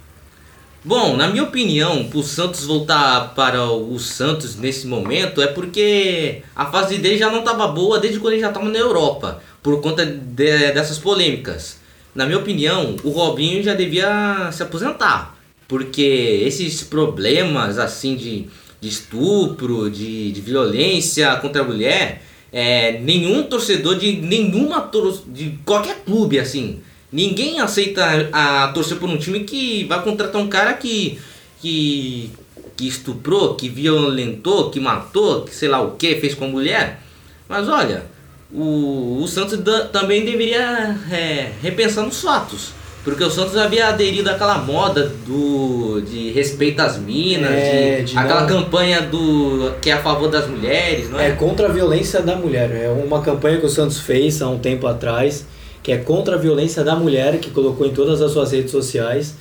Bom, 0.83 1.15
na 1.15 1.29
minha 1.29 1.43
opinião, 1.43 2.05
para 2.05 2.19
o 2.19 2.23
Santos 2.23 2.65
voltar 2.65 3.35
para 3.35 3.71
o 3.71 3.99
Santos 3.99 4.57
nesse 4.57 4.87
momento 4.87 5.43
é 5.43 5.47
porque 5.47 6.43
a 6.57 6.65
fase 6.65 6.97
dele 6.97 7.19
já 7.19 7.31
não 7.31 7.41
estava 7.41 7.69
boa 7.69 7.99
desde 7.99 8.19
quando 8.19 8.33
ele 8.33 8.41
já 8.41 8.49
estava 8.49 8.67
na 8.67 8.79
Europa, 8.79 9.43
por 9.63 9.79
conta 9.83 10.07
de, 10.07 10.73
dessas 10.73 10.99
polêmicas. 10.99 11.79
Na 12.15 12.25
minha 12.25 12.39
opinião, 12.39 12.97
o 13.05 13.11
Robinho 13.11 13.63
já 13.63 13.75
devia 13.75 14.51
se 14.53 14.63
aposentar, 14.63 15.37
porque 15.69 16.01
esses 16.47 16.83
problemas 16.83 17.79
assim 17.79 18.17
de, 18.17 18.47
de 18.81 18.89
estupro, 18.89 19.91
de, 19.91 20.33
de 20.33 20.41
violência 20.41 21.37
contra 21.37 21.61
a 21.61 21.65
mulher, 21.65 22.23
é, 22.51 22.99
nenhum 23.01 23.43
torcedor 23.43 23.99
de 23.99 24.13
nenhuma 24.13 24.91
de 25.27 25.59
qualquer 25.63 25.97
clube 26.07 26.39
assim. 26.39 26.81
Ninguém 27.13 27.61
aceita 27.61 28.05
a, 28.33 28.65
a 28.65 28.69
torcer 28.69 28.99
por 28.99 29.09
um 29.09 29.19
time 29.19 29.41
que 29.41 29.85
vai 29.85 30.03
contratar 30.03 30.41
um 30.41 30.49
cara 30.49 30.75
que 30.75 31.19
que 31.61 32.31
que 32.77 32.89
estuprou, 32.89 33.57
que 33.57 33.69
violentou, 33.69 34.71
que 34.71 34.81
matou, 34.81 35.43
que 35.43 35.55
sei 35.55 35.69
lá 35.69 35.83
o 35.83 35.93
que 35.93 36.17
fez 36.17 36.35
com 36.35 36.47
a 36.47 36.49
mulher. 36.49 37.03
Mas 37.47 37.69
olha, 37.69 38.05
o, 38.53 39.21
o 39.23 39.29
Santos 39.29 39.59
também 39.93 40.25
deveria 40.25 40.97
é, 41.11 41.53
repensar 41.63 42.05
nos 42.05 42.23
fatos. 42.23 42.73
Porque 43.03 43.25
o 43.25 43.31
Santos 43.31 43.57
havia 43.57 43.89
aderido 43.89 44.29
àquela 44.29 44.59
moda 44.59 45.11
do 45.27 46.03
de 46.03 46.31
respeito 46.33 46.81
às 46.81 46.99
minas, 46.99 47.51
é, 47.51 47.97
de, 48.03 48.13
de 48.13 48.19
aquela 48.19 48.43
não... 48.43 48.49
campanha 48.49 49.01
do 49.01 49.73
que 49.81 49.91
é 49.91 49.95
a 49.95 50.03
favor 50.03 50.29
das 50.29 50.47
mulheres, 50.47 51.09
não 51.09 51.19
é? 51.19 51.29
É 51.29 51.33
contra 51.33 51.67
a 51.67 51.73
violência 51.73 52.21
da 52.21 52.37
mulher. 52.37 52.71
É 52.71 52.89
uma 52.89 53.23
campanha 53.23 53.59
que 53.59 53.65
o 53.65 53.71
Santos 53.71 53.99
fez 53.99 54.43
há 54.43 54.49
um 54.49 54.59
tempo 54.59 54.87
atrás, 54.87 55.47
que 55.91 55.95
é 55.95 55.99
contra 55.99 56.37
a 56.37 56.39
violência 56.39 56.85
da 56.85 56.95
mulher, 56.95 57.41
que 57.41 57.51
colocou 57.51 57.85
em 57.85 57.93
todas 57.93 58.23
as 58.23 58.31
suas 58.31 58.53
redes 58.53 58.71
sociais. 58.71 59.35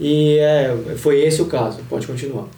E 0.00 0.36
é, 0.38 0.76
foi 0.96 1.20
esse 1.20 1.40
o 1.40 1.46
caso. 1.46 1.78
Pode 1.88 2.08
continuar. 2.08 2.48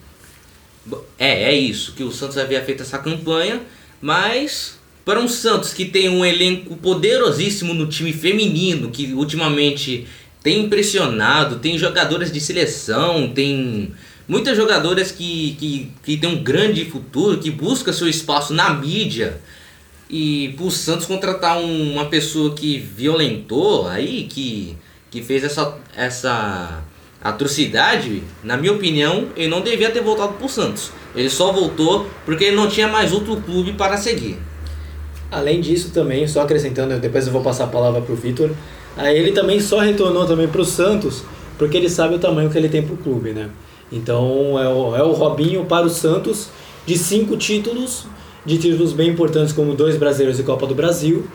É, 1.18 1.44
é 1.44 1.52
isso, 1.52 1.92
que 1.92 2.02
o 2.02 2.10
Santos 2.10 2.38
havia 2.38 2.64
feito 2.64 2.82
essa 2.82 2.96
campanha, 2.96 3.60
mas 4.00 4.78
para 5.04 5.20
um 5.20 5.28
Santos 5.28 5.74
que 5.74 5.84
tem 5.84 6.08
um 6.08 6.24
elenco 6.24 6.74
poderosíssimo 6.76 7.74
no 7.74 7.86
time 7.86 8.14
feminino, 8.14 8.90
que 8.90 9.12
ultimamente 9.12 10.06
tem 10.42 10.64
impressionado, 10.64 11.58
tem 11.58 11.76
jogadoras 11.76 12.32
de 12.32 12.40
seleção, 12.40 13.28
tem 13.28 13.92
muitas 14.26 14.56
jogadoras 14.56 15.12
que, 15.12 15.54
que, 15.60 15.90
que 16.02 16.16
tem 16.16 16.30
um 16.30 16.42
grande 16.42 16.86
futuro, 16.86 17.38
que 17.38 17.50
busca 17.50 17.92
seu 17.92 18.08
espaço 18.08 18.54
na 18.54 18.72
mídia. 18.72 19.38
E 20.08 20.54
pro 20.56 20.70
Santos 20.70 21.06
contratar 21.06 21.58
um, 21.58 21.92
uma 21.92 22.06
pessoa 22.06 22.54
que 22.54 22.78
violentou 22.78 23.88
aí, 23.88 24.24
que, 24.24 24.76
que 25.10 25.22
fez 25.22 25.44
essa, 25.44 25.76
essa 25.96 26.82
atrocidade, 27.22 28.22
na 28.42 28.56
minha 28.56 28.72
opinião, 28.72 29.28
ele 29.36 29.48
não 29.48 29.62
devia 29.62 29.90
ter 29.90 30.02
voltado 30.02 30.34
pro 30.34 30.48
Santos. 30.48 30.90
Ele 31.16 31.30
só 31.30 31.52
voltou 31.52 32.06
porque 32.24 32.44
ele 32.44 32.56
não 32.56 32.68
tinha 32.68 32.86
mais 32.86 33.12
outro 33.12 33.36
clube 33.40 33.72
para 33.72 33.96
seguir. 33.96 34.38
Além 35.30 35.60
disso 35.60 35.90
também, 35.90 36.28
só 36.28 36.42
acrescentando, 36.42 36.98
depois 36.98 37.26
eu 37.26 37.32
vou 37.32 37.42
passar 37.42 37.64
a 37.64 37.68
palavra 37.68 38.00
pro 38.02 38.14
Vitor, 38.14 38.50
ele 38.98 39.32
também 39.32 39.60
só 39.60 39.80
retornou 39.80 40.26
também 40.26 40.46
para 40.46 40.60
o 40.60 40.64
Santos 40.64 41.24
porque 41.58 41.76
ele 41.76 41.88
sabe 41.88 42.14
o 42.14 42.18
tamanho 42.18 42.50
que 42.50 42.58
ele 42.58 42.68
tem 42.68 42.82
para 42.82 42.94
o 42.94 42.96
clube, 42.96 43.32
né? 43.32 43.48
Então 43.90 44.58
é 44.60 44.68
o, 44.68 44.96
é 44.96 45.02
o 45.02 45.12
Robinho 45.12 45.64
para 45.64 45.86
o 45.86 45.90
Santos 45.90 46.48
de 46.86 46.98
cinco 46.98 47.36
títulos, 47.36 48.06
de 48.44 48.58
títulos 48.58 48.92
bem 48.92 49.10
importantes 49.10 49.52
como 49.52 49.74
dois 49.74 49.96
brasileiros 49.96 50.38
e 50.38 50.42
Copa 50.42 50.66
do 50.66 50.74
Brasil, 50.74 51.26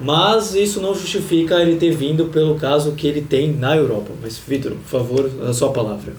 mas 0.00 0.54
isso 0.54 0.80
não 0.80 0.94
justifica 0.94 1.60
ele 1.60 1.76
ter 1.76 1.90
vindo 1.90 2.26
pelo 2.26 2.56
caso 2.56 2.92
que 2.92 3.06
ele 3.06 3.22
tem 3.22 3.52
na 3.52 3.76
Europa. 3.76 4.12
Mas 4.20 4.38
Vitor, 4.38 4.72
por 4.72 4.88
favor, 4.88 5.30
a 5.46 5.52
sua 5.52 5.70
palavra. 5.72 6.12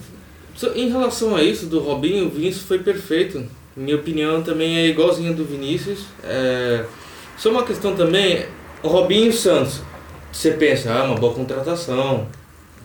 Em 0.74 0.90
relação 0.90 1.34
a 1.34 1.42
isso 1.42 1.66
do 1.66 1.80
Robinho, 1.80 2.26
o 2.26 2.30
Vinícius 2.30 2.64
foi 2.64 2.78
perfeito. 2.78 3.42
Minha 3.74 3.96
opinião 3.96 4.42
também 4.42 4.76
é 4.76 4.86
igualzinha 4.88 5.32
do 5.32 5.44
Vinícius. 5.44 6.00
É... 6.22 6.84
Só 7.38 7.50
uma 7.50 7.62
questão 7.62 7.94
também, 7.94 8.44
o 8.82 8.88
Robinho 8.88 9.32
Santos 9.32 9.80
você 10.32 10.52
pensa, 10.52 10.92
ah, 10.92 11.04
uma 11.04 11.16
boa 11.16 11.34
contratação, 11.34 12.28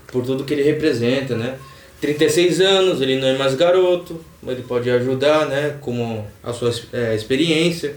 por 0.07 0.23
tudo 0.25 0.43
que 0.43 0.53
ele 0.53 0.63
representa, 0.63 1.35
né? 1.35 1.57
36 2.01 2.59
anos, 2.59 3.01
ele 3.01 3.19
não 3.19 3.27
é 3.27 3.37
mais 3.37 3.55
garoto, 3.55 4.19
ele 4.47 4.63
pode 4.63 4.89
ajudar, 4.89 5.47
né, 5.47 5.77
como 5.81 6.25
a 6.43 6.53
sua 6.53 6.71
é, 6.93 7.15
experiência, 7.15 7.95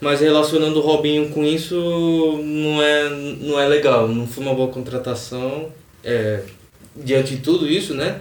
mas 0.00 0.20
relacionando 0.20 0.78
o 0.78 0.82
Robinho 0.82 1.28
com 1.30 1.44
isso 1.44 1.74
não 2.42 2.82
é, 2.82 3.08
não 3.40 3.58
é 3.58 3.66
legal, 3.66 4.08
não 4.08 4.26
foi 4.26 4.44
uma 4.44 4.54
boa 4.54 4.68
contratação, 4.68 5.68
é, 6.04 6.42
diante 6.96 7.36
de 7.36 7.42
tudo 7.42 7.66
isso, 7.68 7.94
né, 7.94 8.20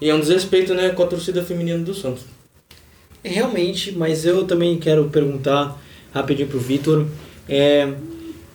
e 0.00 0.08
é 0.08 0.14
um 0.14 0.20
desrespeito, 0.20 0.74
né, 0.74 0.90
com 0.90 1.02
a 1.02 1.06
torcida 1.06 1.42
feminina 1.42 1.78
do 1.78 1.94
Santos. 1.94 2.24
Realmente, 3.22 3.92
mas 3.92 4.24
eu 4.24 4.44
também 4.44 4.78
quero 4.78 5.04
perguntar 5.10 5.78
rapidinho 6.12 6.48
pro 6.48 6.58
Vitor, 6.58 7.06
é, 7.48 7.88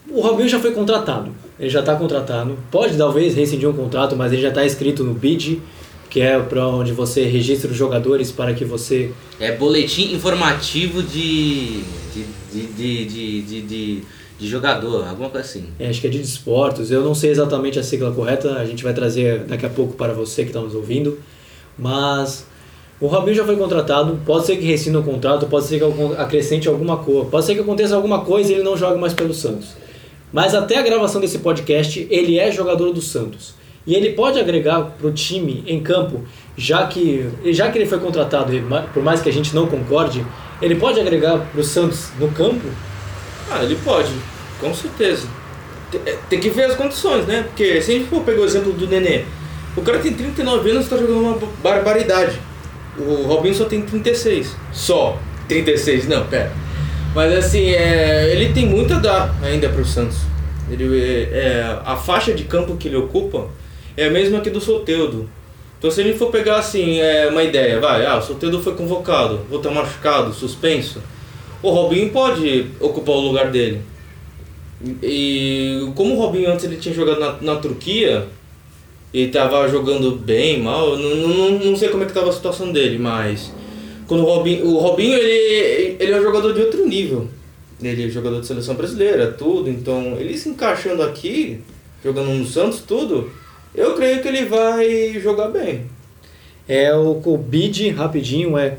o 0.08 0.20
Robinho 0.20 0.48
já 0.48 0.58
foi 0.58 0.72
contratado, 0.72 1.34
ele 1.58 1.70
já 1.70 1.80
está 1.80 1.94
contratado. 1.96 2.58
Pode 2.70 2.96
talvez 2.96 3.34
rescindir 3.34 3.68
um 3.68 3.72
contrato, 3.72 4.16
mas 4.16 4.32
ele 4.32 4.42
já 4.42 4.48
está 4.48 4.64
escrito 4.64 5.02
no 5.02 5.14
BID, 5.14 5.60
que 6.16 6.22
é 6.22 6.40
para 6.40 6.66
onde 6.66 6.92
você 6.92 7.26
registra 7.26 7.70
os 7.70 7.76
jogadores 7.76 8.32
para 8.32 8.54
que 8.54 8.64
você. 8.64 9.12
É 9.38 9.52
boletim 9.52 10.14
informativo 10.14 11.02
de. 11.02 11.82
de, 12.14 12.24
de, 12.50 13.04
de, 13.04 13.42
de, 13.42 13.60
de, 13.60 14.02
de 14.38 14.48
jogador, 14.48 15.06
alguma 15.06 15.28
coisa 15.28 15.46
assim. 15.46 15.66
É, 15.78 15.90
acho 15.90 16.00
que 16.00 16.06
é 16.06 16.10
de 16.10 16.18
desportos. 16.18 16.90
Eu 16.90 17.02
não 17.04 17.14
sei 17.14 17.32
exatamente 17.32 17.78
a 17.78 17.82
sigla 17.82 18.10
correta, 18.12 18.54
a 18.54 18.64
gente 18.64 18.82
vai 18.82 18.94
trazer 18.94 19.40
daqui 19.40 19.66
a 19.66 19.68
pouco 19.68 19.92
para 19.92 20.14
você 20.14 20.44
que 20.44 20.48
está 20.48 20.58
nos 20.58 20.74
ouvindo. 20.74 21.18
Mas 21.78 22.46
o 22.98 23.08
Robinho 23.08 23.36
já 23.36 23.44
foi 23.44 23.56
contratado, 23.56 24.18
pode 24.24 24.46
ser 24.46 24.56
que 24.56 24.64
rescinda 24.64 25.00
o 25.00 25.02
contrato, 25.02 25.44
pode 25.44 25.66
ser 25.66 25.78
que 25.78 26.12
acrescente 26.16 26.66
alguma 26.66 26.96
coisa, 26.96 27.28
pode 27.28 27.44
ser 27.44 27.54
que 27.54 27.60
aconteça 27.60 27.94
alguma 27.94 28.22
coisa 28.22 28.52
e 28.52 28.54
ele 28.54 28.64
não 28.64 28.74
jogue 28.74 28.98
mais 28.98 29.12
pelo 29.12 29.34
Santos. 29.34 29.68
Mas 30.32 30.54
até 30.54 30.78
a 30.78 30.82
gravação 30.82 31.20
desse 31.20 31.40
podcast, 31.40 32.06
ele 32.08 32.38
é 32.38 32.50
jogador 32.50 32.90
do 32.90 33.02
Santos. 33.02 33.54
E 33.86 33.94
ele 33.94 34.12
pode 34.12 34.38
agregar 34.38 34.82
para 34.82 35.06
o 35.06 35.12
time 35.12 35.62
em 35.66 35.80
campo, 35.80 36.24
já 36.56 36.86
que, 36.86 37.28
já 37.46 37.70
que 37.70 37.78
ele 37.78 37.86
foi 37.86 38.00
contratado, 38.00 38.52
por 38.92 39.02
mais 39.02 39.20
que 39.20 39.28
a 39.28 39.32
gente 39.32 39.54
não 39.54 39.66
concorde, 39.66 40.26
ele 40.60 40.74
pode 40.74 40.98
agregar 40.98 41.38
para 41.38 41.60
o 41.60 41.64
Santos 41.64 42.08
no 42.18 42.28
campo? 42.28 42.68
Ah, 43.50 43.62
ele 43.62 43.76
pode, 43.84 44.12
com 44.60 44.74
certeza. 44.74 45.28
É, 46.04 46.16
tem 46.28 46.40
que 46.40 46.50
ver 46.50 46.64
as 46.64 46.74
condições, 46.74 47.26
né? 47.26 47.44
Porque 47.44 47.80
se 47.80 47.92
a 47.92 47.94
gente 47.94 48.08
for 48.08 48.24
pegar 48.24 48.40
o 48.40 48.44
exemplo 48.44 48.72
do 48.72 48.88
Nenê, 48.88 49.24
o 49.76 49.82
cara 49.82 49.98
tem 49.98 50.12
39 50.12 50.70
anos 50.70 50.82
e 50.82 50.84
está 50.84 50.96
jogando 50.96 51.20
uma 51.20 51.38
barbaridade. 51.62 52.40
O 52.98 53.22
Robinho 53.26 53.54
só 53.54 53.66
tem 53.66 53.82
36. 53.82 54.56
Só 54.72 55.18
36, 55.46 56.08
não, 56.08 56.26
pera. 56.26 56.50
Mas 57.14 57.32
assim, 57.32 57.70
é, 57.70 58.32
ele 58.32 58.52
tem 58.52 58.66
muito 58.66 58.94
a 58.94 58.98
dar 58.98 59.34
ainda 59.42 59.68
para 59.68 59.80
o 59.80 59.84
Santos. 59.84 60.18
Ele, 60.70 61.00
é, 61.00 61.22
é, 61.32 61.78
a 61.84 61.96
faixa 61.96 62.32
de 62.32 62.44
campo 62.44 62.76
que 62.76 62.88
ele 62.88 62.96
ocupa 62.96 63.48
é 63.96 64.06
a 64.06 64.10
mesma 64.10 64.40
que 64.40 64.50
do 64.50 64.60
Soteudo. 64.60 65.28
Então 65.78 65.90
se 65.90 66.00
a 66.00 66.04
gente 66.04 66.18
for 66.18 66.30
pegar 66.30 66.56
assim, 66.56 67.00
é, 67.00 67.28
uma 67.28 67.42
ideia, 67.42 67.80
vai, 67.80 68.04
ah, 68.06 68.18
o 68.18 68.22
Soteudo 68.22 68.60
foi 68.60 68.74
convocado, 68.74 69.40
vou 69.48 69.58
estar 69.58 69.70
machucado, 69.70 70.32
suspenso. 70.32 71.02
O 71.62 71.70
Robinho 71.70 72.10
pode 72.10 72.66
ocupar 72.80 73.16
o 73.16 73.20
lugar 73.20 73.50
dele. 73.50 73.80
E 75.02 75.90
como 75.94 76.14
o 76.14 76.18
Robinho 76.18 76.50
antes 76.50 76.64
ele 76.64 76.76
tinha 76.76 76.94
jogado 76.94 77.18
na, 77.18 77.36
na 77.40 77.56
Turquia, 77.56 78.26
e 79.12 79.22
estava 79.22 79.66
jogando 79.68 80.12
bem, 80.12 80.60
mal, 80.60 80.96
não, 80.98 81.16
não, 81.16 81.50
não 81.58 81.76
sei 81.76 81.88
como 81.88 82.02
é 82.02 82.06
que 82.06 82.12
estava 82.12 82.28
a 82.28 82.32
situação 82.32 82.70
dele, 82.70 82.98
mas 82.98 83.50
quando 84.06 84.22
o 84.22 84.26
Robinho, 84.26 84.66
o 84.66 84.78
Robinho 84.78 85.14
ele, 85.14 85.96
ele 85.98 86.12
é 86.12 86.18
um 86.18 86.22
jogador 86.22 86.52
de 86.52 86.60
outro 86.60 86.86
nível. 86.86 87.28
Ele 87.82 88.06
é 88.06 88.08
jogador 88.08 88.40
de 88.40 88.46
seleção 88.46 88.74
brasileira, 88.74 89.32
tudo. 89.32 89.68
Então, 89.68 90.16
ele 90.18 90.36
se 90.36 90.48
encaixando 90.48 91.02
aqui, 91.02 91.60
jogando 92.02 92.28
no 92.28 92.46
Santos, 92.46 92.80
tudo, 92.80 93.30
eu 93.76 93.94
creio 93.94 94.22
que 94.22 94.28
ele 94.28 94.44
vai 94.44 95.20
jogar 95.20 95.48
bem. 95.48 95.84
É 96.68 96.94
o, 96.94 97.20
o 97.24 97.38
BID, 97.38 97.90
rapidinho, 97.90 98.56
é, 98.56 98.78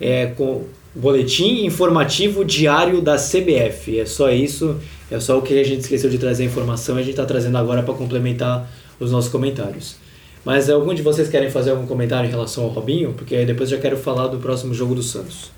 é 0.00 0.26
com 0.26 0.64
Boletim 0.94 1.64
Informativo 1.64 2.44
Diário 2.44 3.00
da 3.00 3.16
CBF. 3.16 3.98
É 3.98 4.06
só 4.06 4.30
isso, 4.30 4.80
é 5.10 5.18
só 5.18 5.38
o 5.38 5.42
que 5.42 5.58
a 5.58 5.64
gente 5.64 5.80
esqueceu 5.80 6.08
de 6.08 6.18
trazer 6.18 6.44
a 6.44 6.46
informação 6.46 6.96
e 6.96 7.00
a 7.00 7.02
gente 7.02 7.12
está 7.12 7.24
trazendo 7.24 7.58
agora 7.58 7.82
para 7.82 7.94
complementar 7.94 8.70
os 9.00 9.10
nossos 9.10 9.30
comentários. 9.30 9.96
Mas 10.44 10.68
algum 10.68 10.94
de 10.94 11.02
vocês 11.02 11.28
querem 11.28 11.50
fazer 11.50 11.70
algum 11.70 11.86
comentário 11.86 12.28
em 12.28 12.30
relação 12.30 12.64
ao 12.64 12.70
Robinho? 12.70 13.14
Porque 13.14 13.44
depois 13.44 13.70
já 13.70 13.78
quero 13.78 13.96
falar 13.96 14.28
do 14.28 14.38
próximo 14.38 14.74
jogo 14.74 14.94
do 14.94 15.02
Santos. 15.02 15.50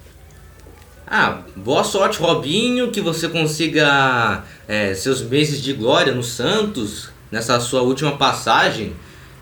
Ah, 1.06 1.42
boa 1.54 1.84
sorte, 1.84 2.18
Robinho, 2.18 2.90
que 2.90 3.00
você 3.00 3.28
consiga 3.28 4.44
é, 4.66 4.94
seus 4.94 5.22
meses 5.22 5.62
de 5.62 5.72
glória 5.72 6.12
no 6.12 6.22
Santos, 6.22 7.10
nessa 7.36 7.60
sua 7.60 7.82
última 7.82 8.16
passagem, 8.16 8.94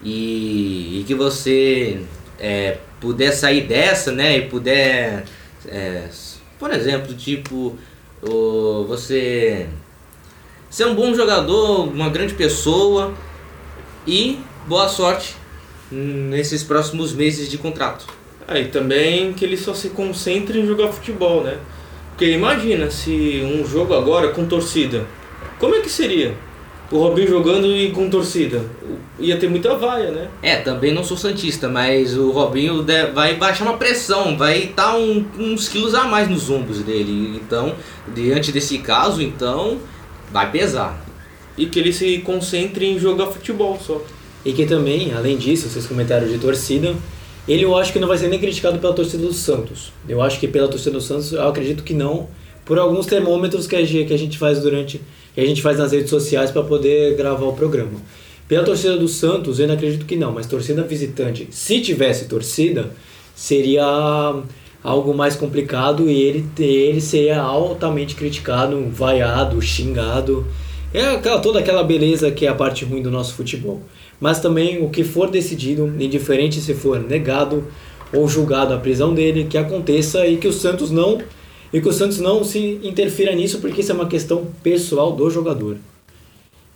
e, 0.02 1.00
e 1.00 1.04
que 1.06 1.14
você 1.14 2.00
é, 2.40 2.78
puder 3.00 3.30
sair 3.30 3.68
dessa, 3.68 4.10
né, 4.10 4.38
e 4.38 4.42
puder, 4.48 5.24
é, 5.68 6.08
por 6.58 6.72
exemplo, 6.72 7.14
tipo, 7.14 7.78
o, 8.20 8.84
você 8.88 9.68
ser 10.68 10.86
um 10.86 10.94
bom 10.96 11.14
jogador, 11.14 11.84
uma 11.84 12.08
grande 12.08 12.34
pessoa, 12.34 13.14
e 14.04 14.40
boa 14.66 14.88
sorte 14.88 15.36
nesses 15.88 16.64
próximos 16.64 17.12
meses 17.12 17.48
de 17.48 17.58
contrato. 17.58 18.06
Ah, 18.48 18.54
também 18.72 19.32
que 19.32 19.44
ele 19.44 19.56
só 19.56 19.72
se 19.72 19.90
concentre 19.90 20.58
em 20.58 20.66
jogar 20.66 20.88
futebol, 20.88 21.44
né? 21.44 21.58
Porque 22.10 22.26
imagina 22.32 22.90
se 22.90 23.40
um 23.44 23.64
jogo 23.64 23.94
agora 23.94 24.28
com 24.28 24.44
torcida, 24.46 25.06
como 25.60 25.76
é 25.76 25.80
que 25.80 25.88
seria? 25.88 26.34
O 26.90 26.98
Robinho 26.98 27.28
jogando 27.28 27.66
e 27.66 27.90
com 27.90 28.08
torcida. 28.10 28.62
Ia 29.18 29.36
ter 29.36 29.48
muita 29.48 29.74
vaia, 29.76 30.10
né? 30.10 30.28
É, 30.42 30.56
também 30.56 30.92
não 30.92 31.04
sou 31.04 31.16
santista, 31.16 31.68
mas 31.68 32.16
o 32.16 32.30
Robinho 32.30 32.84
vai 33.14 33.36
baixar 33.36 33.64
uma 33.64 33.76
pressão, 33.76 34.36
vai 34.36 34.64
estar 34.64 34.96
um- 34.96 35.24
uns 35.38 35.68
quilos 35.68 35.94
a 35.94 36.04
mais 36.04 36.28
nos 36.28 36.50
ombros 36.50 36.80
dele. 36.80 37.40
Então, 37.42 37.74
diante 38.14 38.52
desse 38.52 38.78
caso, 38.78 39.22
então, 39.22 39.78
vai 40.32 40.50
pesar. 40.50 41.02
E 41.56 41.66
que 41.66 41.78
ele 41.78 41.92
se 41.92 42.18
concentre 42.18 42.84
em 42.86 42.98
jogar 42.98 43.26
futebol 43.28 43.78
só. 43.80 44.02
E 44.44 44.52
que 44.52 44.66
também, 44.66 45.12
além 45.14 45.36
disso, 45.38 45.68
vocês 45.68 45.86
comentaram 45.86 46.26
de 46.26 46.38
torcida, 46.38 46.94
ele 47.46 47.62
eu 47.62 47.76
acho 47.76 47.92
que 47.92 47.98
não 47.98 48.08
vai 48.08 48.18
ser 48.18 48.28
nem 48.28 48.38
criticado 48.38 48.78
pela 48.78 48.92
torcida 48.92 49.24
do 49.24 49.32
Santos. 49.32 49.92
Eu 50.08 50.20
acho 50.20 50.38
que 50.40 50.48
pela 50.48 50.68
torcida 50.68 50.90
do 50.92 51.00
Santos, 51.00 51.32
eu 51.32 51.46
acredito 51.48 51.82
que 51.82 51.94
não, 51.94 52.28
por 52.64 52.78
alguns 52.78 53.06
termômetros 53.06 53.66
que 53.66 53.76
a 53.76 53.84
gente, 53.84 54.08
que 54.08 54.14
a 54.14 54.18
gente 54.18 54.36
faz 54.38 54.60
durante, 54.60 55.00
que 55.34 55.40
a 55.40 55.46
gente 55.46 55.60
faz 55.62 55.78
nas 55.78 55.92
redes 55.92 56.10
sociais 56.10 56.50
para 56.50 56.62
poder 56.62 57.16
gravar 57.16 57.46
o 57.46 57.52
programa. 57.52 58.00
Pela 58.46 58.62
torcida 58.64 58.96
do 58.96 59.08
Santos, 59.08 59.58
eu 59.58 59.64
ainda 59.64 59.74
acredito 59.74 60.04
que 60.04 60.16
não, 60.16 60.32
mas 60.32 60.46
torcida 60.46 60.82
visitante, 60.82 61.48
se 61.50 61.80
tivesse 61.80 62.26
torcida, 62.26 62.90
seria 63.34 63.84
algo 64.82 65.14
mais 65.14 65.34
complicado 65.34 66.08
e 66.10 66.22
ele, 66.22 66.46
ele 66.58 67.00
seria 67.00 67.40
altamente 67.40 68.14
criticado, 68.14 68.86
vaiado, 68.90 69.60
xingado. 69.62 70.46
É 70.92 71.06
aquela- 71.06 71.40
toda 71.40 71.58
aquela 71.58 71.82
beleza 71.82 72.30
que 72.30 72.46
é 72.46 72.48
a 72.48 72.54
parte 72.54 72.84
ruim 72.84 73.02
do 73.02 73.10
nosso 73.10 73.34
futebol. 73.34 73.80
Mas 74.20 74.40
também 74.40 74.82
o 74.84 74.90
que 74.90 75.02
for 75.02 75.30
decidido, 75.30 75.92
indiferente 75.98 76.60
se 76.60 76.74
for 76.74 77.00
negado 77.00 77.64
ou 78.12 78.28
julgado 78.28 78.72
a 78.74 78.78
prisão 78.78 79.12
dele, 79.12 79.44
que 79.48 79.58
aconteça 79.58 80.24
e 80.26 80.36
que 80.36 80.46
o 80.46 80.52
Santos 80.52 80.90
não 80.90 81.18
e 81.74 81.80
que 81.80 81.88
o 81.88 81.92
Santos 81.92 82.20
não 82.20 82.44
se 82.44 82.78
interfira 82.84 83.34
nisso, 83.34 83.58
porque 83.58 83.80
isso 83.80 83.90
é 83.90 83.94
uma 83.96 84.06
questão 84.06 84.46
pessoal 84.62 85.10
do 85.10 85.28
jogador. 85.28 85.76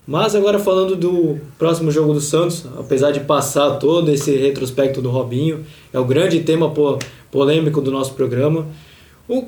Mas 0.05 0.35
agora 0.35 0.59
falando 0.59 0.97
do 0.97 1.39
próximo 1.57 1.93
jogo 1.93 2.13
do 2.13 2.21
Santos, 2.21 2.65
apesar 2.77 3.13
de 3.13 3.21
passar 3.21 3.77
todo 3.77 4.11
esse 4.11 4.35
retrospecto 4.37 5.01
do 5.01 5.09
Robinho, 5.09 5.65
é 5.93 6.01
o 6.01 6.05
grande 6.05 6.41
tema 6.41 6.71
po- 6.71 6.99
polêmico 7.31 7.81
do 7.81 7.93
nosso 7.93 8.15
programa. 8.15 8.67
O, 9.29 9.39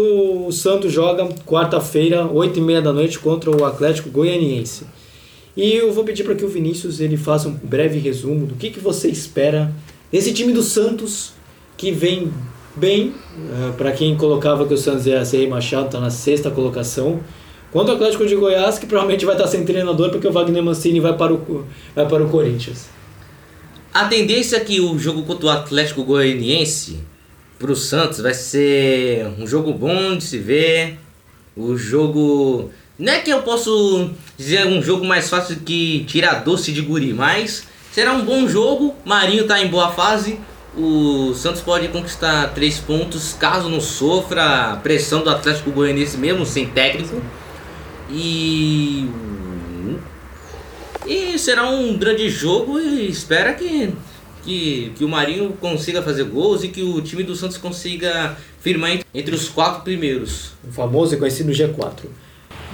o, 0.00 0.46
o 0.46 0.52
Santos 0.52 0.92
joga 0.92 1.26
quarta-feira, 1.44 2.28
8h30 2.28 2.80
da 2.80 2.92
noite, 2.92 3.18
contra 3.18 3.50
o 3.50 3.64
Atlético 3.64 4.10
Goianiense. 4.10 4.84
E 5.56 5.72
eu 5.72 5.92
vou 5.92 6.04
pedir 6.04 6.22
para 6.22 6.36
que 6.36 6.44
o 6.44 6.48
Vinícius 6.48 7.00
ele 7.00 7.16
faça 7.16 7.48
um 7.48 7.52
breve 7.52 7.98
resumo 7.98 8.46
do 8.46 8.54
que, 8.54 8.70
que 8.70 8.78
você 8.78 9.08
espera 9.08 9.72
desse 10.12 10.32
time 10.32 10.52
do 10.52 10.62
Santos, 10.62 11.32
que 11.76 11.90
vem 11.90 12.30
bem, 12.76 13.14
para 13.76 13.92
quem 13.92 14.16
colocava 14.16 14.66
que 14.66 14.74
o 14.74 14.78
Santos 14.78 15.06
ia 15.06 15.24
ser 15.24 15.38
rebaixado, 15.38 15.86
está 15.86 16.00
na 16.00 16.10
sexta 16.10 16.50
colocação. 16.50 17.20
Quanto 17.72 17.90
ao 17.90 17.96
Atlético 17.96 18.24
de 18.26 18.36
Goiás, 18.36 18.78
que 18.78 18.86
provavelmente 18.86 19.24
vai 19.24 19.34
estar 19.34 19.48
sem 19.48 19.64
treinador 19.64 20.10
porque 20.10 20.28
o 20.28 20.32
Wagner 20.32 20.62
Mancini 20.62 21.00
vai 21.00 21.16
para 21.16 21.34
o, 21.34 21.66
vai 21.94 22.06
para 22.08 22.22
o 22.22 22.28
Corinthians. 22.28 22.88
A 23.92 24.04
tendência 24.06 24.56
é 24.56 24.60
que 24.60 24.80
o 24.80 24.98
jogo 24.98 25.24
contra 25.24 25.46
o 25.46 25.50
Atlético 25.50 26.04
Goianiense 26.04 27.00
pro 27.58 27.74
Santos 27.74 28.20
vai 28.20 28.34
ser 28.34 29.26
um 29.38 29.46
jogo 29.46 29.72
bom 29.72 30.16
de 30.16 30.24
se 30.24 30.38
ver. 30.38 30.98
O 31.56 31.76
jogo. 31.76 32.70
Não 32.98 33.12
é 33.12 33.20
que 33.20 33.30
eu 33.30 33.42
posso 33.42 34.10
dizer 34.36 34.66
um 34.66 34.82
jogo 34.82 35.04
mais 35.04 35.28
fácil 35.28 35.56
que 35.64 36.04
tirar 36.06 36.44
doce 36.44 36.72
de 36.72 36.80
guri, 36.80 37.12
mas 37.12 37.64
será 37.92 38.12
um 38.12 38.24
bom 38.24 38.48
jogo. 38.48 38.94
Marinho 39.04 39.46
tá 39.46 39.60
em 39.60 39.68
boa 39.68 39.90
fase. 39.92 40.38
O 40.76 41.32
Santos 41.34 41.60
pode 41.60 41.86
conquistar 41.88 42.52
três 42.52 42.78
pontos 42.78 43.32
caso 43.32 43.68
não 43.68 43.80
sofra 43.80 44.72
a 44.72 44.76
pressão 44.76 45.22
do 45.22 45.30
Atlético 45.30 45.70
Goianiense 45.70 46.16
mesmo 46.18 46.44
sem 46.44 46.66
técnico. 46.66 47.22
E. 48.10 49.08
E 51.06 51.38
será 51.38 51.68
um 51.68 51.96
grande 51.96 52.28
jogo 52.28 52.80
e 52.80 53.08
espera 53.08 53.52
que, 53.52 53.90
que, 54.42 54.92
que 54.96 55.04
o 55.04 55.08
Marinho 55.08 55.52
consiga 55.60 56.02
fazer 56.02 56.24
gols 56.24 56.64
e 56.64 56.68
que 56.68 56.82
o 56.82 57.00
time 57.02 57.22
do 57.22 57.36
Santos 57.36 57.58
consiga 57.58 58.36
firmar 58.60 58.90
entre, 58.92 59.06
entre 59.14 59.34
os 59.34 59.48
quatro 59.48 59.82
primeiros. 59.82 60.52
O 60.66 60.72
famoso 60.72 61.14
e 61.14 61.18
conhecido 61.18 61.52
G4. 61.52 62.06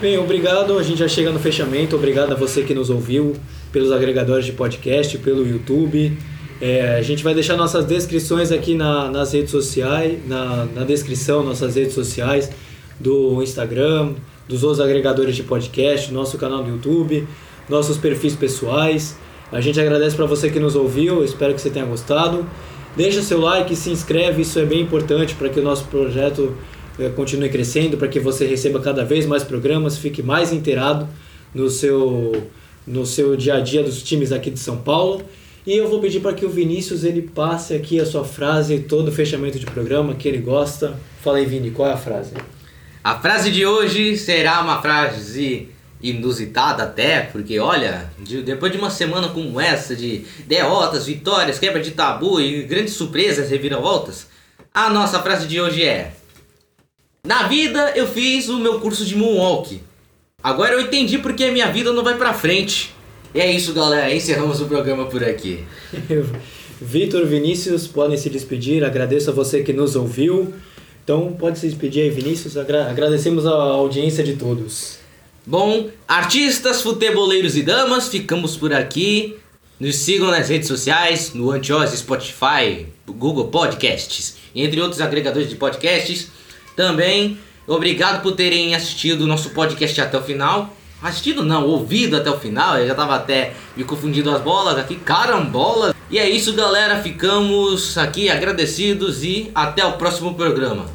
Bem, 0.01 0.17
obrigado. 0.17 0.79
A 0.79 0.83
gente 0.83 0.99
já 0.99 1.09
chega 1.09 1.31
no 1.31 1.39
fechamento. 1.39 1.97
Obrigado 1.97 2.33
a 2.33 2.37
você 2.37 2.63
que 2.63 2.73
nos 2.73 2.89
ouviu 2.89 3.37
pelos 3.73 3.93
agregadores 3.93 4.47
de 4.47 4.53
podcast, 4.53 5.19
pelo 5.19 5.47
YouTube. 5.47 6.17
É, 6.61 6.97
a 6.97 7.03
gente 7.03 7.25
vai 7.25 7.33
deixar 7.33 7.57
nossas 7.57 7.87
descrições 7.87 8.53
aqui 8.53 8.75
na, 8.75 9.11
nas 9.11 9.33
redes 9.33 9.51
sociais, 9.51 10.19
na, 10.27 10.67
na 10.67 10.85
descrição, 10.85 11.43
nossas 11.43 11.75
redes 11.75 11.95
sociais 11.95 12.51
do 12.99 13.43
Instagram, 13.43 14.13
dos 14.47 14.63
outros 14.63 14.81
agregadores 14.81 15.35
de 15.35 15.43
podcast, 15.43 16.13
nosso 16.13 16.37
canal 16.37 16.63
do 16.63 16.69
YouTube, 16.69 17.27
nossos 17.67 17.97
perfis 17.97 18.35
pessoais. 18.35 19.17
A 19.51 19.61
gente 19.61 19.81
agradece 19.81 20.15
para 20.15 20.27
você 20.27 20.51
que 20.51 20.61
nos 20.61 20.77
ouviu, 20.77 21.25
espero 21.25 21.55
que 21.55 21.61
você 21.63 21.71
tenha 21.71 21.87
gostado. 21.87 22.45
Deixa 22.95 23.23
seu 23.23 23.41
like, 23.41 23.75
se 23.75 23.91
inscreve, 23.91 24.43
isso 24.43 24.59
é 24.59 24.65
bem 24.67 24.83
importante 24.83 25.35
para 25.35 25.49
que 25.49 25.61
o 25.61 25.63
nosso 25.63 25.85
projeto 25.85 26.55
eh, 26.99 27.09
continue 27.09 27.49
crescendo, 27.49 27.97
para 27.97 28.09
que 28.09 28.21
você 28.21 28.45
receba 28.47 28.81
cada 28.81 29.05
vez 29.05 29.25
mais 29.25 29.43
programas, 29.43 29.97
fique 29.97 30.23
mais 30.23 30.53
inteirado 30.53 31.09
no 31.55 31.71
seu, 31.71 32.49
no 32.87 33.07
seu 33.07 33.35
dia 33.35 33.55
a 33.55 33.61
dia 33.61 33.83
dos 33.83 34.03
times 34.03 34.31
aqui 34.31 34.51
de 34.51 34.59
São 34.59 34.77
Paulo. 34.77 35.23
E 35.67 35.77
eu 35.77 35.89
vou 35.89 36.01
pedir 36.01 36.21
para 36.21 36.33
que 36.33 36.45
o 36.47 36.51
Vinícius 36.51 37.05
ele 37.05 37.23
passe 37.23 37.75
aqui 37.75 38.01
a 38.01 38.07
sua 38.07 38.25
frase, 38.25 38.81
todo 38.81 39.09
o 39.09 39.13
fechamento 39.13 39.59
de 39.59 39.67
programa 39.67 40.15
que 40.15 40.27
ele 40.27 40.39
gosta. 40.39 40.99
Fala 41.23 41.39
aí, 41.39 41.45
Vini, 41.47 41.71
qual 41.71 41.89
é 41.89 41.93
a 41.93 41.97
frase? 41.99 42.33
A 43.05 43.19
frase 43.19 43.51
de 43.51 43.65
hoje 43.67 44.17
será 44.17 44.61
uma 44.63 44.81
frase 44.81 45.69
inusitada 46.03 46.83
até, 46.85 47.21
porque 47.21 47.59
olha, 47.59 48.11
de- 48.19 48.43
depois 48.43 48.73
de 48.73 48.79
uma 48.79 48.91
semana 48.91 49.29
como 49.29 49.61
essa, 49.61 49.95
de 49.95 50.25
derrotas, 50.47 51.07
vitórias, 51.07 51.59
quebra 51.59 51.81
de 51.83 51.91
tabu 51.91 52.41
e 52.41 52.63
grandes 52.63 52.95
surpresas, 52.95 53.51
reviravoltas, 53.51 54.29
a 54.73 54.89
nossa 54.89 55.21
frase 55.21 55.47
de 55.47 55.61
hoje 55.61 55.83
é: 55.83 56.13
Na 57.27 57.43
vida 57.49 57.93
eu 57.95 58.07
fiz 58.07 58.49
o 58.49 58.59
meu 58.59 58.81
curso 58.81 59.05
de 59.05 59.15
Moonwalk. 59.15 59.81
Agora 60.43 60.73
eu 60.73 60.81
entendi 60.81 61.19
porque 61.19 61.45
a 61.45 61.53
minha 61.53 61.71
vida 61.71 61.93
não 61.93 62.03
vai 62.03 62.17
pra 62.17 62.33
frente. 62.33 62.95
E 63.35 63.41
é 63.41 63.51
isso, 63.51 63.73
galera. 63.73 64.13
Encerramos 64.15 64.61
o 64.61 64.67
programa 64.67 65.07
por 65.07 65.23
aqui. 65.23 65.65
Vitor, 66.81 67.27
Vinícius, 67.27 67.87
podem 67.87 68.17
se 68.17 68.31
despedir. 68.31 68.85
Agradeço 68.85 69.31
a 69.31 69.33
você 69.33 69.63
que 69.63 69.73
nos 69.73 69.95
ouviu. 69.97 70.53
Então, 71.05 71.33
pode 71.39 71.59
se 71.59 71.69
despedir 71.69 72.03
aí, 72.05 72.11
Vinícius. 72.11 72.57
Agra- 72.57 72.89
agradecemos 72.91 73.47
a 73.47 73.53
audiência 73.53 74.25
de 74.25 74.35
todos. 74.37 74.99
Bom, 75.47 75.89
artistas, 76.07 76.83
futeboleiros 76.83 77.57
e 77.57 77.63
damas, 77.63 78.09
ficamos 78.09 78.57
por 78.57 78.73
aqui. 78.73 79.37
Nos 79.79 79.97
sigam 79.97 80.31
nas 80.31 80.49
redes 80.49 80.69
sociais, 80.69 81.33
no 81.33 81.51
Antiose, 81.51 81.97
Spotify, 81.97 82.87
Google 83.07 83.49
Podcasts, 83.49 84.37
entre 84.55 84.79
outros 84.81 85.01
agregadores 85.01 85.49
de 85.49 85.57
podcasts. 85.57 86.29
Também, 86.77 87.39
obrigado 87.67 88.23
por 88.23 88.33
terem 88.33 88.75
assistido 88.75 89.23
o 89.23 89.27
nosso 89.27 89.51
podcast 89.51 89.99
até 90.03 90.19
o 90.19 90.23
final. 90.23 90.77
Assistido 91.03 91.43
não, 91.43 91.67
ouvido 91.67 92.17
até 92.17 92.31
o 92.31 92.39
final, 92.39 92.77
eu 92.79 92.87
já 92.87 92.95
tava 92.95 93.15
até 93.15 93.55
me 93.77 93.85
confundindo 93.85 94.31
as 94.31 94.43
bolas 94.43 94.77
aqui, 94.77 94.97
carambola. 94.97 95.95
E 96.11 96.19
é 96.19 96.29
isso, 96.29 96.53
galera, 96.53 97.03
ficamos 97.03 97.97
aqui 97.97 98.29
agradecidos 98.29 99.25
e 99.25 99.51
até 99.55 99.85
o 99.85 99.93
próximo 99.93 100.35
programa. 100.35 100.87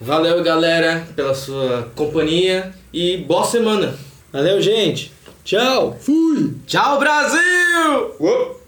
Valeu, 0.00 0.42
galera, 0.42 1.06
pela 1.14 1.34
sua 1.34 1.90
companhia 1.94 2.74
e 2.92 3.18
boa 3.18 3.44
semana. 3.44 3.94
Valeu, 4.32 4.60
gente. 4.60 5.12
Tchau. 5.44 5.96
Fui. 6.00 6.54
Tchau, 6.66 6.98
Brasil! 6.98 8.14
Uou. 8.18 8.60